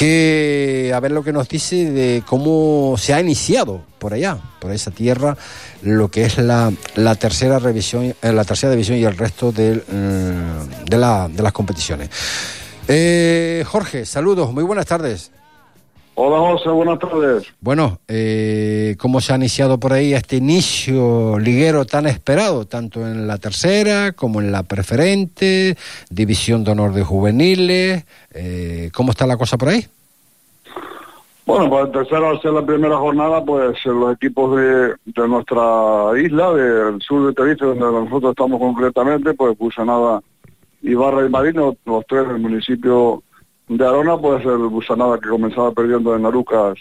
que 0.00 0.92
a 0.94 1.00
ver 1.00 1.12
lo 1.12 1.22
que 1.22 1.30
nos 1.30 1.46
dice 1.46 1.90
de 1.90 2.22
cómo 2.26 2.94
se 2.96 3.12
ha 3.12 3.20
iniciado 3.20 3.82
por 3.98 4.14
allá, 4.14 4.38
por 4.58 4.72
esa 4.72 4.90
tierra, 4.90 5.36
lo 5.82 6.10
que 6.10 6.24
es 6.24 6.38
la, 6.38 6.72
la 6.94 7.16
tercera 7.16 7.58
revisión, 7.58 8.04
eh, 8.22 8.32
la 8.32 8.44
tercera 8.44 8.72
división 8.72 8.96
y 8.96 9.04
el 9.04 9.14
resto 9.14 9.52
mm, 9.52 9.54
de, 9.54 9.78
de 10.88 11.42
las 11.42 11.52
competiciones. 11.52 12.08
Eh, 12.88 13.62
Jorge, 13.66 14.06
saludos, 14.06 14.54
muy 14.54 14.64
buenas 14.64 14.86
tardes. 14.86 15.32
Hola 16.14 16.38
José, 16.38 16.68
buenas 16.68 16.98
tardes. 16.98 17.52
Bueno, 17.60 17.98
eh, 18.08 18.96
¿cómo 18.98 19.20
se 19.20 19.32
ha 19.32 19.36
iniciado 19.36 19.78
por 19.78 19.92
ahí 19.92 20.12
este 20.12 20.36
inicio 20.36 21.38
liguero 21.38 21.84
tan 21.86 22.06
esperado, 22.06 22.66
tanto 22.66 23.06
en 23.06 23.26
la 23.26 23.38
tercera 23.38 24.12
como 24.12 24.40
en 24.40 24.52
la 24.52 24.64
preferente, 24.64 25.76
división 26.10 26.64
de 26.64 26.72
honor 26.72 26.92
de 26.92 27.04
juveniles? 27.04 28.04
Eh, 28.32 28.90
¿Cómo 28.92 29.12
está 29.12 29.26
la 29.26 29.36
cosa 29.36 29.56
por 29.56 29.68
ahí? 29.68 29.86
Bueno, 31.46 31.70
para 31.70 31.86
el 31.86 31.90
tercero, 31.90 32.28
al 32.28 32.40
ser 32.42 32.52
la 32.52 32.66
primera 32.66 32.96
jornada, 32.96 33.44
pues 33.44 33.84
los 33.84 34.14
equipos 34.14 34.56
de, 34.56 34.94
de 35.06 35.28
nuestra 35.28 36.10
isla, 36.22 36.52
del 36.52 37.00
sur 37.00 37.26
de 37.26 37.32
Tenerife, 37.34 37.64
donde 37.64 37.80
nosotros 37.80 38.32
estamos 38.32 38.60
concretamente, 38.60 39.32
pues 39.34 39.56
Busanada, 39.56 40.20
Ibarra 40.82 41.26
y 41.26 41.28
Marino, 41.28 41.76
los 41.86 42.06
tres 42.06 42.28
del 42.28 42.38
municipio 42.38 43.22
de 43.70 43.86
Arona, 43.86 44.18
pues 44.18 44.44
el 44.44 44.66
Busanada 44.66 45.18
que 45.20 45.28
comenzaba 45.28 45.70
perdiendo 45.70 46.16
en 46.16 46.26
Arucas 46.26 46.76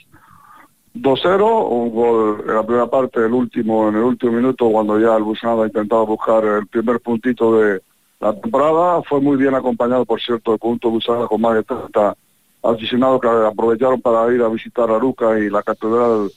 2-0, 0.95 1.69
un 1.69 1.91
gol 1.91 2.43
en 2.47 2.55
la 2.55 2.63
primera 2.63 2.87
parte, 2.87 3.19
el 3.23 3.31
último, 3.31 3.89
en 3.89 3.95
el 3.97 4.03
último 4.03 4.31
minuto, 4.31 4.67
cuando 4.71 4.99
ya 4.99 5.15
el 5.15 5.21
Busanada 5.21 5.67
intentaba 5.67 6.01
buscar 6.01 6.43
el 6.43 6.65
primer 6.65 6.99
puntito 6.99 7.59
de 7.59 7.81
la 8.19 8.33
temporada, 8.33 9.03
fue 9.03 9.21
muy 9.21 9.37
bien 9.37 9.53
acompañado, 9.53 10.03
por 10.03 10.19
cierto, 10.19 10.53
el 10.53 10.59
conjunto 10.59 10.89
Busanada 10.89 11.27
con 11.27 11.39
más 11.41 11.53
de 11.53 11.63
30 11.63 12.17
aficionados 12.63 13.21
que 13.21 13.27
aprovecharon 13.27 14.01
para 14.01 14.33
ir 14.33 14.41
a 14.41 14.49
visitar 14.49 14.89
Aruca 14.89 15.37
y 15.37 15.47
la 15.47 15.61
catedral 15.61 16.31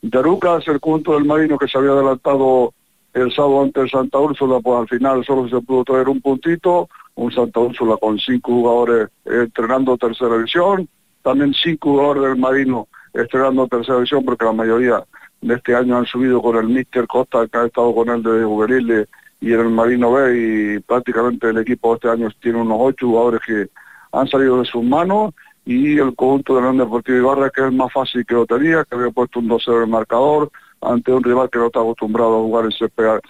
de 0.00 0.18
Arucas, 0.18 0.66
el 0.68 0.80
conjunto 0.80 1.12
del 1.12 1.26
Marino 1.26 1.58
que 1.58 1.68
se 1.68 1.76
había 1.76 1.90
adelantado 1.90 2.72
el 3.12 3.30
sábado 3.30 3.62
ante 3.62 3.82
el 3.82 3.90
Santa 3.90 4.18
Úrsula, 4.18 4.60
pues 4.60 4.80
al 4.80 4.88
final 4.88 5.22
solo 5.26 5.48
se 5.50 5.60
pudo 5.60 5.84
traer 5.84 6.08
un 6.08 6.22
puntito, 6.22 6.88
un 7.18 7.32
Santa 7.32 7.60
Úrsula 7.60 7.96
con 7.96 8.18
cinco 8.18 8.52
jugadores 8.52 9.08
eh, 9.24 9.42
entrenando 9.42 9.96
tercera 9.96 10.36
división, 10.36 10.88
también 11.22 11.52
cinco 11.52 11.90
jugadores 11.90 12.22
del 12.22 12.36
Marino 12.36 12.86
estrenando 13.12 13.66
tercera 13.66 13.96
división 13.96 14.24
porque 14.24 14.44
la 14.44 14.52
mayoría 14.52 15.04
de 15.40 15.54
este 15.54 15.74
año 15.74 15.98
han 15.98 16.06
subido 16.06 16.40
con 16.40 16.56
el 16.56 16.68
Mister 16.68 17.06
Costa 17.08 17.46
que 17.48 17.58
ha 17.58 17.66
estado 17.66 17.92
con 17.92 18.08
él 18.08 18.22
desde 18.22 18.44
juveniles 18.44 19.08
y 19.40 19.52
en 19.52 19.60
el 19.60 19.70
Marino 19.70 20.12
B 20.12 20.76
y 20.76 20.78
prácticamente 20.80 21.48
el 21.48 21.58
equipo 21.58 21.94
este 21.94 22.08
año 22.08 22.28
tiene 22.40 22.60
unos 22.60 22.78
ocho 22.80 23.06
jugadores 23.08 23.40
que 23.44 23.68
han 24.12 24.28
salido 24.28 24.60
de 24.60 24.64
sus 24.64 24.84
manos 24.84 25.34
y 25.64 25.98
el 25.98 26.14
conjunto 26.14 26.54
de 26.54 26.62
la 26.62 26.70
Unión 26.70 26.86
Deportiva 26.86 27.18
Ibarra 27.18 27.50
que 27.50 27.66
es 27.66 27.72
más 27.72 27.92
fácil 27.92 28.24
que 28.24 28.34
lo 28.34 28.46
tenía, 28.46 28.84
que 28.84 28.94
había 28.94 29.10
puesto 29.10 29.40
un 29.40 29.48
2-0 29.48 29.76
en 29.76 29.82
el 29.82 29.88
marcador 29.88 30.52
ante 30.80 31.12
un 31.12 31.22
rival 31.22 31.50
que 31.50 31.58
no 31.58 31.66
está 31.66 31.80
acostumbrado 31.80 32.38
a 32.38 32.42
jugar 32.42 32.64
en 32.66 32.72
césped 32.72 33.20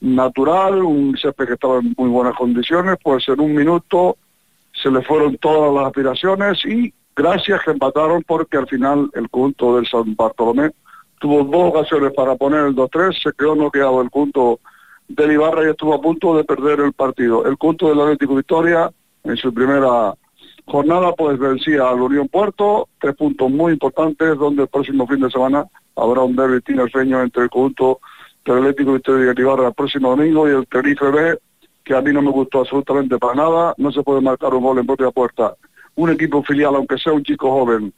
natural, 0.00 0.82
un 0.82 1.16
césped 1.16 1.46
que 1.46 1.54
estaba 1.54 1.78
en 1.78 1.94
muy 1.96 2.08
buenas 2.08 2.34
condiciones, 2.34 2.96
pues 3.02 3.28
en 3.28 3.40
un 3.40 3.54
minuto 3.54 4.16
se 4.72 4.90
le 4.90 5.02
fueron 5.02 5.36
todas 5.38 5.74
las 5.74 5.86
aspiraciones 5.86 6.64
y 6.64 6.92
gracias 7.14 7.60
que 7.64 7.72
empataron 7.72 8.22
porque 8.26 8.56
al 8.56 8.66
final 8.66 9.10
el 9.14 9.28
conjunto 9.28 9.76
del 9.76 9.86
San 9.86 10.14
Bartolomé 10.16 10.70
tuvo 11.18 11.44
dos 11.44 11.70
ocasiones 11.70 12.12
para 12.14 12.34
poner 12.36 12.66
el 12.66 12.74
2-3, 12.74 13.22
se 13.22 13.32
quedó 13.32 13.54
noqueado 13.54 14.00
el 14.00 14.10
conjunto 14.10 14.60
del 15.08 15.32
Ibarra 15.32 15.64
y 15.64 15.70
estuvo 15.70 15.92
a 15.92 16.00
punto 16.00 16.36
de 16.36 16.44
perder 16.44 16.80
el 16.80 16.92
partido. 16.92 17.44
El 17.44 17.58
conjunto 17.58 17.88
del 17.90 18.00
Atlético 18.00 18.36
Victoria 18.36 18.90
en 19.24 19.36
su 19.36 19.52
primera 19.52 20.14
jornada 20.66 21.12
pues 21.12 21.38
vencía 21.38 21.88
al 21.88 22.00
Unión 22.00 22.28
Puerto, 22.28 22.88
tres 23.00 23.14
puntos 23.16 23.50
muy 23.50 23.72
importantes 23.72 24.38
donde 24.38 24.62
el 24.62 24.68
próximo 24.68 25.06
fin 25.06 25.20
de 25.20 25.30
semana 25.30 25.66
habrá 25.96 26.22
un 26.22 26.36
derbi 26.36 26.60
tinerfeño 26.60 27.20
entre 27.22 27.44
el 27.44 27.50
conjunto 27.50 28.00
del 28.44 28.58
Atlético 28.58 28.94
Victoria 28.94 29.34
y 29.36 29.40
Ibarra 29.40 29.68
el 29.68 29.74
próximo 29.74 30.10
domingo 30.10 30.48
y 30.48 30.52
el 30.52 30.66
Tenerife 30.66 31.10
B 31.10 31.38
que 31.84 31.94
a 31.94 32.00
mí 32.00 32.12
no 32.12 32.22
me 32.22 32.30
gustó 32.30 32.60
absolutamente 32.60 33.18
para 33.18 33.34
nada, 33.34 33.74
no 33.76 33.90
se 33.90 34.02
puede 34.02 34.20
marcar 34.20 34.54
un 34.54 34.62
gol 34.62 34.78
en 34.78 34.86
propia 34.86 35.10
puerta. 35.10 35.54
Un 35.96 36.10
equipo 36.10 36.42
filial, 36.42 36.74
aunque 36.76 36.98
sea 36.98 37.12
un 37.12 37.24
chico 37.24 37.50
joven, 37.50 37.92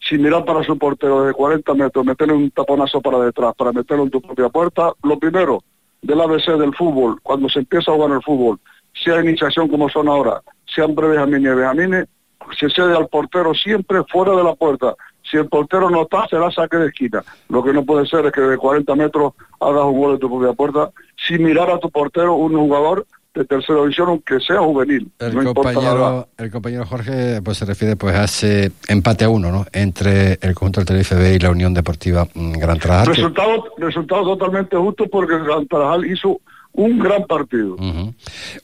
sin 0.00 0.22
mirar 0.22 0.44
para 0.44 0.62
su 0.62 0.76
portero 0.78 1.24
de 1.24 1.32
40 1.32 1.74
metros, 1.74 2.04
meterle 2.04 2.34
un 2.34 2.50
taponazo 2.50 3.00
para 3.00 3.18
detrás, 3.20 3.54
para 3.56 3.72
meterlo 3.72 4.04
en 4.04 4.10
tu 4.10 4.20
propia 4.20 4.48
puerta, 4.48 4.92
lo 5.02 5.18
primero 5.18 5.62
del 6.02 6.20
ABC 6.20 6.58
del 6.58 6.74
fútbol, 6.74 7.20
cuando 7.22 7.48
se 7.48 7.60
empieza 7.60 7.90
a 7.90 7.94
jugar 7.94 8.12
el 8.12 8.22
fútbol, 8.22 8.58
sea 8.92 9.20
iniciación 9.20 9.68
como 9.68 9.88
son 9.88 10.08
ahora, 10.08 10.42
sean 10.66 10.94
breves 10.94 11.18
y 11.26 11.42
benjamines, 11.42 12.06
se 12.58 12.70
cede 12.70 12.96
al 12.96 13.08
portero 13.08 13.54
siempre 13.54 14.04
fuera 14.04 14.32
de 14.36 14.44
la 14.44 14.54
puerta. 14.54 14.94
Si 15.30 15.36
el 15.36 15.46
portero 15.48 15.90
no 15.90 16.02
está, 16.02 16.26
será 16.28 16.50
saque 16.50 16.76
de 16.76 16.86
esquina. 16.88 17.22
Lo 17.48 17.62
que 17.62 17.72
no 17.72 17.84
puede 17.84 18.06
ser 18.06 18.24
es 18.26 18.32
que 18.32 18.40
de 18.40 18.56
40 18.56 18.94
metros 18.94 19.34
hagas 19.60 19.84
un 19.84 19.98
gol 19.98 20.14
en 20.14 20.18
tu 20.20 20.28
propia 20.28 20.52
puerta 20.54 20.90
sin 21.26 21.42
mirar 21.44 21.70
a 21.70 21.78
tu 21.78 21.90
portero 21.90 22.34
un 22.34 22.54
jugador 22.56 23.06
de 23.34 23.44
tercera 23.44 23.80
división, 23.82 24.08
aunque 24.08 24.40
sea 24.40 24.58
juvenil. 24.60 25.10
El 25.18 25.34
no 25.36 25.54
compañero, 25.54 26.28
el 26.38 26.50
compañero 26.50 26.86
Jorge 26.86 27.40
pues 27.42 27.58
se 27.58 27.66
refiere 27.66 27.94
pues 27.94 28.14
a 28.16 28.24
ese 28.24 28.72
empate 28.88 29.24
a 29.24 29.28
uno, 29.28 29.52
¿no? 29.52 29.64
Entre 29.72 30.32
el 30.40 30.54
conjunto 30.54 30.80
del 30.80 30.86
Tenerife 30.86 31.14
B 31.14 31.34
y 31.34 31.38
la 31.38 31.50
Unión 31.50 31.72
Deportiva 31.74 32.26
mm, 32.34 32.52
Gran 32.52 32.78
Trabajal. 32.78 33.06
que- 33.08 33.12
Resultado, 33.12 33.64
resultado 33.76 34.24
totalmente 34.36 34.76
justo 34.76 35.04
porque 35.10 35.38
Gran 35.38 35.66
Tarajal 35.68 36.06
hizo 36.06 36.40
un 36.78 36.96
gran 36.96 37.24
partido. 37.24 37.76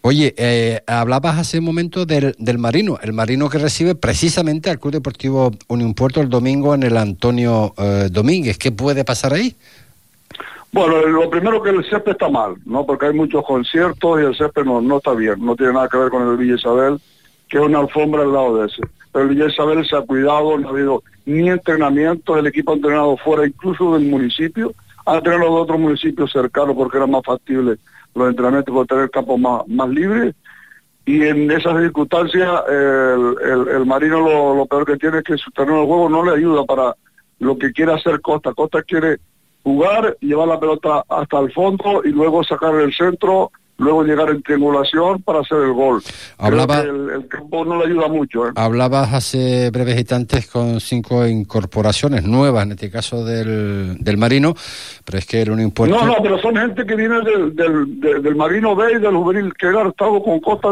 Oye, 0.02 0.34
eh, 0.38 0.80
hablabas 0.86 1.36
hace 1.36 1.58
un 1.58 1.64
momento 1.64 2.06
del, 2.06 2.36
del 2.38 2.58
Marino, 2.58 2.96
el 3.02 3.12
Marino 3.12 3.50
que 3.50 3.58
recibe 3.58 3.96
precisamente 3.96 4.70
al 4.70 4.78
Club 4.78 4.92
Deportivo 4.92 5.50
Unión 5.66 5.94
Puerto 5.94 6.20
el 6.20 6.28
domingo 6.28 6.76
en 6.76 6.84
el 6.84 6.96
Antonio 6.96 7.74
eh, 7.76 8.08
Domínguez. 8.12 8.56
¿Qué 8.56 8.70
puede 8.70 9.04
pasar 9.04 9.32
ahí? 9.32 9.56
Bueno, 10.70 11.04
lo 11.08 11.28
primero 11.28 11.60
que 11.60 11.70
el 11.70 11.84
césped 11.84 12.12
está 12.12 12.28
mal, 12.28 12.54
¿no? 12.64 12.86
Porque 12.86 13.06
hay 13.06 13.14
muchos 13.14 13.44
conciertos 13.44 14.20
y 14.20 14.24
el 14.24 14.36
césped 14.36 14.64
no, 14.64 14.80
no 14.80 14.98
está 14.98 15.12
bien, 15.12 15.44
no 15.44 15.56
tiene 15.56 15.72
nada 15.72 15.88
que 15.88 15.98
ver 15.98 16.10
con 16.10 16.22
el 16.28 16.36
Villa 16.36 16.54
Isabel, 16.54 17.00
que 17.48 17.58
es 17.58 17.64
una 17.64 17.80
alfombra 17.80 18.22
al 18.22 18.32
lado 18.32 18.58
de 18.58 18.66
ese. 18.66 18.82
Pero 19.12 19.24
el 19.24 19.34
Villa 19.34 19.48
Isabel 19.48 19.84
se 19.88 19.96
ha 19.96 20.02
cuidado, 20.02 20.56
no 20.56 20.68
ha 20.68 20.70
habido 20.70 21.02
ni 21.26 21.50
entrenamiento, 21.50 22.38
el 22.38 22.46
equipo 22.46 22.70
ha 22.70 22.76
entrenado 22.76 23.16
fuera 23.16 23.44
incluso 23.44 23.94
del 23.94 24.04
municipio, 24.04 24.72
ha 25.04 25.16
entrenado 25.16 25.56
de 25.56 25.62
otros 25.62 25.80
municipios 25.80 26.30
cercanos 26.30 26.76
porque 26.76 26.96
era 26.96 27.08
más 27.08 27.22
factible 27.24 27.76
los 28.14 28.28
entrenamientos 28.28 28.74
por 28.74 28.86
tener 28.86 29.10
campos 29.10 29.38
más, 29.40 29.62
más 29.68 29.88
libres. 29.88 30.34
Y 31.06 31.22
en 31.22 31.50
esas 31.50 31.78
circunstancias 31.82 32.48
el, 32.68 33.36
el- 33.42 33.68
el 33.76 33.86
Marino 33.86 34.20
lo, 34.20 34.54
lo 34.54 34.66
peor 34.66 34.86
que 34.86 34.96
tiene 34.96 35.18
es 35.18 35.24
que 35.24 35.36
su 35.36 35.50
terreno 35.50 35.80
de 35.80 35.86
juego 35.86 36.08
no 36.08 36.24
le 36.24 36.32
ayuda 36.36 36.64
para 36.64 36.94
lo 37.40 37.58
que 37.58 37.72
quiere 37.72 37.92
hacer 37.92 38.20
Costa. 38.20 38.54
Costa 38.54 38.82
quiere 38.82 39.18
jugar, 39.62 40.16
llevar 40.20 40.48
la 40.48 40.58
pelota 40.60 41.04
hasta 41.08 41.38
el 41.40 41.52
fondo 41.52 42.02
y 42.04 42.10
luego 42.10 42.42
sacar 42.44 42.74
el 42.76 42.92
centro, 42.94 43.50
luego 43.76 44.04
llegar 44.04 44.30
en 44.30 44.42
triangulación 44.42 45.20
para 45.22 45.40
hacer 45.40 45.58
el 45.58 45.72
gol. 45.72 46.02
Hablaba- 46.38 46.82
Creo 46.82 46.94
que 46.94 47.12
el, 47.14 47.22
el 47.22 47.28
campo 47.28 47.64
no 47.64 47.78
le 47.78 47.86
ayuda 47.86 48.08
mucho. 48.08 48.46
¿eh? 48.48 48.52
Hablabas 48.54 49.12
hace 49.12 49.70
breves 49.70 49.98
instantes 49.98 50.46
con 50.48 50.80
cinco 50.80 51.26
incorporaciones 51.26 52.24
nuevas, 52.24 52.64
en 52.66 52.72
este 52.72 52.90
caso 52.90 53.24
del, 53.24 53.96
del 53.98 54.16
Marino, 54.16 54.54
pero 55.04 55.18
es 55.18 55.26
que 55.26 55.42
el 55.42 55.50
Unión 55.50 55.70
Puerto... 55.72 55.96
No, 55.96 56.06
no, 56.06 56.16
pero 56.22 56.38
son 56.38 56.56
gente 56.56 56.86
que 56.86 56.94
viene 56.94 57.20
del, 57.22 57.54
del, 57.56 58.00
del- 58.00 58.22
del 58.22 58.36
Marino 58.36 58.76
B 58.76 58.92
y 58.92 58.98
del 59.00 59.16
Juvenil, 59.16 59.52
que 59.54 59.66
ha 59.66 59.88
estado 59.88 60.22
con 60.22 60.40
Costa 60.40 60.68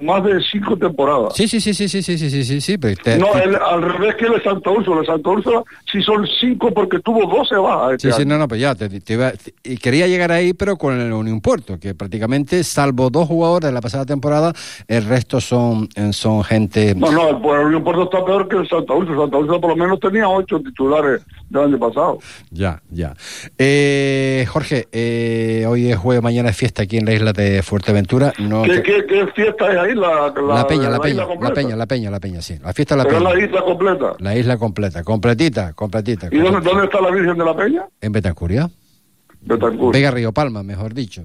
más 0.00 0.24
de 0.24 0.40
cinco 0.50 0.76
temporadas. 0.76 1.34
Sí, 1.34 1.46
sí, 1.46 1.60
sí, 1.60 1.72
sí, 1.72 1.88
sí, 1.88 2.02
sí, 2.02 2.18
sí, 2.18 2.28
sí, 2.30 2.44
sí, 2.44 2.60
sí, 2.60 2.78
pero 2.78 2.96
te- 3.02 3.16
No, 3.16 3.28
te- 3.32 3.44
el- 3.44 3.54
al 3.56 3.82
revés 3.82 4.16
que 4.16 4.26
el 4.26 4.32
de 4.32 4.42
Santa 4.42 4.70
Úrsula. 4.70 5.00
El 5.00 5.06
Santa 5.06 5.30
Úrsula 5.30 5.62
sí 5.90 6.02
son 6.02 6.26
cinco 6.40 6.72
porque 6.72 6.98
tuvo 6.98 7.26
12 7.26 7.54
bajas. 7.56 7.92
este 7.94 8.08
Sí, 8.08 8.14
sí, 8.16 8.22
año. 8.22 8.30
no, 8.34 8.38
no, 8.40 8.48
pues 8.48 8.60
ya, 8.60 8.74
te, 8.74 8.88
te 8.88 9.12
iba- 9.14 9.32
y 9.62 9.76
quería 9.76 10.06
llegar 10.08 10.32
ahí, 10.32 10.52
pero 10.52 10.76
con 10.76 11.00
el 11.00 11.12
Unión 11.12 11.40
Puerto, 11.40 11.78
que 11.78 11.94
prácticamente, 11.94 12.64
salvo 12.64 13.08
dos 13.10 13.28
jugadores 13.28 13.68
de 13.68 13.72
la 13.72 13.80
pasada 13.80 14.04
temporada, 14.04 14.52
el 14.88 15.04
resto 15.04 15.40
son, 15.40 15.88
eh, 15.94 16.12
son 16.12 16.42
gente... 16.44 16.94
No, 16.94 17.12
no, 17.12 17.40
pues, 17.40 17.60
el 17.60 17.66
Unión 17.66 17.84
Puerto 17.84 18.04
está 18.04 18.24
peor 18.24 18.48
que 18.48 18.56
el 18.56 18.68
Santa 18.68 18.92
Úrsula. 18.94 19.22
Santa 19.22 19.36
Úrsula 19.38 19.60
por 19.60 19.70
lo 19.70 19.76
menos 19.76 20.00
tenía 20.00 20.28
ocho 20.28 20.60
titulares 20.60 21.22
del 21.48 21.62
año 21.64 21.78
pasado. 21.78 22.18
Ya, 22.50 22.82
ya. 22.90 23.14
Eh, 23.58 24.44
Jorge, 24.48 24.88
eh, 24.92 25.64
hoy 25.68 25.90
es 25.90 25.96
jueves, 25.96 26.22
mañana 26.22 26.50
es 26.50 26.56
fiesta 26.56 26.82
aquí 26.82 26.96
en 26.98 27.04
la 27.06 27.14
isla 27.14 27.32
de 27.32 27.62
Fuerteventura. 27.62 28.32
No 28.38 28.62
¿Qué, 28.64 28.76
te- 28.78 28.82
qué, 28.82 29.06
qué 29.06 29.26
fiesta 29.34 29.70
es 29.72 29.78
ahí? 29.84 29.94
La, 29.94 30.32
La 30.46 30.66
Peña, 30.66 30.90
la 30.90 30.96
isla 30.96 31.00
Peña, 31.00 31.14
la 31.22 31.26
completa? 31.26 31.54
Peña, 31.54 31.76
la 31.76 31.86
Peña, 31.86 32.10
la 32.10 32.20
Peña, 32.20 32.42
sí. 32.42 32.58
La 32.62 32.72
fiesta 32.72 32.94
de 32.96 32.98
la 33.02 33.04
Pero 33.08 33.18
Peña. 33.18 33.30
la 33.34 33.44
isla 33.44 33.62
completa. 33.62 34.12
La 34.18 34.36
isla 34.36 34.56
completa, 34.58 35.02
completita, 35.04 35.72
completita. 35.72 36.26
¿Y 36.30 36.36
dónde, 36.36 36.44
completita. 36.52 36.70
dónde 36.72 36.84
está 36.86 37.00
la 37.00 37.10
Virgen 37.10 37.38
de 37.38 37.44
la 37.44 37.56
Peña? 37.56 37.86
En 38.00 38.12
Betancuria. 38.12 38.70
Betancourt. 39.42 39.94
Vega 39.94 40.10
Río 40.10 40.32
Palma, 40.32 40.62
mejor 40.62 40.94
dicho. 40.94 41.24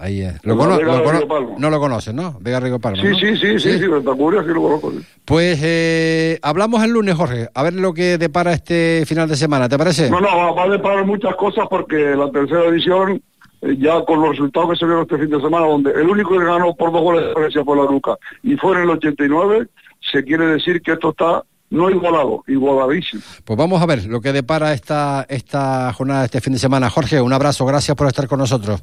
Ahí 0.00 0.20
es. 0.22 0.34
Lo 0.44 0.54
la 0.54 0.60
cono- 0.64 0.80
lo 0.80 1.02
cono- 1.02 1.56
no 1.58 1.70
lo 1.70 1.80
conoces, 1.80 2.14
¿no? 2.14 2.36
Vega 2.40 2.60
Río 2.60 2.78
Palma. 2.78 3.02
Sí, 3.02 3.08
¿no? 3.08 3.18
sí, 3.18 3.36
sí, 3.36 3.58
sí, 3.58 3.78
sí, 3.80 3.86
Ventacuria 3.88 4.42
sí 4.42 4.48
lo 4.48 4.62
conozco. 4.62 4.92
sí. 4.92 4.98
Pues 5.24 5.58
eh, 5.62 6.38
hablamos 6.42 6.82
el 6.84 6.90
lunes, 6.92 7.16
Jorge. 7.16 7.48
A 7.52 7.62
ver 7.64 7.74
lo 7.74 7.92
que 7.92 8.16
depara 8.16 8.52
este 8.52 9.02
final 9.06 9.28
de 9.28 9.34
semana, 9.34 9.68
¿te 9.68 9.76
parece? 9.76 10.08
No, 10.08 10.20
no, 10.20 10.54
va, 10.54 10.64
a 10.64 10.68
deparar 10.68 11.04
muchas 11.04 11.34
cosas 11.34 11.66
porque 11.68 11.96
la 11.96 12.30
tercera 12.30 12.66
edición, 12.66 13.20
ya 13.62 14.04
con 14.04 14.20
los 14.20 14.30
resultados 14.30 14.70
que 14.70 14.76
se 14.76 14.86
vieron 14.86 15.02
este 15.02 15.18
fin 15.18 15.30
de 15.30 15.40
semana, 15.40 15.66
donde 15.66 15.90
el 15.92 16.08
único 16.08 16.30
que 16.30 16.44
ganó 16.44 16.74
por 16.74 16.92
dos 16.92 17.02
goles 17.02 17.22
de 17.22 17.28
diferencia 17.28 17.64
fue 17.64 17.76
la 17.76 17.84
Luca, 17.84 18.16
y 18.42 18.56
fue 18.56 18.76
en 18.76 18.82
el 18.82 18.90
89, 18.90 19.68
se 20.00 20.24
quiere 20.24 20.46
decir 20.46 20.80
que 20.82 20.92
esto 20.92 21.10
está 21.10 21.42
no 21.70 21.90
igualado, 21.90 22.44
igualadísimo. 22.46 23.22
Pues 23.44 23.58
vamos 23.58 23.82
a 23.82 23.86
ver 23.86 24.06
lo 24.06 24.20
que 24.20 24.32
depara 24.32 24.72
esta, 24.72 25.26
esta 25.28 25.92
jornada, 25.92 26.24
este 26.24 26.40
fin 26.40 26.54
de 26.54 26.58
semana. 26.58 26.88
Jorge, 26.88 27.20
un 27.20 27.32
abrazo, 27.32 27.66
gracias 27.66 27.96
por 27.96 28.06
estar 28.06 28.26
con 28.26 28.38
nosotros. 28.38 28.82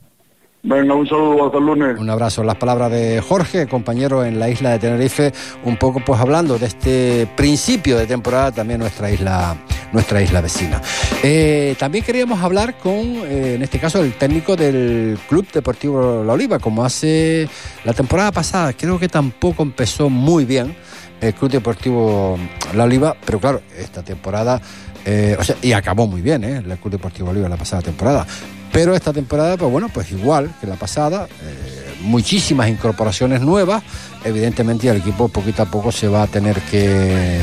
Venga, 0.68 0.96
un 0.96 1.08
saludo, 1.08 1.46
hasta 1.46 1.60
el 1.60 1.64
lunes. 1.64 2.00
Un 2.00 2.10
abrazo. 2.10 2.44
Las 2.44 2.56
palabras 2.56 2.90
de 2.92 3.22
Jorge, 3.22 3.68
compañero 3.68 4.26
en 4.26 4.40
la 4.40 4.50
isla 4.50 4.72
de 4.72 4.80
Tenerife, 4.80 5.32
un 5.64 5.78
poco 5.78 6.00
pues 6.04 6.20
hablando 6.20 6.58
de 6.58 6.66
este 6.66 7.28
principio 7.38 8.00
de 8.00 8.08
temporada, 8.08 8.52
también 8.52 8.80
nuestra 8.80 9.12
isla, 9.12 9.56
nuestra 9.92 10.24
isla 10.24 10.42
vecina. 10.42 10.82
Eh, 11.22 11.76
también 11.78 12.04
queríamos 12.04 12.42
hablar 12.42 12.80
con, 12.80 12.96
eh, 12.96 13.54
en 13.56 13.62
este 13.62 13.78
caso, 13.78 14.02
el 14.02 14.14
técnico 14.14 14.56
del 14.56 15.20
Club 15.30 15.46
Deportivo 15.54 16.24
La 16.24 16.34
Oliva, 16.34 16.58
como 16.58 16.84
hace 16.84 17.48
la 17.84 17.94
temporada 17.94 18.32
pasada, 18.32 18.74
creo 18.74 18.98
que 18.98 19.08
tampoco 19.08 19.62
empezó 19.62 20.10
muy 20.10 20.46
bien 20.46 20.76
el 21.22 21.36
Club 21.36 21.52
Deportivo 21.52 22.40
La 22.74 22.86
Oliva, 22.86 23.16
pero 23.24 23.40
claro, 23.40 23.62
esta 23.78 24.02
temporada, 24.02 24.60
eh, 25.06 25.38
o 25.40 25.44
sea, 25.44 25.58
y 25.62 25.74
acabó 25.74 26.08
muy 26.08 26.22
bien, 26.22 26.44
¿eh? 26.44 26.58
El 26.58 26.78
Club 26.80 26.94
Deportivo 26.94 27.30
Oliva 27.30 27.48
la 27.48 27.58
pasada 27.58 27.84
temporada. 27.84 28.26
Pero 28.76 28.94
esta 28.94 29.14
temporada, 29.14 29.56
pues 29.56 29.72
bueno, 29.72 29.88
pues 29.88 30.12
igual 30.12 30.54
que 30.60 30.68
la 30.68 30.76
pasada, 30.76 31.30
eh, 31.30 31.96
muchísimas 32.02 32.68
incorporaciones 32.68 33.40
nuevas. 33.40 33.82
Evidentemente 34.26 34.90
el 34.90 34.98
equipo 34.98 35.30
poquito 35.30 35.64
a 35.64 35.66
poco 35.66 35.94
se 35.94 36.10
va 36.10 36.24
a 36.24 36.28
tener 36.28 36.60
que, 36.60 37.40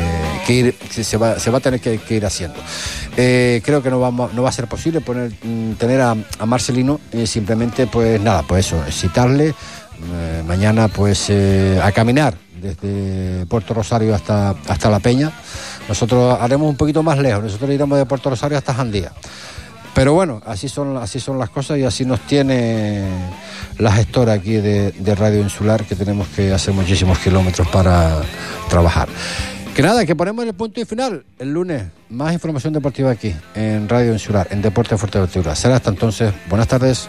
ir, 0.50 0.76
se 0.90 1.16
va, 1.16 1.36
va 1.36 1.56
a 1.56 1.60
tener 1.60 1.80
que, 1.80 1.98
ir 2.10 2.26
haciendo. 2.26 2.58
Eh, 3.16 3.62
creo 3.64 3.82
que 3.82 3.88
no, 3.88 3.98
vamos, 3.98 4.34
no 4.34 4.42
va 4.42 4.50
a 4.50 4.52
ser 4.52 4.66
posible 4.66 5.00
mm, 5.00 5.72
tener 5.78 6.02
a, 6.02 6.14
Marcelino 6.44 7.00
eh, 7.12 7.26
simplemente, 7.26 7.86
pues 7.86 8.20
nada, 8.20 8.42
pues 8.42 8.66
eso, 8.66 8.84
citarle 8.90 9.54
mañana 10.46 10.88
pues 10.88 11.30
a 11.30 11.92
caminar 11.92 12.34
desde 12.60 13.46
Puerto 13.46 13.72
Rosario 13.72 14.14
hasta, 14.14 14.50
hasta 14.68 14.90
La 14.90 15.00
Peña. 15.00 15.32
Nosotros 15.88 16.36
haremos 16.38 16.68
un 16.68 16.76
poquito 16.76 17.02
más 17.02 17.18
lejos, 17.18 17.42
nosotros 17.42 17.70
iremos 17.70 17.96
de 17.96 18.04
Puerto 18.04 18.28
Rosario 18.28 18.58
hasta 18.58 18.74
Jandía. 18.74 19.12
Pero 19.94 20.14
bueno, 20.14 20.40
así 20.46 20.68
son, 20.68 20.96
así 20.96 21.20
son 21.20 21.38
las 21.38 21.50
cosas 21.50 21.78
y 21.78 21.84
así 21.84 22.04
nos 22.04 22.20
tiene 22.20 23.04
la 23.78 23.92
gestora 23.92 24.32
aquí 24.32 24.54
de, 24.54 25.14
Radio 25.14 25.40
Insular, 25.40 25.84
que 25.84 25.94
tenemos 25.94 26.28
que 26.28 26.52
hacer 26.52 26.72
muchísimos 26.72 27.18
kilómetros 27.18 27.68
para 27.68 28.22
trabajar. 28.70 29.08
Que 29.74 29.82
nada, 29.82 30.04
que 30.04 30.14
ponemos 30.14 30.44
el 30.44 30.54
punto 30.54 30.80
y 30.80 30.84
final 30.84 31.24
el 31.38 31.52
lunes. 31.52 31.84
Más 32.10 32.32
información 32.32 32.72
deportiva 32.72 33.10
aquí 33.10 33.34
en 33.54 33.88
Radio 33.88 34.12
Insular, 34.12 34.48
en 34.50 34.62
Deporte 34.62 34.96
Fuerteventura. 34.96 35.54
Será 35.54 35.76
hasta 35.76 35.90
entonces. 35.90 36.32
Buenas 36.48 36.68
tardes. 36.68 37.08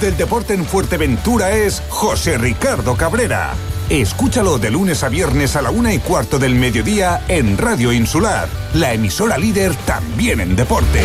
Del 0.00 0.16
deporte 0.16 0.54
en 0.54 0.64
Fuerteventura 0.64 1.50
es 1.50 1.82
José 1.90 2.38
Ricardo 2.38 2.96
Cabrera. 2.96 3.54
Escúchalo 3.90 4.58
de 4.58 4.70
lunes 4.70 5.04
a 5.04 5.08
viernes 5.08 5.56
a 5.56 5.62
la 5.62 5.70
una 5.70 5.92
y 5.92 5.98
cuarto 5.98 6.38
del 6.38 6.54
mediodía 6.54 7.22
en 7.28 7.58
Radio 7.58 7.92
Insular, 7.92 8.48
la 8.74 8.94
emisora 8.94 9.36
líder 9.36 9.74
también 9.86 10.40
en 10.40 10.56
deporte. 10.56 11.02